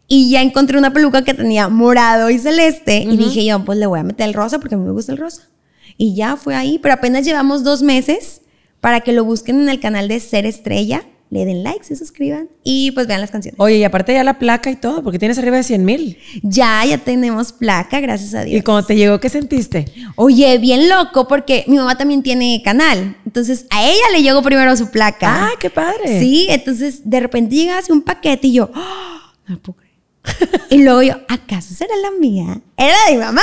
Y 0.08 0.28
ya 0.28 0.42
encontré 0.42 0.76
una 0.76 0.92
peluca 0.92 1.22
que 1.22 1.32
tenía 1.32 1.68
morado 1.68 2.28
y 2.28 2.38
celeste. 2.38 2.98
Y 2.98 3.16
dije 3.16 3.46
yo, 3.46 3.64
pues 3.64 3.78
le 3.78 3.86
voy 3.86 4.00
a 4.00 4.02
meter 4.02 4.28
el 4.28 4.34
rosa 4.34 4.58
porque 4.58 4.74
a 4.74 4.78
mí 4.78 4.84
me 4.84 4.92
gusta 4.92 5.12
el 5.12 5.16
rosa. 5.16 5.48
Y 5.96 6.14
ya 6.14 6.36
fue 6.36 6.54
ahí. 6.54 6.78
Pero 6.82 6.92
apenas 6.92 7.24
llevamos 7.24 7.64
dos 7.64 7.80
meses 7.80 8.42
para 8.82 9.00
que 9.00 9.12
lo 9.12 9.24
busquen 9.24 9.60
en 9.60 9.70
el 9.70 9.80
canal 9.80 10.08
de 10.08 10.20
Ser 10.20 10.44
Estrella 10.44 11.04
le 11.32 11.46
den 11.46 11.62
like, 11.62 11.82
se 11.82 11.96
suscriban 11.96 12.50
y 12.62 12.90
pues 12.90 13.06
vean 13.06 13.22
las 13.22 13.30
canciones. 13.30 13.58
Oye, 13.58 13.78
y 13.78 13.84
aparte 13.84 14.12
ya 14.12 14.22
la 14.22 14.38
placa 14.38 14.70
y 14.70 14.76
todo, 14.76 15.02
porque 15.02 15.18
tienes 15.18 15.38
arriba 15.38 15.56
de 15.56 15.62
100 15.62 15.82
mil. 15.82 16.18
Ya, 16.42 16.84
ya 16.84 16.98
tenemos 16.98 17.54
placa, 17.54 18.00
gracias 18.00 18.34
a 18.34 18.44
Dios. 18.44 18.60
¿Y 18.60 18.62
cómo 18.62 18.84
te 18.84 18.96
llegó, 18.96 19.18
qué 19.18 19.30
sentiste? 19.30 19.86
Oye, 20.16 20.58
bien 20.58 20.90
loco, 20.90 21.26
porque 21.26 21.64
mi 21.68 21.78
mamá 21.78 21.96
también 21.96 22.22
tiene 22.22 22.60
canal. 22.62 23.16
Entonces, 23.24 23.64
a 23.70 23.82
ella 23.82 24.10
le 24.12 24.22
llegó 24.22 24.42
primero 24.42 24.76
su 24.76 24.90
placa. 24.90 25.46
¡Ah, 25.46 25.50
qué 25.58 25.70
padre! 25.70 26.20
Sí, 26.20 26.48
entonces 26.50 27.08
de 27.08 27.20
repente 27.20 27.54
llega 27.54 27.78
así 27.78 27.92
un 27.92 28.02
paquete 28.02 28.48
y 28.48 28.52
yo, 28.52 28.70
¡Oh! 28.74 29.32
no 29.46 29.58
puedo 29.58 29.78
creer. 29.78 30.66
y 30.70 30.82
luego 30.82 31.00
yo, 31.00 31.14
¿acaso 31.30 31.72
será 31.74 31.96
la 31.96 32.10
mía? 32.10 32.60
Era 32.76 32.96
de 33.08 33.12
mi 33.12 33.18
mamá. 33.18 33.40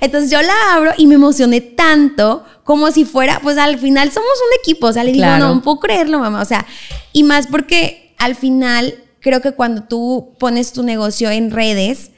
Entonces 0.00 0.28
yo 0.28 0.42
la 0.42 0.54
abro 0.72 0.90
y 0.98 1.06
me 1.06 1.14
emocioné 1.14 1.60
tanto 1.60 2.44
como 2.64 2.90
si 2.92 3.04
fuera, 3.04 3.40
pues 3.42 3.58
al 3.58 3.78
final 3.78 4.10
somos 4.12 4.30
un 4.30 4.60
equipo, 4.60 4.86
o 4.86 4.92
sea, 4.92 5.04
le 5.04 5.12
digo, 5.12 5.26
no, 5.26 5.54
no 5.54 5.62
puedo 5.62 5.80
creerlo, 5.80 6.18
mamá, 6.18 6.40
o 6.40 6.44
sea, 6.44 6.64
y 7.12 7.24
más 7.24 7.46
porque 7.46 8.14
al 8.18 8.36
final 8.36 8.94
creo 9.20 9.40
que 9.40 9.52
cuando 9.52 9.84
tú 9.84 10.34
pones 10.38 10.72
tu 10.72 10.82
negocio 10.82 11.30
en 11.30 11.50
redes, 11.50 12.10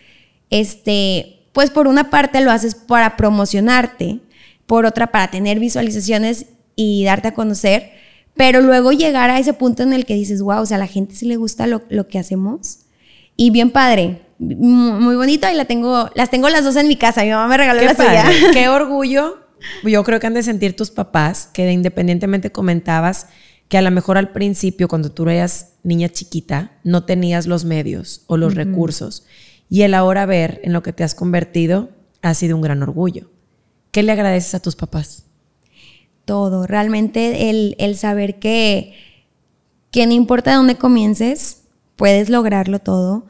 este, 0.51 1.41
pues 1.53 1.71
por 1.71 1.87
una 1.87 2.11
parte 2.11 2.41
lo 2.41 2.51
haces 2.51 2.75
para 2.75 3.17
promocionarte, 3.17 4.21
por 4.67 4.87
otra 4.87 5.09
para 5.09 5.31
tener 5.31 5.61
visualizaciones 5.61 6.47
y 6.77 7.05
darte 7.05 7.29
a 7.29 7.35
conocer, 7.35 7.93
pero 8.37 8.61
luego 8.61 8.93
llegar 8.93 9.31
a 9.31 9.39
ese 9.39 9.53
punto 9.53 9.83
en 9.83 9.93
el 9.93 10.05
que 10.05 10.15
dices, 10.15 10.43
wow, 10.43 10.61
o 10.61 10.67
sea, 10.67 10.77
a 10.77 10.81
la 10.81 10.87
gente 10.87 11.15
sí 11.15 11.27
le 11.27 11.37
gusta 11.37 11.67
lo, 11.67 12.09
que 12.09 12.19
hacemos. 12.19 12.81
Y 13.37 13.51
bien 13.51 13.71
padre, 13.71 14.23
muy 14.39 15.17
bonito 15.17 15.49
y 15.51 15.55
la 15.55 15.65
tengo, 15.65 16.11
las 16.15 16.31
tengo 16.31 16.49
las 16.49 16.65
dos 16.65 16.77
en 16.77 16.89
mi 16.89 16.97
casa. 16.97 17.23
Mi 17.23 17.31
mamá 17.31 17.47
me 17.49 17.57
regaló 17.57 17.83
la 17.83 17.95
suya. 17.95 18.25
Qué 18.53 18.69
orgullo 18.69 19.44
yo 19.83 20.05
creo 20.05 20.21
que 20.21 20.27
han 20.27 20.35
de 20.35 20.43
sentir 20.43 20.77
tus 20.77 20.91
papás 20.91 21.49
que 21.53 21.71
independientemente 21.71 22.53
comentabas 22.53 23.27
que 23.69 23.79
a 23.79 23.83
lo 23.83 23.91
mejor 23.91 24.19
al 24.19 24.31
principio, 24.31 24.89
cuando 24.89 25.11
tú 25.11 25.29
eras 25.29 25.73
niña 25.83 26.09
chiquita, 26.09 26.73
no 26.85 27.05
tenías 27.05 27.47
los 27.47 27.65
medios 27.65 28.23
o 28.27 28.37
los 28.37 28.55
recursos. 28.55 29.25
Y 29.69 29.83
el 29.83 29.95
ahora 29.95 30.27
ver 30.27 30.61
en 30.65 30.73
lo 30.73 30.83
que 30.83 30.93
te 30.93 31.05
has 31.05 31.15
convertido 31.15 31.91
ha 32.23 32.35
sido 32.35 32.57
un 32.57 32.63
gran 32.63 32.83
orgullo. 32.83 33.31
¿Qué 33.91 34.03
le 34.03 34.13
agradeces 34.13 34.55
a 34.55 34.61
tus 34.61 34.77
papás? 34.77 35.25
Todo. 36.25 36.67
Realmente 36.67 37.51
el, 37.51 37.97
saber 37.97 38.39
que, 38.39 38.95
que 39.91 40.07
no 40.07 40.13
importa 40.13 40.55
dónde 40.55 40.77
comiences, 40.77 41.63
puedes 41.97 42.29
lograrlo 42.29 42.79
todo. 42.79 43.27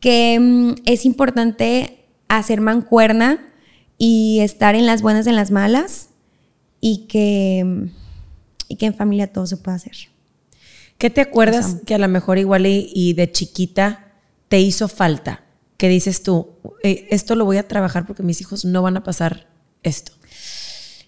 Que 0.00 0.38
mm, 0.40 0.82
es 0.84 1.04
importante 1.04 2.04
hacer 2.28 2.60
mancuerna 2.60 3.52
y 3.98 4.40
estar 4.40 4.74
en 4.74 4.86
las 4.86 5.02
buenas 5.02 5.26
y 5.26 5.30
en 5.30 5.36
las 5.36 5.50
malas 5.50 6.10
y 6.80 7.06
que, 7.06 7.88
y 8.68 8.76
que 8.76 8.86
en 8.86 8.94
familia 8.94 9.32
todo 9.32 9.46
se 9.46 9.56
puede 9.56 9.76
hacer. 9.76 9.96
¿Qué 10.98 11.10
te 11.10 11.20
acuerdas 11.20 11.76
que 11.84 11.94
a 11.94 11.98
lo 11.98 12.08
mejor 12.08 12.38
igual 12.38 12.66
y, 12.66 13.12
de 13.12 13.30
chiquita 13.30 14.12
te 14.48 14.60
hizo 14.60 14.88
falta? 14.88 15.44
Que 15.76 15.88
dices 15.88 16.22
tú, 16.22 16.48
eh, 16.82 17.06
esto 17.10 17.34
lo 17.34 17.44
voy 17.44 17.58
a 17.58 17.68
trabajar 17.68 18.06
porque 18.06 18.22
mis 18.22 18.40
hijos 18.40 18.64
no 18.64 18.80
van 18.80 18.96
a 18.96 19.04
pasar 19.04 19.46
esto. 19.82 20.12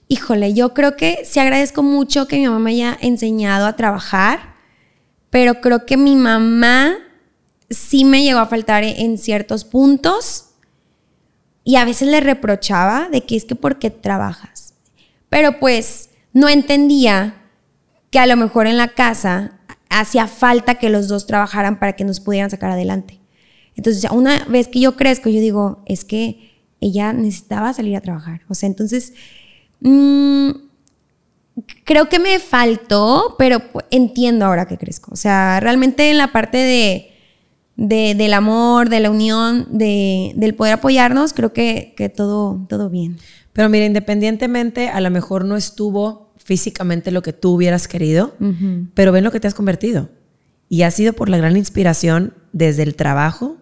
Híjole, 0.08 0.52
yo 0.52 0.74
creo 0.74 0.96
que 0.96 1.22
sí 1.24 1.40
agradezco 1.40 1.82
mucho 1.82 2.28
que 2.28 2.36
mi 2.36 2.46
mamá 2.46 2.58
me 2.58 2.70
haya 2.72 2.98
enseñado 3.00 3.66
a 3.66 3.76
trabajar, 3.76 4.56
pero 5.30 5.60
creo 5.60 5.86
que 5.86 5.96
mi 5.96 6.16
mamá 6.16 6.96
sí 7.70 8.04
me 8.04 8.22
llegó 8.22 8.40
a 8.40 8.46
faltar 8.46 8.84
en 8.84 9.18
ciertos 9.18 9.64
puntos 9.64 10.47
y 11.68 11.76
a 11.76 11.84
veces 11.84 12.08
le 12.08 12.20
reprochaba 12.20 13.10
de 13.12 13.26
que 13.26 13.36
es 13.36 13.44
que 13.44 13.54
por 13.54 13.78
qué 13.78 13.90
trabajas. 13.90 14.72
Pero 15.28 15.60
pues 15.60 16.08
no 16.32 16.48
entendía 16.48 17.42
que 18.10 18.18
a 18.18 18.26
lo 18.26 18.38
mejor 18.38 18.66
en 18.66 18.78
la 18.78 18.88
casa 18.88 19.60
hacía 19.90 20.28
falta 20.28 20.76
que 20.76 20.88
los 20.88 21.08
dos 21.08 21.26
trabajaran 21.26 21.78
para 21.78 21.92
que 21.92 22.04
nos 22.04 22.20
pudieran 22.20 22.48
sacar 22.48 22.70
adelante. 22.70 23.20
Entonces, 23.76 24.10
una 24.10 24.46
vez 24.46 24.68
que 24.68 24.80
yo 24.80 24.96
crezco, 24.96 25.28
yo 25.28 25.42
digo, 25.42 25.82
es 25.84 26.06
que 26.06 26.54
ella 26.80 27.12
necesitaba 27.12 27.74
salir 27.74 27.96
a 27.96 28.00
trabajar. 28.00 28.40
O 28.48 28.54
sea, 28.54 28.66
entonces, 28.66 29.12
mm, 29.80 30.48
creo 31.84 32.08
que 32.08 32.18
me 32.18 32.38
faltó, 32.38 33.34
pero 33.36 33.60
entiendo 33.90 34.46
ahora 34.46 34.66
que 34.66 34.78
crezco. 34.78 35.12
O 35.12 35.16
sea, 35.16 35.60
realmente 35.60 36.08
en 36.08 36.16
la 36.16 36.32
parte 36.32 36.56
de 36.56 37.07
del 37.78 38.34
amor, 38.34 38.88
de 38.88 38.98
la 38.98 39.10
unión, 39.10 39.68
de, 39.70 40.32
del 40.34 40.54
poder 40.54 40.74
apoyarnos, 40.74 41.32
creo 41.32 41.52
que, 41.52 41.94
que, 41.96 42.08
todo, 42.08 42.66
todo 42.68 42.90
bien. 42.90 43.18
Pero 43.52 43.68
mira, 43.68 43.86
independientemente, 43.86 44.88
a 44.88 45.00
lo 45.00 45.10
mejor 45.10 45.44
no 45.44 45.56
estuvo 45.56 46.32
físicamente 46.36 47.12
lo 47.12 47.22
que 47.22 47.32
tú 47.32 47.52
hubieras 47.54 47.86
querido, 47.86 48.34
pero 48.94 49.12
ven 49.12 49.22
lo 49.22 49.30
que 49.30 49.38
te 49.38 49.46
has 49.46 49.54
convertido. 49.54 50.08
Y 50.68 50.82
ha 50.82 50.90
sido 50.90 51.12
por 51.12 51.28
la 51.28 51.36
gran 51.36 51.56
inspiración 51.56 52.34
desde 52.52 52.82
el 52.82 52.96
trabajo 52.96 53.56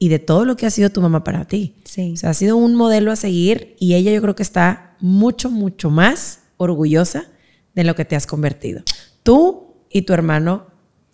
y 0.00 0.08
de 0.08 0.18
todo 0.18 0.44
lo 0.44 0.56
que 0.56 0.66
ha 0.66 0.70
sido 0.70 0.90
tu 0.90 1.00
mamá 1.00 1.22
para 1.22 1.44
ti. 1.44 1.76
Sí. 1.84 2.12
O 2.14 2.16
sea, 2.16 2.30
ha 2.30 2.34
sido 2.34 2.56
un 2.56 2.74
modelo 2.74 3.12
a 3.12 3.16
seguir 3.16 3.76
y 3.78 3.94
ella 3.94 4.10
yo 4.10 4.20
creo 4.20 4.34
que 4.34 4.42
está 4.42 4.96
mucho, 5.00 5.50
mucho 5.50 5.90
más 5.90 6.40
orgullosa 6.56 7.28
de 7.74 7.84
lo 7.84 7.94
que 7.94 8.04
te 8.04 8.16
has 8.16 8.26
convertido. 8.26 8.82
Tú 9.22 9.76
y 9.90 10.02
tu 10.02 10.12
hermano 10.12 10.69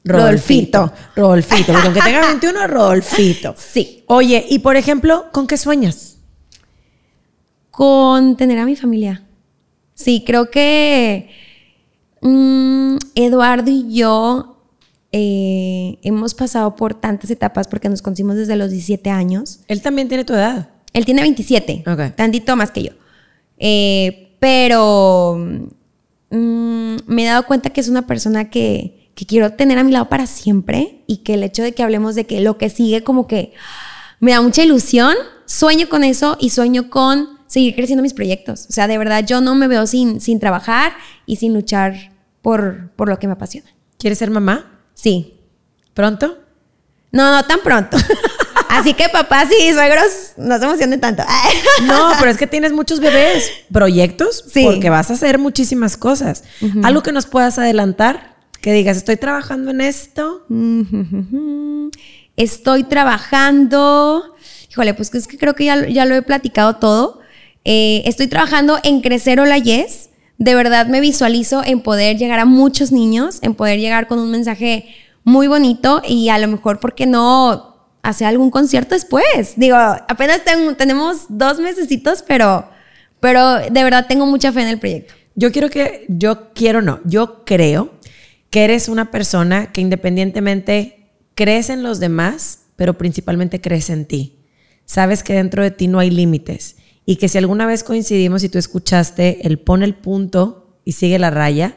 Rodolfito. 0.06 0.92
Rodolfito. 1.14 1.72
Porque 1.72 1.86
aunque 1.86 2.00
tenga 2.00 2.26
21, 2.26 2.66
Rodolfito. 2.66 3.54
Sí. 3.58 4.04
Oye, 4.06 4.44
y 4.48 4.60
por 4.60 4.76
ejemplo, 4.76 5.26
¿con 5.32 5.46
qué 5.46 5.56
sueñas? 5.56 6.18
Con 7.70 8.36
tener 8.36 8.58
a 8.58 8.64
mi 8.64 8.76
familia. 8.76 9.22
Sí, 9.94 10.22
creo 10.26 10.50
que 10.50 11.30
mm, 12.22 12.96
Eduardo 13.14 13.70
y 13.70 13.94
yo 13.94 14.56
eh, 15.12 15.98
hemos 16.02 16.34
pasado 16.34 16.76
por 16.76 16.94
tantas 16.94 17.30
etapas 17.30 17.68
porque 17.68 17.88
nos 17.88 18.02
conocimos 18.02 18.36
desde 18.36 18.56
los 18.56 18.70
17 18.70 19.10
años. 19.10 19.60
Él 19.68 19.82
también 19.82 20.08
tiene 20.08 20.24
tu 20.24 20.34
edad. 20.34 20.68
Él 20.92 21.04
tiene 21.04 21.22
27. 21.22 21.84
Ok. 21.86 22.14
Tantito 22.14 22.56
más 22.56 22.70
que 22.70 22.84
yo. 22.84 22.92
Eh, 23.58 24.36
pero 24.38 25.36
mm, 26.30 26.96
me 27.06 27.22
he 27.22 27.26
dado 27.26 27.46
cuenta 27.46 27.70
que 27.70 27.80
es 27.80 27.88
una 27.88 28.06
persona 28.06 28.50
que 28.50 29.05
que 29.16 29.26
quiero 29.26 29.52
tener 29.54 29.78
a 29.78 29.82
mi 29.82 29.90
lado 29.90 30.08
para 30.08 30.26
siempre 30.28 31.02
y 31.08 31.18
que 31.24 31.34
el 31.34 31.42
hecho 31.42 31.64
de 31.64 31.72
que 31.72 31.82
hablemos 31.82 32.14
de 32.14 32.26
que 32.26 32.40
lo 32.40 32.58
que 32.58 32.70
sigue 32.70 33.02
como 33.02 33.26
que 33.26 33.52
me 34.20 34.30
da 34.32 34.40
mucha 34.42 34.62
ilusión, 34.62 35.14
sueño 35.46 35.88
con 35.88 36.04
eso 36.04 36.36
y 36.38 36.50
sueño 36.50 36.90
con 36.90 37.30
seguir 37.48 37.74
creciendo 37.74 38.02
mis 38.02 38.14
proyectos. 38.14 38.66
O 38.68 38.72
sea, 38.72 38.86
de 38.86 38.98
verdad 38.98 39.24
yo 39.26 39.40
no 39.40 39.54
me 39.54 39.68
veo 39.68 39.86
sin, 39.86 40.20
sin 40.20 40.38
trabajar 40.38 40.92
y 41.24 41.36
sin 41.36 41.54
luchar 41.54 42.12
por, 42.42 42.90
por 42.94 43.08
lo 43.08 43.18
que 43.18 43.26
me 43.26 43.32
apasiona. 43.32 43.70
¿Quieres 43.98 44.18
ser 44.18 44.30
mamá? 44.30 44.80
Sí. 44.94 45.40
¿Pronto? 45.94 46.38
No, 47.10 47.30
no 47.34 47.42
tan 47.44 47.60
pronto. 47.60 47.96
Así 48.68 48.92
que 48.92 49.08
papás 49.08 49.48
y 49.58 49.72
suegros 49.72 50.34
no 50.36 50.58
se 50.58 50.64
emocionen 50.64 51.00
tanto. 51.00 51.22
No, 51.84 52.10
pero 52.18 52.30
es 52.30 52.36
que 52.36 52.46
tienes 52.46 52.72
muchos 52.72 53.00
bebés, 53.00 53.50
proyectos, 53.72 54.44
Sí. 54.52 54.64
porque 54.64 54.90
vas 54.90 55.10
a 55.10 55.14
hacer 55.14 55.38
muchísimas 55.38 55.96
cosas. 55.96 56.44
Algo 56.82 57.02
que 57.02 57.12
nos 57.12 57.26
puedas 57.26 57.58
adelantar, 57.58 58.35
que 58.60 58.72
digas, 58.72 58.96
estoy 58.96 59.16
trabajando 59.16 59.70
en 59.70 59.80
esto. 59.80 60.44
Estoy 62.36 62.84
trabajando. 62.84 64.34
Híjole, 64.70 64.94
pues 64.94 65.14
es 65.14 65.26
que 65.26 65.38
creo 65.38 65.54
que 65.54 65.64
ya, 65.64 65.86
ya 65.88 66.04
lo 66.04 66.14
he 66.14 66.22
platicado 66.22 66.76
todo. 66.76 67.20
Eh, 67.64 68.02
estoy 68.04 68.26
trabajando 68.28 68.78
en 68.82 69.00
crecer 69.00 69.40
Hola 69.40 69.58
Yes. 69.58 70.10
De 70.38 70.54
verdad 70.54 70.86
me 70.86 71.00
visualizo 71.00 71.62
en 71.64 71.80
poder 71.80 72.18
llegar 72.18 72.38
a 72.40 72.44
muchos 72.44 72.92
niños, 72.92 73.38
en 73.40 73.54
poder 73.54 73.78
llegar 73.80 74.06
con 74.06 74.18
un 74.18 74.30
mensaje 74.30 74.86
muy 75.24 75.46
bonito 75.48 76.02
y 76.06 76.28
a 76.28 76.36
lo 76.38 76.46
mejor, 76.46 76.78
¿por 76.78 76.94
qué 76.94 77.06
no 77.06 77.74
hacer 78.02 78.26
algún 78.26 78.50
concierto 78.50 78.94
después? 78.94 79.54
Digo, 79.56 79.76
apenas 79.78 80.44
ten- 80.44 80.76
tenemos 80.76 81.24
dos 81.30 81.58
mesecitos, 81.58 82.22
pero, 82.22 82.68
pero 83.18 83.56
de 83.60 83.82
verdad 83.82 84.06
tengo 84.06 84.26
mucha 84.26 84.52
fe 84.52 84.60
en 84.60 84.68
el 84.68 84.78
proyecto. 84.78 85.14
Yo 85.36 85.50
quiero 85.52 85.70
que, 85.70 86.04
yo 86.08 86.52
quiero 86.52 86.82
no, 86.82 87.00
yo 87.04 87.44
creo 87.46 87.92
que 88.56 88.64
eres 88.64 88.88
una 88.88 89.10
persona 89.10 89.70
que 89.70 89.82
independientemente 89.82 91.10
crees 91.34 91.68
en 91.68 91.82
los 91.82 92.00
demás, 92.00 92.60
pero 92.76 92.96
principalmente 92.96 93.60
crees 93.60 93.90
en 93.90 94.06
ti. 94.06 94.38
Sabes 94.86 95.22
que 95.22 95.34
dentro 95.34 95.62
de 95.62 95.70
ti 95.70 95.88
no 95.88 95.98
hay 95.98 96.08
límites 96.08 96.76
y 97.04 97.16
que 97.16 97.28
si 97.28 97.36
alguna 97.36 97.66
vez 97.66 97.84
coincidimos 97.84 98.44
y 98.44 98.48
tú 98.48 98.56
escuchaste 98.56 99.46
el 99.46 99.58
pon 99.58 99.82
el 99.82 99.94
punto 99.94 100.78
y 100.86 100.92
sigue 100.92 101.18
la 101.18 101.28
raya, 101.28 101.76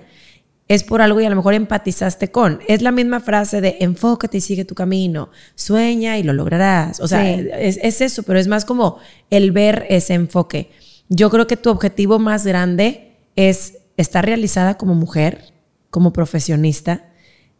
es 0.69 0.85
por 0.85 1.01
algo 1.01 1.19
y 1.19 1.25
a 1.25 1.29
lo 1.29 1.35
mejor 1.35 1.53
empatizaste 1.53 2.31
con. 2.31 2.61
Es 2.65 2.81
la 2.81 2.93
misma 2.93 3.19
frase 3.19 3.59
de 3.59 3.75
enfócate 3.81 4.37
y 4.37 4.39
sigue 4.39 4.63
tu 4.63 4.73
camino, 4.73 5.31
sueña 5.55 6.17
y 6.17 6.23
lo 6.23 6.31
lograrás. 6.31 7.01
O 7.01 7.09
sea, 7.09 7.25
Sí. 7.25 7.45
es, 7.59 7.77
es 7.83 7.99
eso, 7.99 8.23
pero 8.23 8.39
es 8.39 8.47
más 8.47 8.63
como 8.63 8.99
el 9.29 9.51
ver 9.51 9.85
ese 9.89 10.13
enfoque. 10.13 10.69
Yo 11.09 11.29
creo 11.29 11.45
que 11.45 11.57
tu 11.57 11.71
objetivo 11.71 12.19
más 12.19 12.45
grande 12.45 13.17
es 13.35 13.79
estar 13.97 14.25
realizada 14.25 14.77
como 14.77 14.95
mujer, 14.95 15.58
como 15.89 16.13
profesionista, 16.13 17.09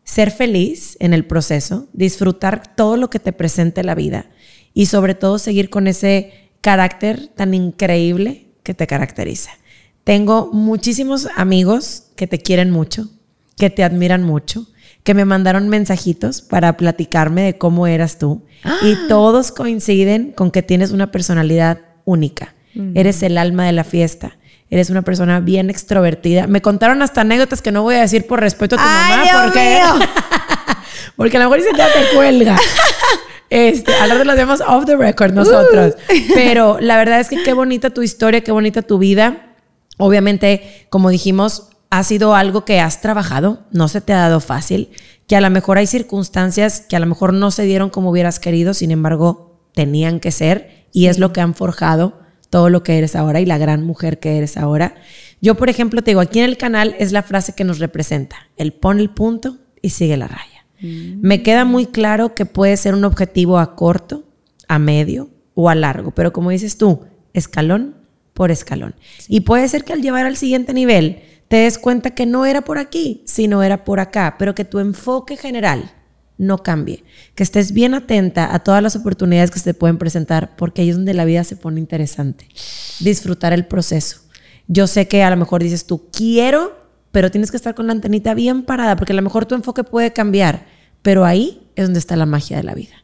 ser 0.03 0.31
feliz 0.31 0.97
en 0.99 1.13
el 1.13 1.25
proceso, 1.25 1.87
disfrutar 1.93 2.75
todo 2.75 2.97
lo 2.97 3.09
que 3.09 3.19
te 3.19 3.33
presente 3.33 3.83
la 3.83 3.95
vida 3.95 4.27
y 4.73 4.87
sobre 4.87 5.13
todo 5.13 5.37
seguir 5.37 5.69
con 5.69 5.87
ese 5.87 6.49
carácter 6.61 7.27
tan 7.27 7.53
increíble 7.53 8.47
que 8.63 8.73
te 8.73 8.87
caracteriza. 8.87 9.51
Tengo 10.03 10.49
muchísimos 10.51 11.27
amigos 11.35 12.07
que 12.15 12.27
te 12.27 12.39
quieren 12.39 12.71
mucho, 12.71 13.09
que 13.57 13.69
te 13.69 13.83
admiran 13.83 14.23
mucho, 14.23 14.67
que 15.03 15.13
me 15.13 15.25
mandaron 15.25 15.69
mensajitos 15.69 16.41
para 16.41 16.77
platicarme 16.77 17.43
de 17.43 17.57
cómo 17.57 17.87
eras 17.87 18.17
tú 18.17 18.43
y 18.81 18.95
todos 19.07 19.51
coinciden 19.51 20.31
con 20.31 20.51
que 20.51 20.63
tienes 20.63 20.91
una 20.91 21.11
personalidad 21.11 21.81
única. 22.05 22.55
Eres 22.95 23.23
el 23.23 23.37
alma 23.37 23.65
de 23.65 23.73
la 23.73 23.83
fiesta. 23.83 24.37
Eres 24.71 24.89
una 24.89 25.01
persona 25.01 25.39
bien 25.39 25.69
extrovertida. 25.69 26.47
Me 26.47 26.61
contaron 26.61 27.01
hasta 27.01 27.21
anécdotas 27.21 27.61
que 27.61 27.71
no 27.71 27.81
voy 27.81 27.95
a 27.95 28.01
decir 28.01 28.27
por 28.27 28.39
respeto 28.39 28.75
a 28.75 28.79
tu 28.79 28.83
¡Ay, 28.87 29.11
mamá 29.11 29.23
Dios 29.23 29.41
porque 29.43 29.59
mío! 29.59 30.07
porque 31.15 31.37
a 31.37 31.39
lo 31.39 31.49
mejor 31.49 31.65
ya 31.77 31.87
te 31.87 32.15
cuelga. 32.15 32.57
Este, 33.51 33.91
rato 34.07 34.23
lo 34.23 34.31
hacemos 34.31 34.61
off 34.61 34.85
the 34.85 34.95
record 34.95 35.33
nosotros. 35.33 35.95
Pero 36.35 36.77
la 36.79 36.97
verdad 36.97 37.19
es 37.19 37.29
que 37.29 37.41
qué 37.41 37.53
bonita 37.53 37.89
tu 37.89 38.03
historia, 38.03 38.41
qué 38.41 38.51
bonita 38.51 38.83
tu 38.83 38.99
vida. 38.99 39.55
Obviamente, 39.97 40.85
como 40.89 41.09
dijimos, 41.09 41.69
ha 41.89 42.03
sido 42.03 42.35
algo 42.35 42.63
que 42.63 42.79
has 42.79 43.01
trabajado, 43.01 43.65
no 43.71 43.87
se 43.87 44.01
te 44.01 44.13
ha 44.13 44.19
dado 44.19 44.39
fácil, 44.39 44.91
que 45.27 45.35
a 45.35 45.41
lo 45.41 45.49
mejor 45.49 45.79
hay 45.79 45.87
circunstancias 45.87 46.81
que 46.87 46.95
a 46.95 46.99
lo 46.99 47.07
mejor 47.07 47.33
no 47.33 47.49
se 47.49 47.63
dieron 47.63 47.89
como 47.89 48.11
hubieras 48.11 48.39
querido, 48.39 48.75
sin 48.75 48.91
embargo, 48.91 49.59
tenían 49.73 50.19
que 50.19 50.31
ser 50.31 50.85
y 50.91 51.07
es 51.07 51.17
lo 51.17 51.33
que 51.33 51.41
han 51.41 51.55
forjado 51.55 52.19
todo 52.49 52.69
lo 52.69 52.83
que 52.83 52.97
eres 52.97 53.15
ahora 53.15 53.39
y 53.39 53.45
la 53.45 53.57
gran 53.57 53.83
mujer 53.83 54.19
que 54.19 54.37
eres 54.37 54.57
ahora. 54.57 54.95
Yo, 55.41 55.55
por 55.55 55.69
ejemplo, 55.69 56.01
te 56.01 56.11
digo, 56.11 56.21
aquí 56.21 56.39
en 56.39 56.45
el 56.45 56.57
canal 56.57 56.95
es 56.99 57.11
la 57.11 57.23
frase 57.23 57.53
que 57.53 57.63
nos 57.63 57.79
representa, 57.79 58.49
el 58.57 58.73
pon 58.73 58.99
el 58.99 59.09
punto 59.09 59.57
y 59.81 59.91
sigue 59.91 60.17
la 60.17 60.27
raya. 60.27 60.65
Me 60.81 61.43
queda 61.43 61.65
muy 61.65 61.87
claro 61.87 62.33
que 62.33 62.45
puede 62.45 62.77
ser 62.77 62.93
un 62.93 63.03
objetivo 63.03 63.59
a 63.59 63.75
corto, 63.75 64.23
a 64.69 64.79
medio 64.79 65.29
o 65.53 65.69
a 65.69 65.75
largo, 65.75 66.11
pero 66.11 66.31
como 66.31 66.51
dices 66.51 66.77
tú, 66.77 67.01
escalón 67.33 67.95
por 68.33 68.49
escalón. 68.49 68.95
Y 69.27 69.41
puede 69.41 69.67
ser 69.67 69.83
que 69.83 69.91
al 69.91 70.01
llevar 70.01 70.25
al 70.25 70.37
siguiente 70.37 70.73
nivel 70.73 71.21
te 71.49 71.57
des 71.57 71.77
cuenta 71.77 72.11
que 72.11 72.25
no 72.25 72.45
era 72.45 72.61
por 72.61 72.77
aquí, 72.77 73.23
sino 73.25 73.61
era 73.61 73.83
por 73.83 73.99
acá, 73.99 74.35
pero 74.39 74.55
que 74.55 74.63
tu 74.63 74.79
enfoque 74.79 75.35
general 75.35 75.91
no 76.39 76.63
cambie, 76.63 77.03
que 77.35 77.43
estés 77.43 77.73
bien 77.73 77.93
atenta 77.93 78.55
a 78.55 78.59
todas 78.59 78.81
las 78.81 78.95
oportunidades 78.95 79.51
que 79.51 79.59
se 79.59 79.73
te 79.73 79.73
pueden 79.77 79.97
presentar, 79.97 80.55
porque 80.55 80.81
ahí 80.81 80.89
es 80.89 80.95
donde 80.95 81.13
la 81.13 81.25
vida 81.25 81.43
se 81.43 81.57
pone 81.57 81.79
interesante. 81.79 82.47
Disfrutar 82.99 83.51
el 83.51 83.65
proceso. 83.65 84.21
Yo 84.67 84.87
sé 84.87 85.07
que 85.07 85.21
a 85.21 85.29
lo 85.29 85.35
mejor 85.35 85.61
dices 85.61 85.85
tú, 85.85 86.07
quiero, 86.11 86.79
pero 87.11 87.29
tienes 87.29 87.51
que 87.51 87.57
estar 87.57 87.75
con 87.75 87.87
la 87.87 87.93
antenita 87.93 88.33
bien 88.33 88.63
parada, 88.63 88.95
porque 88.95 89.11
a 89.11 89.15
lo 89.17 89.21
mejor 89.21 89.45
tu 89.45 89.53
enfoque 89.53 89.83
puede 89.83 90.13
cambiar, 90.13 90.65
pero 91.01 91.25
ahí 91.25 91.67
es 91.75 91.85
donde 91.85 91.99
está 91.99 92.15
la 92.15 92.25
magia 92.25 92.55
de 92.55 92.63
la 92.63 92.73
vida. 92.73 93.03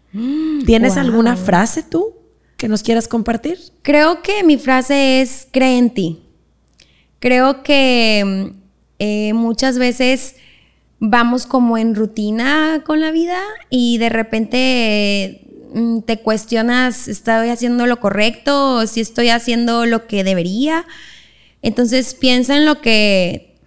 ¿Tienes 0.66 0.94
wow. 0.94 1.04
alguna 1.04 1.36
frase 1.36 1.84
tú 1.84 2.16
que 2.56 2.70
nos 2.70 2.84
quieras 2.84 3.10
compartir? 3.10 3.60
Creo 3.82 4.22
que 4.22 4.46
mi 4.46 4.58
frase 4.58 5.22
es 5.22 5.46
cree 5.52 5.78
en 5.78 5.94
ti. 5.94 6.24
Creo 7.20 7.64
que 7.64 8.24
mm, 8.26 8.58
eh, 9.00 9.34
muchas 9.34 9.78
veces 9.78 10.36
vamos 11.00 11.46
como 11.46 11.78
en 11.78 11.96
rutina 11.96 12.84
con 12.86 13.02
la 13.02 13.12
vida 13.12 13.40
y 13.70 13.98
de 13.98 14.10
repente 14.10 15.42
mm, 15.74 16.00
te 16.02 16.20
cuestionas, 16.20 17.08
¿estoy 17.08 17.50
haciendo 17.50 17.86
lo 17.86 18.00
correcto? 18.00 18.76
¿O 18.76 18.88
si 18.88 19.02
estoy 19.02 19.30
haciendo 19.30 19.86
lo 19.86 20.08
que 20.08 20.24
debería? 20.24 20.86
Entonces 21.62 22.14
piensa 22.14 22.56
en 22.56 22.66
lo 22.66 22.82
que, 22.82 23.58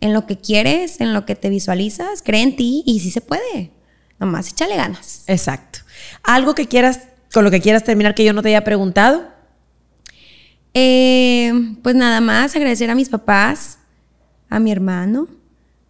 en 0.00 0.12
lo 0.12 0.26
que 0.26 0.38
quieres, 0.38 1.00
en 1.00 1.14
lo 1.14 1.24
que 1.24 1.34
te 1.34 1.50
visualizas, 1.50 2.22
cree 2.22 2.42
en 2.42 2.56
ti 2.56 2.82
y 2.86 3.00
sí 3.00 3.10
se 3.10 3.20
puede. 3.20 3.70
Nomás 4.18 4.50
échale 4.50 4.76
ganas. 4.76 5.24
Exacto. 5.26 5.80
Algo 6.22 6.54
que 6.54 6.66
quieras, 6.66 7.00
con 7.32 7.44
lo 7.44 7.50
que 7.50 7.60
quieras 7.60 7.84
terminar 7.84 8.14
que 8.14 8.24
yo 8.24 8.32
no 8.32 8.42
te 8.42 8.48
haya 8.48 8.64
preguntado. 8.64 9.28
Eh, 10.74 11.52
pues 11.82 11.94
nada 11.94 12.20
más 12.20 12.56
agradecer 12.56 12.90
a 12.90 12.96
mis 12.96 13.08
papás, 13.08 13.78
a 14.48 14.58
mi 14.58 14.72
hermano, 14.72 15.28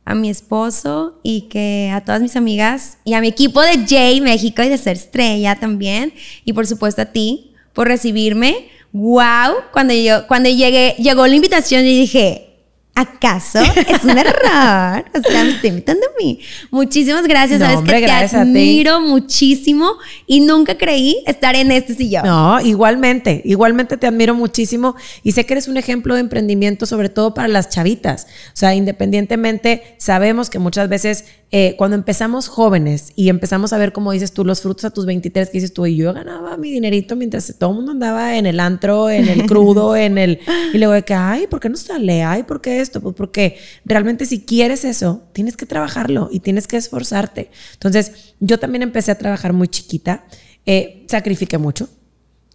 a 0.04 0.14
mi 0.14 0.30
esposo 0.30 1.18
y 1.22 1.42
que 1.42 1.90
a 1.92 2.02
todas 2.02 2.20
mis 2.20 2.36
amigas 2.36 2.98
y 3.04 3.14
a 3.14 3.20
mi 3.20 3.28
equipo 3.28 3.60
de 3.62 3.78
J 3.78 4.22
México 4.22 4.62
y 4.62 4.68
de 4.68 4.78
Ser 4.78 4.96
Estrella 4.96 5.56
también 5.56 6.12
y 6.44 6.52
por 6.52 6.66
supuesto 6.66 7.02
a 7.02 7.06
ti 7.06 7.52
por 7.72 7.88
recibirme. 7.88 8.68
Wow, 8.92 9.54
cuando 9.72 9.92
yo 9.92 10.26
cuando 10.26 10.48
llegué 10.48 10.94
llegó 10.98 11.26
la 11.26 11.34
invitación 11.34 11.84
y 11.84 11.98
dije, 11.98 12.53
¿acaso 12.94 13.60
es 13.60 14.04
un 14.04 14.16
error? 14.16 15.04
O 15.14 15.28
sea, 15.28 15.44
me 15.44 15.50
estoy 15.50 15.70
invitando 15.70 16.06
a 16.06 16.10
mí. 16.22 16.40
Muchísimas 16.70 17.26
gracias, 17.26 17.58
No, 17.58 17.66
sabes 17.66 17.80
hombre, 17.80 18.00
que 18.00 18.06
te 18.06 18.36
admiro 18.36 19.00
muchísimo 19.00 19.92
y 20.26 20.40
nunca 20.40 20.76
creí 20.76 21.22
estar 21.26 21.56
en 21.56 21.72
este 21.72 21.94
sillón. 21.94 22.24
No, 22.24 22.60
igualmente, 22.60 23.42
igualmente 23.44 23.96
te 23.96 24.06
admiro 24.06 24.34
muchísimo 24.34 24.94
y 25.22 25.32
sé 25.32 25.44
que 25.44 25.54
eres 25.54 25.68
un 25.68 25.76
ejemplo 25.76 26.14
de 26.14 26.20
emprendimiento, 26.20 26.86
sobre 26.86 27.08
todo 27.08 27.34
para 27.34 27.48
las 27.48 27.68
chavitas. 27.70 28.26
O 28.48 28.56
sea, 28.56 28.74
independientemente, 28.74 29.96
sabemos 29.98 30.50
que 30.50 30.58
muchas 30.58 30.88
veces 30.88 31.24
eh, 31.56 31.76
cuando 31.78 31.94
empezamos 31.94 32.48
jóvenes 32.48 33.12
y 33.14 33.28
empezamos 33.28 33.72
a 33.72 33.78
ver, 33.78 33.92
como 33.92 34.10
dices 34.10 34.32
tú, 34.32 34.44
los 34.44 34.60
frutos 34.60 34.86
a 34.86 34.90
tus 34.90 35.06
23, 35.06 35.50
que 35.50 35.58
dices 35.58 35.72
tú, 35.72 35.86
y 35.86 35.94
yo 35.94 36.12
ganaba 36.12 36.56
mi 36.56 36.72
dinerito 36.72 37.14
mientras 37.14 37.54
todo 37.58 37.70
el 37.70 37.76
mundo 37.76 37.92
andaba 37.92 38.36
en 38.36 38.46
el 38.46 38.58
antro, 38.58 39.08
en 39.08 39.28
el 39.28 39.46
crudo, 39.46 39.94
en 39.96 40.18
el... 40.18 40.40
Y 40.72 40.78
luego 40.78 40.94
de 40.94 41.02
que, 41.02 41.14
ay, 41.14 41.46
¿por 41.46 41.60
qué 41.60 41.68
no 41.68 41.76
sale? 41.76 42.24
Ay, 42.24 42.42
¿por 42.42 42.60
qué 42.60 42.80
esto? 42.84 43.00
Pues 43.00 43.16
porque 43.16 43.58
realmente 43.84 44.24
si 44.26 44.44
quieres 44.44 44.84
eso, 44.84 45.24
tienes 45.32 45.56
que 45.56 45.66
trabajarlo 45.66 46.28
y 46.30 46.38
tienes 46.38 46.68
que 46.68 46.76
esforzarte. 46.76 47.50
Entonces, 47.72 48.34
yo 48.38 48.58
también 48.60 48.82
empecé 48.82 49.10
a 49.10 49.18
trabajar 49.18 49.52
muy 49.52 49.66
chiquita, 49.66 50.24
eh, 50.66 51.04
sacrifiqué 51.08 51.58
mucho, 51.58 51.88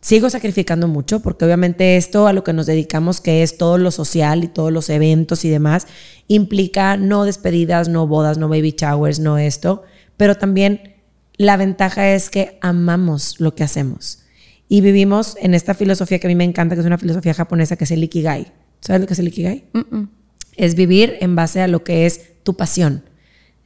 Sigo 0.01 0.29
sacrificando 0.29 0.87
mucho 0.87 1.19
porque 1.19 1.43
obviamente 1.43 1.97
esto 1.97 2.25
a 2.25 2.31
lo 2.31 2.45
que 2.45 2.53
nos 2.53 2.67
dedicamos, 2.67 3.19
que 3.19 3.43
es 3.43 3.57
todo 3.57 3.77
lo 3.77 3.91
social 3.91 4.45
y 4.45 4.47
todos 4.47 4.71
los 4.71 4.89
eventos 4.89 5.43
y 5.43 5.49
demás, 5.49 5.87
implica 6.29 6.95
no 6.95 7.25
despedidas, 7.25 7.89
no 7.89 8.07
bodas, 8.07 8.37
no 8.37 8.47
baby 8.47 8.75
showers, 8.79 9.19
no 9.19 9.37
esto, 9.37 9.83
pero 10.15 10.35
también 10.35 10.95
la 11.35 11.57
ventaja 11.57 12.13
es 12.13 12.29
que 12.29 12.57
amamos 12.61 13.41
lo 13.41 13.55
que 13.55 13.63
hacemos 13.63 14.23
y 14.69 14.79
vivimos 14.79 15.35
en 15.41 15.53
esta 15.53 15.73
filosofía 15.73 16.19
que 16.19 16.27
a 16.27 16.29
mí 16.29 16.35
me 16.35 16.45
encanta, 16.45 16.75
que 16.75 16.81
es 16.81 16.87
una 16.87 16.97
filosofía 16.97 17.33
japonesa, 17.33 17.75
que 17.75 17.83
es 17.83 17.91
el 17.91 18.03
Ikigai. 18.03 18.53
¿Sabes 18.79 19.01
lo 19.01 19.07
que 19.07 19.13
es 19.13 19.19
el 19.19 19.27
Ikigai? 19.27 19.65
Es 20.59 20.75
vivir 20.75 21.15
en 21.21 21.35
base 21.37 21.61
a 21.61 21.67
lo 21.67 21.83
que 21.83 22.05
es 22.05 22.43
tu 22.43 22.55
pasión. 22.55 23.03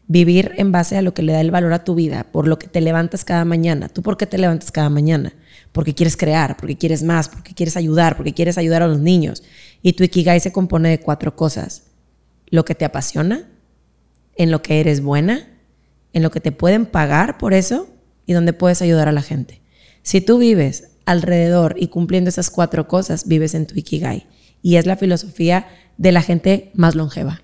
vivir 0.06 0.52
en 0.58 0.72
base 0.74 0.98
a 0.98 1.02
lo 1.02 1.14
que 1.14 1.24
le 1.24 1.32
da 1.32 1.40
el 1.40 1.50
valor 1.50 1.72
a 1.72 1.86
tu 1.86 1.96
vida, 1.96 2.28
por 2.32 2.46
lo 2.46 2.60
que 2.60 2.68
te 2.68 2.82
levantas 2.82 3.24
cada 3.24 3.46
mañana. 3.46 3.88
¿Tú 3.88 4.04
por 4.04 4.18
qué 4.18 4.28
te 4.28 4.38
levantas 4.38 4.70
cada 4.72 4.90
mañana? 4.90 5.34
Porque 5.72 5.96
quieres 5.96 6.18
crear, 6.18 6.58
porque 6.58 6.78
quieres 6.78 7.04
más, 7.04 7.30
porque 7.30 7.54
quieres 7.54 7.78
ayudar, 7.78 8.18
porque 8.18 8.34
quieres 8.34 8.58
ayudar 8.58 8.84
a 8.84 8.88
los 8.88 9.00
niños. 9.00 9.44
Y 9.82 9.94
tu 9.94 10.04
Ikigai 10.04 10.42
se 10.42 10.52
compone 10.52 10.90
de 10.90 11.00
cuatro 11.00 11.38
cosas. 11.38 11.84
Lo 12.48 12.66
que 12.66 12.76
te 12.76 12.84
apasiona, 12.84 13.48
en 14.36 14.52
lo 14.52 14.62
que 14.62 14.82
eres 14.82 15.02
buena, 15.02 15.48
en 16.12 16.22
lo 16.22 16.32
que 16.32 16.42
te 16.42 16.52
pueden 16.52 16.86
pagar 16.86 17.38
por 17.38 17.54
eso 17.54 17.88
y 18.26 18.34
donde 18.34 18.52
puedes 18.52 18.82
ayudar 18.82 19.08
a 19.08 19.14
la 19.14 19.22
gente. 19.22 19.62
Si 20.04 20.20
tú 20.20 20.38
vives 20.38 20.90
alrededor 21.06 21.76
y 21.80 21.88
cumpliendo 21.88 22.30
esas 22.30 22.52
cuatro 22.52 22.88
cosas, 22.90 23.28
vives 23.28 23.56
en 23.56 23.68
tu 23.68 23.80
Ikigai. 23.80 24.28
Y 24.62 24.76
es 24.76 24.86
la 24.86 24.96
filosofía 24.96 25.68
de 25.98 26.12
la 26.12 26.22
gente 26.22 26.72
más 26.74 26.96
longeva. 26.96 27.42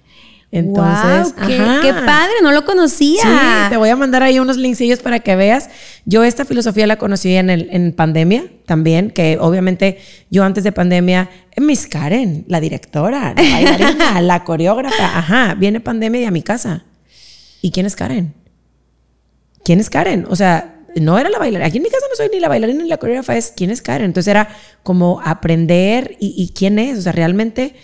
Entonces, 0.51 1.35
qué, 1.45 1.93
padre, 1.93 2.33
no 2.41 2.51
lo 2.51 2.65
conocía. 2.65 3.21
Sí, 3.21 3.69
te 3.69 3.77
voy 3.77 3.89
a 3.89 3.95
mandar 3.95 4.23
ahí 4.23 4.39
unos 4.39 4.57
linksillos 4.57 4.99
para 4.99 5.19
que 5.19 5.35
veas. 5.35 5.69
Yo 6.05 6.23
esta 6.23 6.43
filosofía 6.43 6.87
la 6.87 6.97
conocí 6.97 7.35
en, 7.35 7.51
el, 7.51 7.69
en 7.71 7.93
pandemia 7.93 8.45
también, 8.65 9.11
que 9.11 9.37
obviamente 9.39 9.99
yo 10.31 10.43
antes 10.43 10.63
de 10.63 10.71
pandemia, 10.71 11.29
Miss 11.57 11.85
Karen, 11.85 12.45
la 12.47 12.59
directora, 12.59 13.35
la 13.35 13.43
bailarina, 13.43 14.21
la 14.21 14.43
coreógrafa, 14.43 15.19
ajá, 15.19 15.53
viene 15.53 15.81
pandemia 15.81 16.21
y 16.21 16.25
a 16.25 16.31
mi 16.31 16.41
casa. 16.41 16.83
¿Y 17.61 17.69
quién 17.69 17.85
es 17.85 17.95
Karen? 17.95 18.33
¿Quién 19.63 19.79
es 19.79 19.91
Karen? 19.91 20.25
O 20.29 20.35
sea, 20.35 20.77
no 20.95 21.19
era 21.19 21.29
la 21.29 21.37
bailarina. 21.37 21.67
Aquí 21.67 21.77
en 21.77 21.83
mi 21.83 21.89
casa 21.89 22.07
no 22.09 22.15
soy 22.15 22.29
ni 22.33 22.39
la 22.39 22.47
bailarina 22.47 22.81
ni 22.81 22.89
la 22.89 22.97
coreógrafa, 22.97 23.37
es 23.37 23.53
quién 23.55 23.69
es 23.69 23.83
Karen. 23.83 24.05
Entonces 24.05 24.31
era 24.31 24.49
como 24.81 25.21
aprender 25.23 26.17
y, 26.19 26.33
y 26.35 26.53
quién 26.53 26.79
es. 26.79 26.97
O 26.97 27.01
sea, 27.03 27.11
realmente 27.11 27.75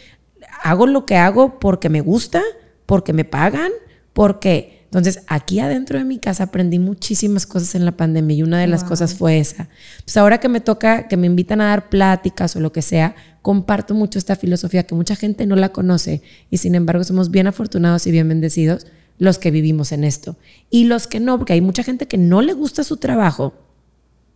hago 0.65 0.87
lo 0.87 1.05
que 1.05 1.15
hago 1.15 1.59
porque 1.59 1.89
me 1.89 2.01
gusta, 2.01 2.41
porque 2.85 3.13
me 3.13 3.23
pagan, 3.23 3.71
porque... 4.13 4.73
Entonces, 4.85 5.23
aquí 5.27 5.59
adentro 5.59 5.99
de 5.99 6.05
mi 6.05 6.19
casa 6.19 6.45
aprendí 6.45 6.79
muchísimas 6.79 7.45
cosas 7.45 7.75
en 7.75 7.83
la 7.83 7.97
pandemia 7.97 8.37
y 8.37 8.43
una 8.43 8.61
de 8.61 8.67
las 8.67 8.85
cosas 8.85 9.13
fue 9.13 9.39
esa. 9.39 9.67
Pues 10.05 10.15
ahora 10.15 10.37
que 10.39 10.47
me 10.47 10.61
toca, 10.61 11.09
que 11.09 11.17
me 11.17 11.27
invitan 11.27 11.59
a 11.59 11.65
dar 11.65 11.89
pláticas 11.89 12.55
o 12.55 12.61
lo 12.61 12.71
que 12.71 12.81
sea, 12.81 13.13
comparto 13.41 13.93
mucho 13.93 14.17
esta 14.17 14.37
filosofía 14.37 14.83
que 14.83 14.95
mucha 14.95 15.17
gente 15.17 15.45
no 15.45 15.57
la 15.57 15.73
conoce 15.73 16.21
y 16.49 16.57
sin 16.57 16.75
embargo 16.75 17.03
somos 17.03 17.29
bien 17.29 17.47
afortunados 17.47 18.07
y 18.07 18.11
bien 18.11 18.29
bendecidos 18.29 18.87
los 19.17 19.37
que 19.37 19.51
vivimos 19.51 19.91
en 19.91 20.05
esto. 20.05 20.37
Y 20.69 20.85
los 20.85 21.07
que 21.07 21.19
no, 21.19 21.37
porque 21.37 21.53
hay 21.53 21.61
mucha 21.61 21.83
gente 21.83 22.07
que 22.07 22.17
no 22.17 22.41
le 22.41 22.53
gusta 22.53 22.85
su 22.85 22.95
trabajo, 22.95 23.53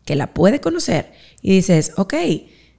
que 0.04 0.18
la 0.18 0.34
puede 0.34 0.60
conocer 0.60 1.14
y 1.42 1.52
dices, 1.52 1.94
ok, 1.96 2.16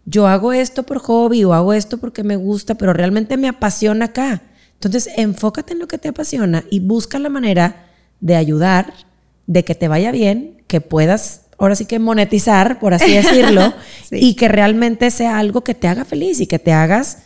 yo 0.05 0.27
hago 0.27 0.53
esto 0.53 0.85
por 0.85 0.99
hobby 0.99 1.45
o 1.45 1.53
hago 1.53 1.73
esto 1.73 1.99
porque 1.99 2.23
me 2.23 2.37
gusta, 2.37 2.75
pero 2.75 2.93
realmente 2.93 3.37
me 3.37 3.49
apasiona 3.49 4.07
acá. 4.07 4.43
Entonces, 4.75 5.11
enfócate 5.17 5.75
en 5.75 5.79
lo 5.79 5.89
que 5.89 5.99
te 5.99 6.09
apasiona 6.09 6.65
y 6.71 6.81
busca 6.81 7.19
la 7.19 7.29
manera 7.29 7.87
de 8.21 8.37
ayudar, 8.37 8.95
de 9.47 9.65
que 9.65 9.75
te 9.75 9.89
vaya 9.89 10.11
bien, 10.11 10.63
que 10.67 10.81
puedas 10.81 11.43
ahora 11.59 11.77
sí 11.77 11.85
que 11.85 11.99
monetizar, 11.99 12.79
por 12.79 12.95
así 12.95 13.13
decirlo, 13.13 13.75
y 14.11 14.35
que 14.35 14.49
realmente 14.49 15.11
sea 15.11 15.39
algo 15.39 15.63
que 15.63 15.75
te 15.75 15.89
haga 15.89 16.07
feliz 16.07 16.41
y 16.41 16.47
que 16.47 16.59
te 16.59 16.73
hagas, 16.73 17.25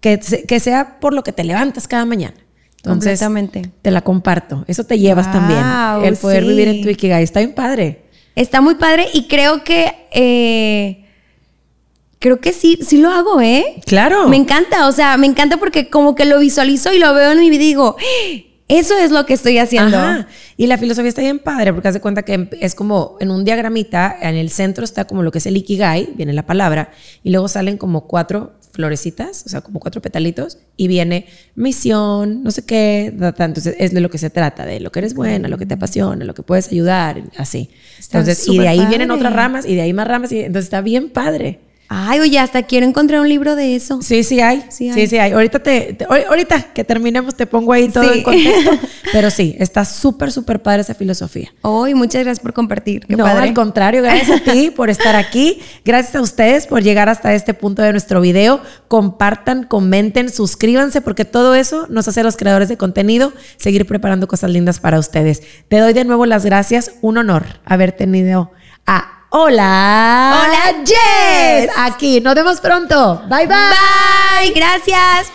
que, 0.00 0.20
que 0.46 0.60
sea 0.60 1.00
por 1.00 1.12
lo 1.12 1.24
que 1.24 1.32
te 1.32 1.42
levantas 1.42 1.88
cada 1.88 2.04
mañana. 2.04 2.36
Entonces, 2.76 3.20
te 3.82 3.90
la 3.92 4.00
comparto. 4.02 4.64
Eso 4.66 4.84
te 4.84 4.98
llevas 4.98 5.30
también. 5.30 5.62
El 6.04 6.16
poder 6.16 6.44
vivir 6.44 6.66
en 6.66 6.82
tu 6.82 6.88
Ikigai. 6.88 7.22
Está 7.22 7.38
bien 7.38 7.54
padre. 7.54 8.02
Está 8.34 8.60
muy 8.60 8.74
padre 8.74 9.06
y 9.12 9.28
creo 9.28 9.62
que 9.62 9.92
eh, 10.10 11.01
creo 12.22 12.40
que 12.40 12.52
sí, 12.52 12.78
sí 12.80 12.98
lo 12.98 13.10
hago, 13.10 13.40
¿eh? 13.40 13.82
Claro. 13.84 14.28
Me 14.28 14.36
encanta, 14.36 14.86
o 14.86 14.92
sea, 14.92 15.16
me 15.16 15.26
encanta 15.26 15.58
porque 15.58 15.90
como 15.90 16.14
que 16.14 16.24
lo 16.24 16.38
visualizo 16.38 16.92
y 16.92 16.98
lo 16.98 17.12
veo 17.12 17.32
en 17.32 17.40
mi 17.40 17.50
vida 17.50 17.64
y 17.64 17.66
digo, 17.66 17.96
eso 18.68 18.96
es 18.96 19.10
lo 19.10 19.26
que 19.26 19.34
estoy 19.34 19.58
haciendo. 19.58 19.98
Ajá. 19.98 20.28
Y 20.56 20.68
la 20.68 20.78
filosofía 20.78 21.08
está 21.08 21.20
bien 21.20 21.40
padre 21.40 21.72
porque 21.72 21.88
haz 21.88 21.94
de 21.94 22.00
cuenta 22.00 22.22
que 22.22 22.48
es 22.60 22.76
como 22.76 23.16
en 23.18 23.32
un 23.32 23.44
diagramita, 23.44 24.16
en 24.22 24.36
el 24.36 24.50
centro 24.50 24.84
está 24.84 25.04
como 25.04 25.24
lo 25.24 25.32
que 25.32 25.38
es 25.38 25.46
el 25.46 25.56
ikigai, 25.56 26.10
viene 26.14 26.32
la 26.32 26.46
palabra, 26.46 26.92
y 27.24 27.30
luego 27.30 27.48
salen 27.48 27.76
como 27.76 28.06
cuatro 28.06 28.52
florecitas, 28.70 29.42
o 29.44 29.48
sea, 29.48 29.60
como 29.60 29.80
cuatro 29.80 30.00
petalitos, 30.00 30.58
y 30.76 30.86
viene 30.86 31.26
misión, 31.56 32.44
no 32.44 32.52
sé 32.52 32.64
qué, 32.64 33.12
entonces 33.12 33.74
es 33.78 33.92
de 33.92 34.00
lo 34.00 34.10
que 34.10 34.18
se 34.18 34.30
trata, 34.30 34.64
de 34.64 34.78
lo 34.78 34.92
que 34.92 35.00
eres 35.00 35.14
buena, 35.14 35.48
lo 35.48 35.58
que 35.58 35.66
te 35.66 35.74
apasiona, 35.74 36.24
lo 36.24 36.34
que 36.34 36.42
puedes 36.42 36.68
ayudar, 36.68 37.20
así. 37.36 37.68
entonces, 38.00 38.46
y 38.46 38.58
de 38.58 38.68
ahí 38.68 38.86
vienen 38.86 39.10
otras 39.10 39.32
ramas, 39.32 39.66
y 39.66 39.74
de 39.74 39.82
ahí 39.82 39.92
más 39.92 40.06
ramas, 40.06 40.30
y 40.30 40.38
entonces 40.38 40.66
está 40.66 40.80
bien 40.80 41.10
padre. 41.10 41.71
Ay, 41.94 42.20
oye, 42.20 42.38
hasta 42.38 42.62
quiero 42.62 42.86
encontrar 42.86 43.20
un 43.20 43.28
libro 43.28 43.54
de 43.54 43.76
eso. 43.76 44.00
Sí, 44.00 44.22
sí 44.22 44.40
hay. 44.40 44.64
Sí, 44.70 44.90
sí, 45.06 45.18
hay. 45.18 45.32
Ahorita, 45.32 45.58
te, 45.58 45.98
ahorita 46.08 46.72
que 46.72 46.84
terminemos 46.84 47.34
te 47.34 47.46
pongo 47.46 47.70
ahí 47.74 47.90
todo 47.90 48.10
el 48.10 48.22
contexto. 48.24 48.70
Pero 49.12 49.28
sí, 49.30 49.54
está 49.58 49.84
súper, 49.84 50.32
súper 50.32 50.62
padre 50.62 50.80
esa 50.80 50.94
filosofía. 50.94 51.52
Hoy, 51.60 51.94
muchas 51.94 52.24
gracias 52.24 52.40
por 52.40 52.54
compartir. 52.54 53.04
no, 53.08 53.26
al 53.26 53.52
contrario, 53.52 54.02
gracias 54.02 54.40
a 54.40 54.52
ti 54.52 54.70
por 54.70 54.88
estar 54.88 55.16
aquí. 55.16 55.60
Gracias 55.84 56.16
a 56.16 56.22
ustedes 56.22 56.66
por 56.66 56.82
llegar 56.82 57.10
hasta 57.10 57.34
este 57.34 57.52
punto 57.52 57.82
de 57.82 57.92
nuestro 57.92 58.22
video. 58.22 58.62
Compartan, 58.88 59.64
comenten, 59.64 60.30
suscríbanse, 60.30 61.02
porque 61.02 61.26
todo 61.26 61.54
eso 61.54 61.86
nos 61.90 62.08
hace 62.08 62.20
a 62.20 62.24
los 62.24 62.38
creadores 62.38 62.70
de 62.70 62.78
contenido 62.78 63.34
seguir 63.58 63.86
preparando 63.86 64.28
cosas 64.28 64.50
lindas 64.50 64.80
para 64.80 64.98
ustedes. 64.98 65.42
Te 65.68 65.76
doy 65.76 65.92
de 65.92 66.06
nuevo 66.06 66.24
las 66.24 66.46
gracias. 66.46 66.92
Un 67.02 67.18
honor 67.18 67.44
haber 67.66 67.92
tenido 67.92 68.50
a 68.86 69.21
Hola. 69.34 70.44
Hola, 70.44 70.84
Jess. 70.84 71.70
Aquí, 71.78 72.20
nos 72.20 72.34
vemos 72.34 72.60
pronto. 72.60 73.22
Bye, 73.28 73.46
bye. 73.46 73.56
Bye, 73.56 74.52
gracias. 74.52 75.32